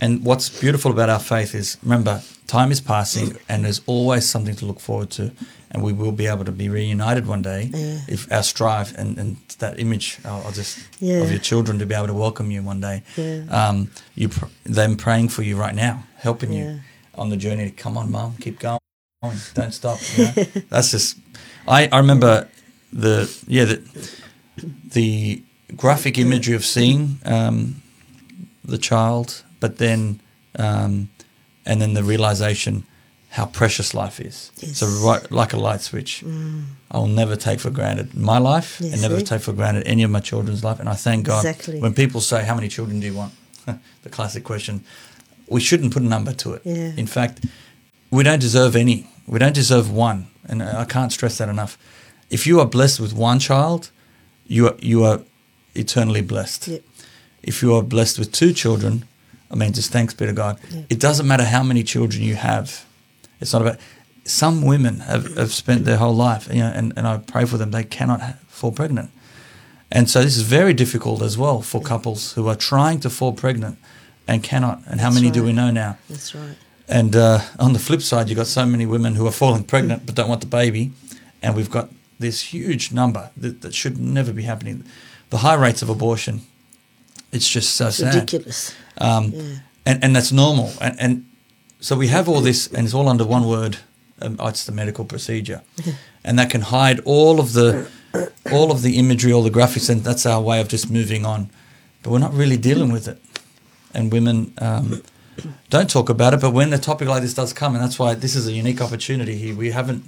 and 0.00 0.24
what's 0.24 0.48
beautiful 0.48 0.90
about 0.90 1.08
our 1.08 1.18
faith 1.20 1.54
is 1.54 1.76
remember 1.82 2.22
time 2.46 2.70
is 2.72 2.80
passing, 2.80 3.36
and 3.48 3.64
there's 3.64 3.80
always 3.86 4.28
something 4.28 4.54
to 4.56 4.66
look 4.66 4.80
forward 4.80 5.10
to, 5.10 5.30
and 5.70 5.82
we 5.82 5.92
will 5.92 6.12
be 6.12 6.26
able 6.26 6.44
to 6.44 6.52
be 6.52 6.68
reunited 6.68 7.26
one 7.26 7.42
day 7.42 7.70
Yeah. 7.74 8.00
if 8.08 8.30
our 8.32 8.42
strive 8.42 8.94
and, 8.98 9.18
and 9.18 9.36
that 9.58 9.78
image 9.80 10.18
I'll, 10.24 10.42
I'll 10.46 10.52
just 10.52 10.78
Yeah. 11.00 11.22
of 11.22 11.30
your 11.30 11.40
children 11.40 11.78
to 11.78 11.86
be 11.86 11.94
able 11.94 12.06
to 12.06 12.14
welcome 12.14 12.50
you 12.50 12.62
one 12.62 12.80
day. 12.80 13.02
Yeah. 13.16 13.44
Um, 13.50 13.90
you 14.14 14.28
pr- 14.28 14.46
them 14.64 14.96
praying 14.96 15.30
for 15.30 15.42
you 15.42 15.56
right 15.56 15.74
now, 15.74 16.04
helping 16.16 16.52
you 16.52 16.80
on 17.14 17.30
the 17.30 17.36
journey. 17.36 17.70
to 17.70 17.82
Come 17.82 17.96
on, 17.98 18.10
mum, 18.10 18.34
keep 18.40 18.58
going, 18.58 18.78
don't 19.54 19.72
stop. 19.72 19.98
You 20.16 20.24
know? 20.24 20.32
That's 20.70 20.90
just. 20.90 21.18
I 21.68 21.88
I 21.92 21.98
remember 21.98 22.48
the 22.92 23.28
yeah 23.48 23.64
the 23.66 23.82
the 24.92 25.42
graphic 25.76 26.18
imagery 26.18 26.54
of 26.54 26.64
seeing 26.64 27.18
um, 27.24 27.82
the 28.64 28.78
child, 28.78 29.42
but 29.60 29.78
then 29.78 30.20
um, 30.58 31.08
and 31.66 31.80
then 31.80 31.94
the 31.94 32.02
realization 32.02 32.84
how 33.30 33.46
precious 33.46 33.92
life 33.92 34.18
is. 34.20 34.50
Yes. 34.60 34.78
So 34.78 34.86
right, 35.06 35.30
like 35.30 35.52
a 35.52 35.58
light 35.58 35.80
switch, 35.82 36.22
mm. 36.24 36.64
I 36.90 36.96
will 36.98 37.08
never 37.08 37.36
take 37.36 37.60
for 37.60 37.70
granted 37.70 38.14
my 38.14 38.38
life, 38.38 38.80
Yeah, 38.80 38.92
and 38.92 39.02
never 39.02 39.20
take 39.20 39.42
for 39.42 39.52
granted 39.52 39.86
any 39.86 40.04
of 40.04 40.10
my 40.10 40.20
children's 40.20 40.62
life. 40.64 40.80
And 40.80 40.88
I 40.88 40.94
thank 40.94 41.26
God 41.26 41.44
Exactly. 41.44 41.80
when 41.80 41.92
people 41.92 42.20
say, 42.20 42.44
"How 42.44 42.54
many 42.54 42.68
children 42.68 43.00
do 43.00 43.06
you 43.06 43.14
want?" 43.14 43.32
the 44.02 44.08
classic 44.10 44.44
question. 44.44 44.80
we 45.48 45.60
shouldn't 45.60 45.92
put 45.92 46.02
a 46.02 46.06
number 46.06 46.32
to 46.32 46.54
it. 46.54 46.62
Yeah. 46.64 46.92
In 46.96 47.06
fact, 47.06 47.44
we 48.10 48.22
don't 48.24 48.40
deserve 48.40 48.74
any. 48.74 49.06
We 49.26 49.38
don't 49.38 49.54
deserve 49.54 49.90
one, 49.92 50.26
and 50.48 50.62
I 50.62 50.84
can't 50.84 51.12
stress 51.12 51.36
that 51.38 51.48
enough. 51.48 51.76
If 52.30 52.46
you 52.46 52.58
are 52.60 52.66
blessed 52.66 52.98
with 53.00 53.12
one 53.12 53.38
child, 53.38 53.90
you 54.46 54.68
are 54.68 54.76
you 54.80 55.04
are 55.04 55.20
eternally 55.74 56.22
blessed. 56.22 56.68
Yep. 56.68 56.82
If 57.42 57.62
you 57.62 57.74
are 57.76 57.82
blessed 57.82 58.18
with 58.18 58.32
two 58.32 58.52
children, 58.52 59.04
I 59.50 59.54
mean, 59.54 59.72
just 59.72 59.92
thanks 59.92 60.14
be 60.14 60.26
to 60.26 60.32
God. 60.32 60.58
Yeah. 60.70 60.82
It 60.90 61.00
doesn't 61.00 61.26
matter 61.26 61.44
how 61.44 61.62
many 61.62 61.82
children 61.82 62.22
you 62.22 62.34
have. 62.34 62.84
It's 63.40 63.52
not 63.52 63.62
about. 63.62 63.78
Some 64.24 64.62
women 64.62 65.00
have, 65.00 65.36
have 65.36 65.52
spent 65.52 65.84
their 65.84 65.98
whole 65.98 66.14
life, 66.14 66.48
you 66.48 66.60
know, 66.60 66.72
and, 66.74 66.92
and 66.96 67.06
I 67.06 67.18
pray 67.18 67.44
for 67.44 67.58
them. 67.58 67.70
They 67.70 67.84
cannot 67.84 68.20
ha- 68.20 68.34
fall 68.48 68.72
pregnant, 68.72 69.10
and 69.92 70.10
so 70.10 70.20
this 70.20 70.36
is 70.36 70.42
very 70.42 70.74
difficult 70.74 71.22
as 71.22 71.38
well 71.38 71.62
for 71.62 71.80
couples 71.80 72.32
who 72.32 72.48
are 72.48 72.56
trying 72.56 72.98
to 73.00 73.10
fall 73.10 73.32
pregnant 73.32 73.78
and 74.26 74.42
cannot. 74.42 74.82
And 74.86 75.00
how 75.00 75.10
That's 75.10 75.22
many 75.22 75.30
do 75.30 75.44
we 75.44 75.52
know 75.52 75.70
now? 75.70 75.98
That's 76.08 76.34
right. 76.34 76.56
And 76.88 77.16
uh, 77.16 77.40
on 77.58 77.72
the 77.72 77.78
flip 77.78 78.02
side, 78.02 78.28
you've 78.28 78.36
got 78.36 78.46
so 78.46 78.64
many 78.66 78.86
women 78.86 79.14
who 79.14 79.26
are 79.26 79.32
falling 79.32 79.64
pregnant 79.64 80.06
but 80.06 80.14
don't 80.14 80.28
want 80.28 80.40
the 80.40 80.46
baby. 80.46 80.92
And 81.42 81.54
we've 81.54 81.70
got 81.70 81.90
this 82.18 82.52
huge 82.54 82.92
number 82.92 83.30
that, 83.36 83.60
that 83.62 83.74
should 83.74 83.98
never 83.98 84.32
be 84.32 84.42
happening. 84.42 84.84
The 85.30 85.38
high 85.38 85.54
rates 85.54 85.82
of 85.82 85.88
abortion, 85.88 86.42
it's 87.32 87.48
just 87.48 87.74
so 87.76 87.86
It's 87.88 87.96
sad. 87.98 88.14
ridiculous. 88.14 88.74
Um, 88.98 89.32
Yeah. 89.32 89.42
and, 89.84 90.04
and 90.04 90.16
that's 90.16 90.32
normal. 90.32 90.72
And, 90.80 91.00
and 91.00 91.24
so 91.80 91.96
we 91.96 92.08
have 92.08 92.28
all 92.28 92.40
this, 92.40 92.66
and 92.72 92.84
it's 92.86 92.94
all 92.94 93.08
under 93.08 93.24
one 93.24 93.46
word. 93.46 93.78
Um, 94.22 94.36
oh, 94.38 94.48
it's 94.48 94.64
the 94.64 94.72
medical 94.72 95.04
procedure, 95.04 95.60
and 96.24 96.38
that 96.38 96.48
can 96.50 96.62
hide 96.62 97.00
all 97.04 97.38
of 97.38 97.52
the 97.52 97.86
all 98.50 98.70
of 98.72 98.80
the 98.80 98.96
imagery, 98.98 99.30
all 99.32 99.42
the 99.42 99.50
graphics, 99.50 99.90
and 99.90 100.02
that's 100.02 100.24
our 100.24 100.40
way 100.40 100.58
of 100.60 100.68
just 100.68 100.90
moving 100.90 101.26
on. 101.26 101.50
But 102.02 102.10
we're 102.12 102.18
not 102.20 102.32
really 102.32 102.56
dealing 102.56 102.90
with 102.92 103.08
it, 103.08 103.18
and 103.92 104.10
women 104.10 104.52
um, 104.58 105.02
don't 105.68 105.90
talk 105.90 106.08
about 106.08 106.32
it. 106.32 106.40
But 106.40 106.52
when 106.54 106.72
a 106.72 106.78
topic 106.78 107.08
like 107.08 107.20
this 107.20 107.34
does 107.34 107.52
come, 107.52 107.74
and 107.74 107.84
that's 107.84 107.98
why 107.98 108.14
this 108.14 108.34
is 108.34 108.46
a 108.46 108.52
unique 108.52 108.80
opportunity 108.80 109.36
here. 109.36 109.54
We 109.54 109.70
haven't 109.72 110.02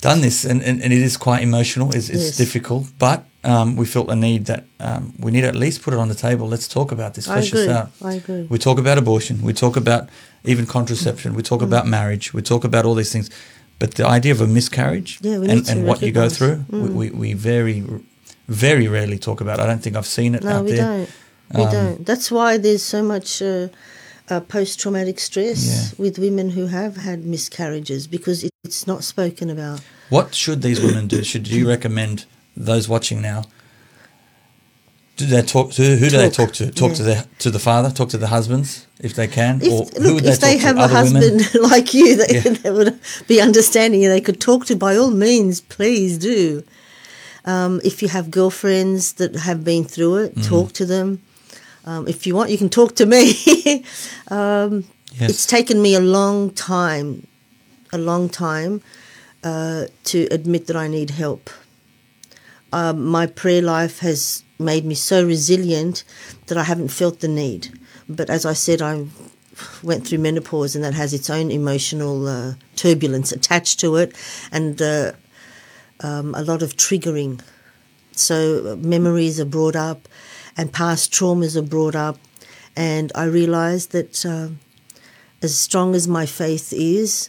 done 0.00 0.20
this, 0.20 0.44
and, 0.44 0.62
and, 0.62 0.80
and 0.82 0.92
it 0.92 1.02
is 1.02 1.16
quite 1.16 1.42
emotional. 1.42 1.88
It's, 1.94 2.08
it's 2.08 2.22
Yes. 2.24 2.36
difficult, 2.36 2.86
but 2.98 3.24
um, 3.44 3.76
we 3.76 3.86
felt 3.86 4.10
a 4.10 4.14
need 4.16 4.46
that 4.46 4.64
um, 4.80 5.12
we 5.18 5.30
need 5.30 5.40
to 5.42 5.48
at 5.48 5.56
least 5.56 5.82
put 5.82 5.94
it 5.94 6.00
on 6.00 6.08
the 6.08 6.14
table. 6.14 6.46
Let's 6.48 6.68
talk 6.68 6.92
about 6.92 7.14
this. 7.14 7.26
Flesh 7.26 7.50
this 7.50 7.62
agree. 7.62 7.74
out. 7.74 7.90
I 8.02 8.14
agree. 8.14 8.46
We 8.50 8.58
talk 8.58 8.78
about 8.78 8.98
abortion. 8.98 9.40
We 9.42 9.52
talk 9.52 9.76
about 9.76 10.08
even 10.44 10.66
contraception. 10.66 11.34
We 11.34 11.42
Mm. 11.42 11.46
talk 11.46 11.62
about 11.62 11.86
marriage. 11.86 12.34
We 12.34 12.42
talk 12.42 12.64
about 12.64 12.84
all 12.84 12.94
these 12.94 13.12
things. 13.12 13.30
But 13.78 13.94
the 13.94 14.06
idea 14.06 14.32
of 14.32 14.40
a 14.42 14.46
miscarriage 14.46 15.18
Yeah, 15.22 15.36
and, 15.36 15.66
and 15.70 15.86
what 15.86 16.02
you 16.02 16.12
go 16.12 16.28
through, 16.28 16.64
we, 16.68 16.78
Mm. 16.78 16.94
we, 16.94 17.10
we 17.10 17.32
very, 17.32 17.82
very 18.46 18.86
rarely 18.88 19.18
talk 19.18 19.40
about. 19.40 19.58
I 19.58 19.66
don't 19.66 19.82
think 19.82 19.96
I've 19.96 20.06
seen 20.06 20.34
it 20.34 20.42
No, 20.44 20.50
out 20.50 20.64
we 20.66 20.72
there. 20.72 20.86
don't. 20.86 21.08
We 21.58 21.62
Um, 21.64 21.72
don't. 21.72 22.06
That's 22.06 22.30
why 22.30 22.58
there's 22.58 22.82
so 22.82 23.02
much 23.02 23.40
uh, 23.40 23.68
uh, 24.28 24.40
post-traumatic 24.40 25.18
stress 25.18 25.64
Yeah. 25.66 26.02
with 26.04 26.18
women 26.18 26.50
who 26.50 26.66
have 26.66 26.98
had 26.98 27.24
miscarriages 27.24 28.06
because 28.06 28.44
it, 28.44 28.52
it's 28.64 28.86
not 28.86 29.02
spoken 29.02 29.48
about. 29.50 29.80
What 30.10 30.34
should 30.34 30.60
these 30.62 30.80
women 30.82 31.06
do? 31.06 31.24
Should 31.24 31.48
you 31.48 31.66
recommend 31.68 32.26
those 32.64 32.88
watching 32.88 33.20
now? 33.22 33.44
Do 35.16 35.26
they 35.26 35.42
talk 35.42 35.72
to 35.72 35.82
who 35.96 36.08
do 36.08 36.16
they 36.16 36.30
Talk, 36.30 36.52
to? 36.54 36.70
Talk 36.70 36.94
to 36.94 37.02
the 37.02 37.26
to 37.40 37.50
the 37.50 37.58
father. 37.58 37.90
Talk 37.90 38.08
to 38.10 38.18
the 38.18 38.28
husbands 38.28 38.86
if 39.00 39.12
they 39.14 39.26
can. 39.28 39.60
If, 39.62 39.70
or 39.72 39.84
who 40.02 40.14
look, 40.14 40.22
they 40.22 40.30
if 40.30 40.40
they 40.40 40.56
have 40.58 40.78
a 40.78 40.88
husband 40.88 41.24
women? 41.52 41.70
like 41.70 41.92
you 41.92 42.16
that, 42.16 42.32
Yeah. 42.32 42.52
that 42.62 42.72
would 42.72 42.98
be 43.28 43.40
understanding 43.40 44.02
and 44.04 44.12
they 44.12 44.20
could 44.22 44.40
talk 44.40 44.64
to, 44.66 44.76
by 44.76 44.96
all 44.96 45.10
means, 45.10 45.60
please 45.60 46.16
do. 46.16 46.62
Um, 47.44 47.80
if 47.84 48.00
you 48.02 48.08
have 48.08 48.30
girlfriends 48.30 49.14
that 49.14 49.36
have 49.36 49.62
been 49.64 49.84
through 49.84 50.16
it, 50.24 50.34
Mm. 50.36 50.48
talk 50.48 50.72
to 50.72 50.86
them. 50.86 51.20
Um, 51.84 52.06
if 52.08 52.26
you 52.26 52.34
want, 52.34 52.50
you 52.50 52.58
can 52.58 52.68
talk 52.70 52.94
to 52.96 53.06
me. 53.06 53.22
um, 54.28 54.84
Yes. 55.20 55.30
It's 55.30 55.46
taken 55.46 55.82
me 55.82 55.96
a 55.96 56.00
long 56.00 56.50
time, 56.52 57.26
a 57.92 57.98
long 57.98 58.28
time, 58.28 58.80
uh, 59.42 59.86
to 60.04 60.18
admit 60.30 60.66
that 60.68 60.76
I 60.76 60.86
need 60.88 61.10
help. 61.10 61.50
Um, 62.72 63.04
my 63.06 63.26
prayer 63.26 63.62
life 63.62 64.00
has 64.00 64.44
made 64.58 64.84
me 64.84 64.94
so 64.94 65.24
resilient 65.24 66.04
that 66.46 66.58
I 66.58 66.64
haven't 66.64 66.88
felt 66.88 67.20
the 67.20 67.28
need. 67.28 67.78
But 68.08 68.30
as 68.30 68.44
I 68.44 68.52
said, 68.52 68.82
I 68.82 69.06
went 69.82 70.06
through 70.06 70.18
menopause, 70.18 70.74
and 70.74 70.84
that 70.84 70.94
has 70.94 71.12
its 71.12 71.30
own 71.30 71.50
emotional 71.50 72.28
uh, 72.28 72.54
turbulence 72.76 73.32
attached 73.32 73.80
to 73.80 73.96
it, 73.96 74.14
and 74.52 74.80
uh, 74.80 75.12
um, 76.00 76.34
a 76.34 76.42
lot 76.42 76.62
of 76.62 76.76
triggering. 76.76 77.40
So 78.12 78.72
uh, 78.72 78.76
memories 78.76 79.40
are 79.40 79.44
brought 79.44 79.76
up, 79.76 80.08
and 80.56 80.72
past 80.72 81.12
traumas 81.12 81.56
are 81.56 81.62
brought 81.62 81.96
up, 81.96 82.18
and 82.76 83.10
I 83.14 83.24
realised 83.24 83.92
that. 83.92 84.24
Uh, 84.24 84.48
as 85.42 85.58
strong 85.58 85.94
as 85.94 86.06
my 86.06 86.26
faith 86.26 86.72
is, 86.72 87.28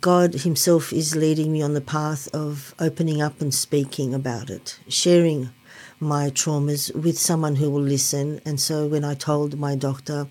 God 0.00 0.34
Himself 0.34 0.92
is 0.92 1.16
leading 1.16 1.52
me 1.52 1.60
on 1.60 1.74
the 1.74 1.80
path 1.80 2.28
of 2.32 2.74
opening 2.78 3.20
up 3.20 3.40
and 3.40 3.52
speaking 3.52 4.14
about 4.14 4.48
it, 4.48 4.78
sharing 4.88 5.50
my 5.98 6.30
traumas 6.30 6.94
with 6.94 7.18
someone 7.18 7.56
who 7.56 7.68
will 7.70 7.82
listen. 7.82 8.40
And 8.44 8.60
so 8.60 8.86
when 8.86 9.04
I 9.04 9.14
told 9.14 9.58
my 9.58 9.74
doctor, 9.74 10.28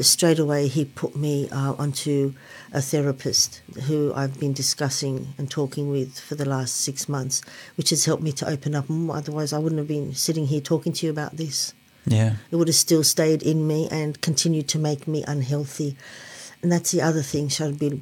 straight 0.00 0.38
away 0.38 0.68
he 0.68 0.84
put 0.84 1.16
me 1.16 1.48
uh, 1.50 1.74
onto 1.78 2.34
a 2.72 2.80
therapist 2.80 3.60
who 3.84 4.12
I've 4.14 4.38
been 4.38 4.52
discussing 4.52 5.34
and 5.38 5.50
talking 5.50 5.90
with 5.90 6.18
for 6.20 6.34
the 6.36 6.44
last 6.44 6.76
six 6.76 7.08
months, 7.08 7.42
which 7.76 7.90
has 7.90 8.04
helped 8.04 8.22
me 8.22 8.32
to 8.32 8.48
open 8.48 8.74
up. 8.74 8.86
Otherwise, 8.88 9.52
I 9.52 9.58
wouldn't 9.58 9.78
have 9.78 9.88
been 9.88 10.14
sitting 10.14 10.46
here 10.46 10.60
talking 10.60 10.92
to 10.92 11.06
you 11.06 11.10
about 11.10 11.36
this 11.36 11.74
Yeah. 12.04 12.36
it 12.52 12.56
would 12.56 12.68
have 12.68 12.76
still 12.76 13.02
stayed 13.02 13.42
in 13.42 13.66
me 13.66 13.88
and 13.90 14.20
continued 14.20 14.68
to 14.68 14.78
make 14.78 15.08
me 15.08 15.24
unhealthy. 15.26 15.96
And 16.62 16.70
that's 16.70 16.92
the 16.92 17.02
other 17.02 17.22
thing, 17.22 17.48
Charbel. 17.48 18.00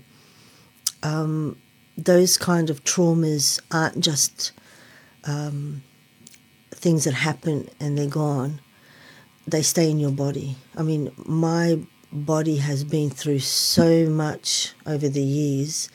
Um, 1.05 1.57
those 1.97 2.37
kind 2.37 2.71
of 2.71 2.83
traumas 2.83 3.61
aren't 3.71 4.01
just 4.01 4.51
um, 5.25 5.83
things 6.73 7.05
that 7.05 7.15
happen 7.15 7.69
and 7.79 7.97
they're 7.97 8.09
gone. 8.09 8.61
They 9.47 9.63
stay 9.63 9.91
in 9.91 10.01
your 10.01 10.11
body. 10.11 10.57
I 10.77 10.83
mean, 10.83 11.13
my 11.25 11.79
body 12.11 12.57
has 12.57 12.83
been 12.85 13.11
through 13.11 13.41
so 13.41 14.09
much 14.09 14.73
over 14.87 15.09
the 15.09 15.23
years. 15.23 15.89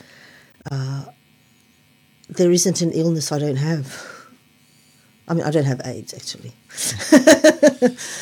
Uh, 0.72 1.06
there 2.30 2.52
isn't 2.52 2.82
an 2.82 2.92
illness 2.92 3.32
I 3.32 3.40
don't 3.40 3.56
have. 3.56 4.06
I 5.28 5.34
mean, 5.34 5.44
I 5.44 5.52
don't 5.52 5.66
have 5.66 5.82
AIDS 5.86 6.14
actually. 6.14 6.54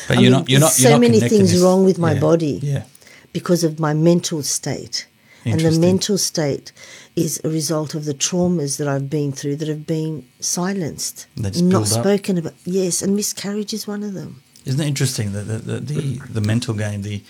But 0.08 0.16
you're 0.20 0.22
mean, 0.22 0.32
not. 0.32 0.48
You're 0.48 0.60
not. 0.60 0.78
You're 0.78 0.88
so 0.88 0.90
not 0.92 1.00
many 1.00 1.20
things 1.20 1.52
this- 1.52 1.62
wrong 1.62 1.84
with 1.84 1.98
my 1.98 2.12
yeah, 2.14 2.20
body. 2.20 2.60
Yeah. 2.62 2.84
because 3.32 3.64
of 3.64 3.78
my 3.78 3.94
mental 3.94 4.42
state. 4.42 5.06
And 5.52 5.60
the 5.60 5.78
mental 5.78 6.18
state 6.18 6.72
is 7.16 7.40
a 7.44 7.48
result 7.48 7.94
of 7.94 8.04
the 8.04 8.14
traumas 8.14 8.78
that 8.78 8.88
I've 8.88 9.08
been 9.10 9.32
through 9.32 9.56
that 9.56 9.68
have 9.68 9.86
been 9.86 10.24
silenced, 10.40 11.26
not 11.36 11.86
spoken 11.86 12.38
about. 12.38 12.54
Yes, 12.64 13.02
and 13.02 13.14
miscarriage 13.16 13.72
is 13.72 13.86
one 13.86 14.02
of 14.02 14.14
them. 14.14 14.42
Isn't 14.64 14.80
it 14.80 14.86
interesting 14.86 15.32
that 15.32 15.44
the 15.44 15.58
the, 15.58 15.80
the, 15.80 16.18
the 16.30 16.40
mental 16.40 16.74
game? 16.74 17.02
The 17.02 17.22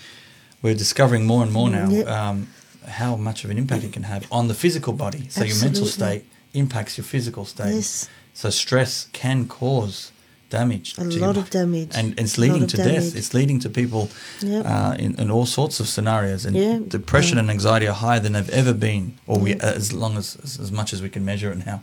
we're 0.61 0.75
discovering 0.75 1.25
more 1.25 1.43
and 1.43 1.51
more 1.51 1.69
now 1.69 1.89
Yep. 1.89 2.07
um, 2.07 2.47
how 2.87 3.15
much 3.15 3.43
of 3.45 3.49
an 3.49 3.57
impact 3.57 3.83
it 3.83 3.93
can 3.93 4.03
have 4.03 4.27
on 4.31 4.47
the 4.47 4.53
physical 4.53 4.93
body. 4.93 5.27
So 5.29 5.43
your 5.43 5.61
mental 5.61 5.85
state 5.85 6.25
impacts 6.53 6.97
your 6.97 7.05
physical 7.05 7.45
state. 7.45 7.75
Yes. 7.75 8.09
So 8.33 8.49
stress 8.49 9.07
can 9.13 9.47
cause 9.47 10.11
damage. 10.49 10.97
A 10.97 11.03
lot 11.03 11.37
of 11.37 11.49
damage. 11.49 11.91
and 11.95 12.19
it's 12.19 12.37
leading 12.37 12.67
to 12.67 12.77
death. 12.77 13.15
It's 13.15 13.33
leading 13.33 13.59
to 13.61 13.69
people 13.69 14.09
Yep. 14.41 14.65
uh, 14.65 14.95
in, 14.97 15.15
in 15.19 15.31
all 15.31 15.45
sorts 15.45 15.79
of 15.79 15.87
scenarios. 15.87 16.45
And 16.45 16.55
Yeah. 16.55 16.79
depression 16.87 17.37
and 17.37 17.49
anxiety 17.49 17.87
are 17.87 17.93
higher 17.93 18.19
than 18.19 18.33
they've 18.33 18.49
ever 18.49 18.73
been, 18.73 19.13
or 19.27 19.37
we, 19.39 19.53
as 19.55 19.93
long 19.93 20.17
as, 20.17 20.37
as 20.43 20.59
as 20.59 20.71
much 20.71 20.93
as 20.93 21.01
we 21.01 21.09
can 21.09 21.23
measure 21.23 21.51
it 21.51 21.65
now. 21.65 21.81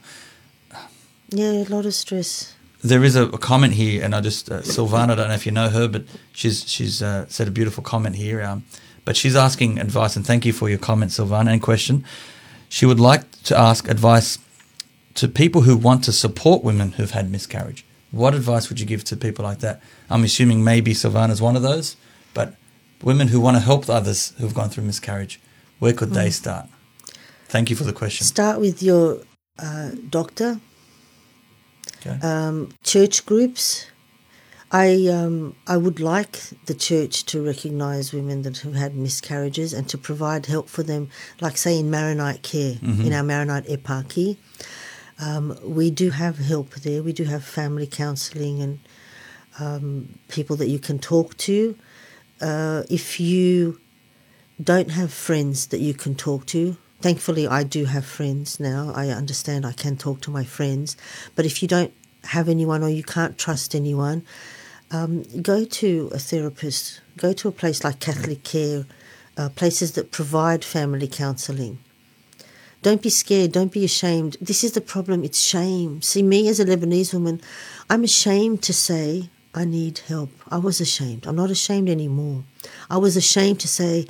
Yeah, 1.30 1.52
a 1.52 1.68
lot 1.68 1.86
of 1.86 1.94
stress. 1.94 2.54
There 2.84 3.02
is 3.04 3.16
a, 3.16 3.24
a 3.24 3.38
comment 3.38 3.74
here, 3.74 4.04
and 4.04 4.14
I 4.14 4.20
just 4.20 4.50
uh, 4.50 4.60
Silvana. 4.62 5.10
I 5.10 5.14
don't 5.16 5.28
know 5.28 5.34
if 5.34 5.46
you 5.46 5.52
know 5.52 5.68
her, 5.70 5.88
but 5.88 6.04
she's 6.32 6.68
she's 6.68 7.02
uh, 7.02 7.24
said 7.28 7.48
a 7.48 7.50
beautiful 7.50 7.82
comment 7.82 8.16
here. 8.16 8.42
Um, 8.42 8.62
but 9.04 9.16
she's 9.16 9.34
asking 9.36 9.78
advice, 9.78 10.16
and 10.16 10.26
thank 10.26 10.44
you 10.44 10.52
for 10.52 10.68
your 10.68 10.78
comment, 10.78 11.10
Silvana, 11.12 11.50
and 11.52 11.62
question. 11.62 12.04
She 12.68 12.86
would 12.86 13.00
like 13.00 13.22
to 13.44 13.56
ask 13.58 13.88
advice 13.88 14.38
to 15.14 15.28
people 15.28 15.62
who 15.62 15.76
want 15.76 16.04
to 16.04 16.12
support 16.12 16.62
women 16.62 16.92
who've 16.92 17.12
had 17.12 17.30
miscarriage. 17.30 17.84
What 18.10 18.34
advice 18.34 18.68
would 18.68 18.80
you 18.80 18.86
give 18.86 19.04
to 19.04 19.16
people 19.16 19.44
like 19.44 19.58
that? 19.60 19.82
I'm 20.08 20.24
assuming 20.24 20.62
maybe 20.64 20.92
Silvana's 20.94 21.42
one 21.42 21.56
of 21.56 21.62
those, 21.62 21.96
but 22.34 22.54
women 23.02 23.28
who 23.28 23.40
want 23.40 23.56
to 23.56 23.60
help 23.60 23.88
others 23.88 24.32
who've 24.38 24.54
gone 24.54 24.68
through 24.70 24.84
miscarriage, 24.84 25.40
where 25.78 25.92
could 25.92 26.10
they 26.12 26.30
start? 26.30 26.66
Thank 27.48 27.68
you 27.70 27.76
for 27.76 27.84
the 27.84 27.92
question. 27.92 28.26
Start 28.26 28.60
with 28.60 28.82
your 28.82 29.20
uh, 29.58 29.90
doctor, 30.10 30.60
Okay. 32.04 32.18
um, 32.26 32.70
church 32.84 33.26
groups. 33.26 33.86
I 34.72 35.06
um, 35.06 35.54
I 35.68 35.76
would 35.76 36.00
like 36.00 36.40
the 36.66 36.74
church 36.74 37.24
to 37.26 37.40
recognise 37.44 38.12
women 38.12 38.42
that 38.42 38.58
have 38.58 38.74
had 38.74 38.96
miscarriages 38.96 39.72
and 39.72 39.88
to 39.88 39.96
provide 39.98 40.46
help 40.46 40.68
for 40.68 40.82
them, 40.82 41.08
like 41.40 41.56
say 41.56 41.78
in 41.78 41.88
Maronite 41.88 42.42
Care 42.42 42.76
in 42.82 43.12
our 43.12 43.22
Maronite 43.22 43.66
eparchy. 43.68 44.36
Um, 45.18 45.58
we 45.62 45.90
do 45.90 46.10
have 46.10 46.38
help 46.38 46.74
there. 46.74 47.02
We 47.02 47.12
do 47.12 47.24
have 47.24 47.44
family 47.44 47.86
counselling 47.86 48.60
and 48.60 48.78
um, 49.58 50.18
people 50.28 50.56
that 50.56 50.68
you 50.68 50.78
can 50.78 50.98
talk 50.98 51.36
to. 51.38 51.76
uh, 52.40 52.82
if 52.90 53.18
you 53.18 53.80
don't 54.62 54.90
have 54.90 55.12
friends 55.12 55.66
that 55.68 55.80
you 55.80 55.94
can 55.94 56.14
talk 56.14 56.46
to, 56.46 56.76
thankfully 57.00 57.46
I 57.46 57.62
do 57.62 57.86
have 57.86 58.04
friends 58.04 58.60
now. 58.60 58.92
I 58.94 59.08
understand 59.08 59.66
I 59.66 59.72
can 59.72 59.96
talk 59.96 60.20
to 60.22 60.30
my 60.30 60.44
friends. 60.44 60.96
But 61.34 61.46
if 61.46 61.62
you 61.62 61.68
don't 61.68 61.92
have 62.24 62.48
anyone 62.48 62.82
or 62.82 62.88
you 62.88 63.02
can't 63.02 63.38
trust 63.38 63.74
anyone, 63.74 64.24
um, 64.90 65.22
go 65.42 65.64
to 65.64 66.10
a 66.12 66.18
therapist. 66.18 67.00
Go 67.16 67.32
to 67.32 67.48
a 67.48 67.52
place 67.52 67.82
like 67.84 68.00
Catholic 68.00 68.44
Care, 68.44 68.86
uh, 69.36 69.48
places 69.50 69.92
that 69.92 70.10
provide 70.10 70.64
family 70.64 71.08
counselling. 71.08 71.78
Don't 72.86 73.02
be 73.02 73.10
scared. 73.10 73.50
Don't 73.50 73.72
be 73.72 73.84
ashamed. 73.84 74.36
This 74.40 74.62
is 74.62 74.70
the 74.70 74.80
problem. 74.80 75.24
It's 75.24 75.40
shame. 75.40 76.02
See, 76.02 76.22
me 76.22 76.46
as 76.46 76.60
a 76.60 76.64
Lebanese 76.64 77.12
woman, 77.12 77.40
I'm 77.90 78.04
ashamed 78.04 78.62
to 78.62 78.72
say 78.72 79.28
I 79.52 79.64
need 79.64 79.98
help. 80.06 80.30
I 80.52 80.58
was 80.58 80.80
ashamed. 80.80 81.26
I'm 81.26 81.34
not 81.34 81.50
ashamed 81.50 81.88
anymore. 81.88 82.44
I 82.88 82.98
was 82.98 83.16
ashamed 83.16 83.58
to 83.62 83.66
say 83.66 84.06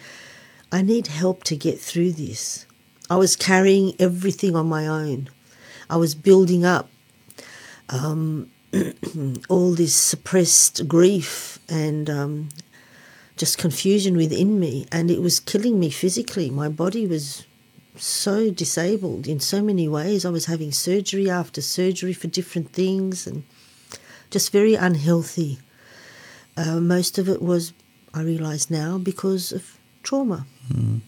I 0.71 0.83
need 0.83 1.07
help 1.07 1.43
to 1.45 1.57
get 1.57 1.81
through 1.81 2.13
this. 2.13 2.67
I 3.09 3.17
was 3.17 3.35
carrying 3.35 3.95
everything 3.99 4.55
on 4.55 4.67
my 4.67 4.87
own. 4.87 5.31
I 5.89 5.97
was 5.97 6.15
building 6.15 6.67
up 6.67 6.91
um, 7.89 8.51
all 9.49 9.73
this 9.73 9.95
suppressed 9.95 10.87
grief 10.87 11.59
and 11.67 12.11
um, 12.11 12.51
just 13.39 13.57
confusion 13.57 14.19
within 14.19 14.61
me, 14.61 14.87
and 14.93 15.11
it 15.11 15.23
was 15.23 15.41
killing 15.41 15.81
me 15.81 15.89
physically. 15.89 16.51
My 16.51 16.69
body 16.69 17.07
was 17.07 17.47
so 17.99 18.51
disabled 18.51 19.27
in 19.27 19.41
so 19.41 19.63
many 19.63 19.89
ways. 19.89 20.25
I 20.25 20.31
was 20.31 20.47
having 20.47 20.73
surgery 20.73 21.31
after 21.31 21.61
surgery 21.61 22.13
for 22.13 22.29
different 22.29 22.73
things 22.73 23.27
and 23.27 23.45
just 24.31 24.53
very 24.53 24.75
unhealthy. 24.75 25.59
Uh, 26.57 26.81
most 26.81 27.19
of 27.19 27.29
it 27.29 27.43
was, 27.43 27.73
I 28.15 28.23
realise 28.23 28.71
now, 28.71 28.99
because 28.99 29.53
of 29.53 29.79
trauma. 30.03 30.47
Mm. 30.73 31.01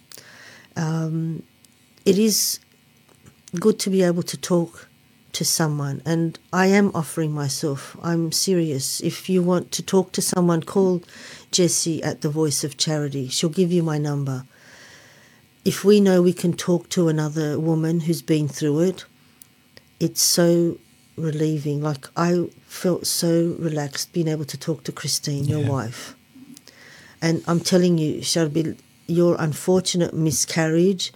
Um, 0.75 1.43
it 2.05 2.17
is 2.17 2.59
good 3.59 3.79
to 3.79 3.89
be 3.89 4.03
able 4.03 4.23
to 4.23 4.37
talk 4.37 4.87
to 5.33 5.45
someone, 5.45 6.01
and 6.05 6.39
I 6.51 6.67
am 6.67 6.91
offering 6.93 7.31
myself. 7.31 7.95
I'm 8.01 8.31
serious. 8.31 8.99
If 9.01 9.29
you 9.29 9.41
want 9.43 9.71
to 9.73 9.83
talk 9.83 10.11
to 10.13 10.21
someone, 10.21 10.63
call 10.63 11.03
Jessie 11.51 12.01
at 12.03 12.21
the 12.21 12.29
Voice 12.29 12.63
of 12.63 12.77
Charity. 12.77 13.27
She'll 13.27 13.49
give 13.49 13.71
you 13.71 13.83
my 13.83 13.97
number. 13.97 14.45
If 15.65 15.83
we 15.83 15.99
know 15.99 16.21
we 16.21 16.33
can 16.33 16.53
talk 16.53 16.89
to 16.89 17.09
another 17.09 17.59
woman 17.59 18.01
who's 18.01 18.21
been 18.21 18.47
through 18.47 18.79
it, 18.81 19.05
it's 19.99 20.21
so 20.21 20.77
relieving. 21.17 21.81
Like 21.81 22.07
I 22.15 22.49
felt 22.65 23.05
so 23.05 23.55
relaxed 23.59 24.13
being 24.13 24.27
able 24.27 24.45
to 24.45 24.57
talk 24.57 24.83
to 24.85 24.91
Christine, 24.91 25.45
your 25.45 25.59
Yeah. 25.61 25.69
wife. 25.69 26.15
And 27.21 27.43
I'm 27.47 27.59
telling 27.59 27.97
you, 27.97 28.21
Shelby, 28.21 28.75
your 29.07 29.35
unfortunate 29.37 30.13
miscarriage 30.13 31.11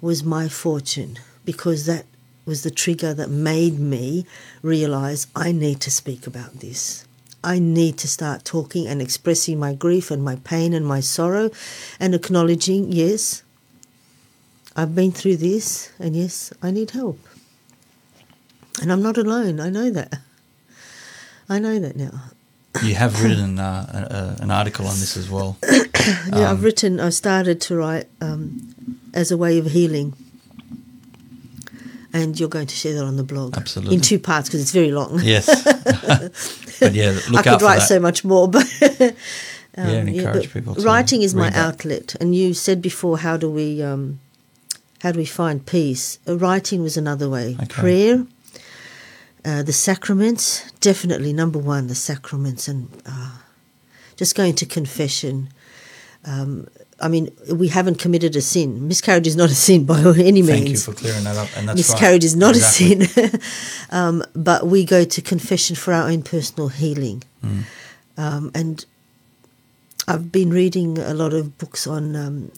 was 0.00 0.24
my 0.24 0.48
fortune 0.48 1.18
because 1.44 1.84
that 1.84 2.06
was 2.46 2.62
the 2.62 2.70
trigger 2.70 3.12
that 3.12 3.28
made 3.30 3.78
me 3.78 4.24
realize 4.62 5.26
I 5.36 5.52
need 5.52 5.80
to 5.80 5.90
speak 5.90 6.26
about 6.26 6.60
this. 6.60 7.04
I 7.44 7.58
need 7.58 7.98
to 7.98 8.08
start 8.08 8.44
talking 8.46 8.86
and 8.86 9.02
expressing 9.02 9.58
my 9.58 9.74
grief 9.74 10.10
and 10.10 10.24
my 10.24 10.36
pain 10.36 10.72
and 10.72 10.86
my 10.86 11.00
sorrow 11.00 11.50
and 12.00 12.14
acknowledging, 12.14 12.90
yes, 12.90 13.42
I've 14.78 14.94
been 14.94 15.10
through 15.10 15.38
this 15.38 15.90
and 15.98 16.14
yes, 16.14 16.52
I 16.62 16.70
need 16.70 16.92
help. 16.92 17.18
And 18.80 18.92
I'm 18.92 19.02
not 19.02 19.18
alone. 19.18 19.58
I 19.58 19.70
know 19.70 19.90
that. 19.90 20.20
I 21.48 21.58
know 21.58 21.80
that 21.80 21.96
now. 21.96 22.22
You 22.84 22.94
have 22.94 23.20
written 23.24 23.58
uh, 23.58 23.86
a, 23.92 24.14
a, 24.40 24.42
an 24.44 24.50
article 24.52 24.86
on 24.86 24.94
this 25.00 25.16
as 25.16 25.28
well. 25.28 25.56
Yeah, 26.32 26.50
I've 26.52 26.58
Um, 26.58 26.62
written, 26.62 27.00
I've 27.00 27.12
started 27.12 27.60
to 27.62 27.76
write 27.76 28.06
um, 28.22 28.74
as 29.12 29.30
a 29.30 29.36
way 29.36 29.58
of 29.58 29.66
healing. 29.66 30.14
And 32.12 32.38
you're 32.38 32.48
going 32.48 32.68
to 32.68 32.74
share 32.74 32.94
that 32.94 33.04
on 33.04 33.16
the 33.16 33.24
blog. 33.24 33.56
Absolutely. 33.56 33.96
In 33.96 34.00
two 34.00 34.18
parts 34.18 34.48
because 34.48 34.62
it's 34.62 34.70
very 34.70 34.90
long. 34.92 35.20
Yes. 35.22 35.46
but 36.80 36.94
yeah, 36.94 37.18
look 37.28 37.46
I 37.46 37.50
could 37.50 37.62
write 37.62 37.82
so 37.82 37.98
much 38.00 38.24
more, 38.24 38.48
but 38.48 38.64
yeah, 38.80 39.10
and 39.76 40.08
encourage 40.08 40.44
but 40.44 40.52
people 40.52 40.74
writing 40.76 41.20
is 41.22 41.34
my 41.34 41.50
outlet. 41.52 42.14
And 42.20 42.34
you 42.34 42.54
said 42.54 42.80
before, 42.80 43.18
how 43.18 43.36
do 43.36 43.50
we 43.50 43.82
um, 43.82 44.20
how 45.02 45.12
do 45.12 45.18
we 45.18 45.26
find 45.26 45.64
peace? 45.64 46.18
Uh, 46.26 46.36
writing 46.36 46.82
was 46.82 46.96
another 46.96 47.28
way. 47.28 47.54
Okay. 47.54 47.66
Prayer, 47.66 48.26
uh, 49.44 49.62
the 49.62 49.72
sacraments, 49.72 50.70
definitely 50.80 51.32
number 51.32 51.58
one, 51.58 51.86
the 51.86 51.94
sacraments, 51.94 52.68
and 52.68 52.88
uh, 53.06 53.38
just 54.16 54.34
going 54.34 54.54
to 54.56 54.66
confession. 54.66 55.48
Um, 56.24 56.66
I 57.00 57.06
mean, 57.06 57.30
we 57.52 57.68
haven't 57.68 58.00
committed 58.00 58.34
a 58.34 58.40
sin. 58.40 58.88
Miscarriage 58.88 59.28
is 59.28 59.36
not 59.36 59.50
a 59.50 59.54
sin 59.54 59.84
by 59.84 60.00
any 60.18 60.42
means. 60.42 60.48
Thank 60.48 60.68
you 60.68 60.76
for 60.78 60.92
clearing 60.92 61.24
that 61.24 61.36
up. 61.36 61.48
And 61.56 61.68
that's 61.68 61.78
Miscarriage 61.78 62.24
right. 62.24 62.24
is 62.24 62.36
not 62.36 62.56
Exactly. 62.56 63.04
a 63.04 63.28
sin. 63.28 63.40
um, 63.90 64.24
but 64.34 64.66
we 64.66 64.84
go 64.84 65.04
to 65.04 65.22
confession 65.22 65.76
for 65.76 65.92
our 65.92 66.08
own 66.10 66.22
personal 66.22 66.68
healing. 66.68 67.22
Mm. 67.44 67.62
Um, 68.16 68.50
and 68.52 68.84
I've 70.08 70.32
been 70.32 70.50
reading 70.50 70.98
a 70.98 71.14
lot 71.14 71.32
of 71.32 71.56
books 71.56 71.86
on 71.86 72.16
um, 72.16 72.50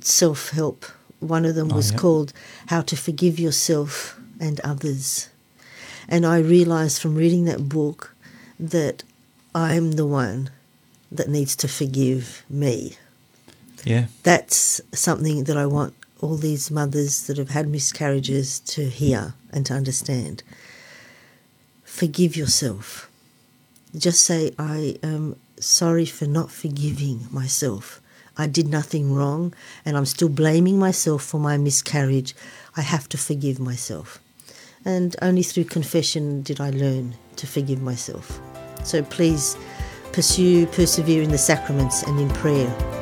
self 0.00 0.50
help. 0.50 0.86
One 1.28 1.44
of 1.44 1.54
them 1.54 1.70
Oh, 1.72 1.76
was 1.76 1.90
yeah. 1.92 1.98
called 1.98 2.32
How 2.66 2.80
to 2.82 2.96
Forgive 2.96 3.38
Yourself 3.38 4.18
and 4.40 4.60
Others. 4.60 5.28
And 6.08 6.24
I 6.24 6.38
realized 6.38 7.00
from 7.02 7.14
reading 7.16 7.44
that 7.46 7.68
book 7.68 8.14
that 8.60 9.02
I'm 9.54 9.92
the 9.92 10.06
one 10.06 10.50
that 11.10 11.28
needs 11.28 11.56
to 11.56 11.68
forgive 11.68 12.44
me 12.48 12.96
Yeah. 13.84 14.06
that's 14.22 14.80
something 14.92 15.44
that 15.44 15.56
I 15.56 15.66
want 15.66 15.94
all 16.20 16.36
these 16.36 16.70
mothers 16.70 17.26
that 17.26 17.36
have 17.38 17.50
had 17.50 17.68
miscarriages 17.68 18.60
to 18.60 18.88
hear 18.88 19.34
and 19.52 19.64
to 19.66 19.74
understand. 19.74 20.42
Forgive 21.84 22.36
yourself. 22.36 23.08
Just 23.96 24.22
say, 24.22 24.52
I 24.58 24.98
am 25.02 25.36
sorry 25.60 26.04
for 26.06 26.26
not 26.26 26.50
forgiving 26.50 27.28
myself. 27.30 28.00
I 28.38 28.46
did 28.46 28.68
nothing 28.68 29.14
wrong 29.14 29.54
and 29.84 29.96
I'm 29.96 30.06
still 30.06 30.28
blaming 30.28 30.78
myself 30.78 31.22
for 31.22 31.40
my 31.40 31.56
miscarriage. 31.56 32.34
I 32.76 32.82
have 32.82 33.08
to 33.10 33.18
forgive 33.18 33.58
myself. 33.58 34.20
And 34.84 35.16
only 35.20 35.42
through 35.42 35.64
confession 35.64 36.42
did 36.42 36.60
I 36.60 36.70
learn 36.70 37.16
to 37.36 37.46
forgive 37.46 37.82
myself. 37.82 38.40
So 38.84 39.02
please 39.02 39.56
pursue, 40.12 40.66
persevere 40.66 41.22
in 41.22 41.30
the 41.30 41.38
sacraments 41.38 42.02
and 42.02 42.20
in 42.20 42.28
prayer 42.30 42.95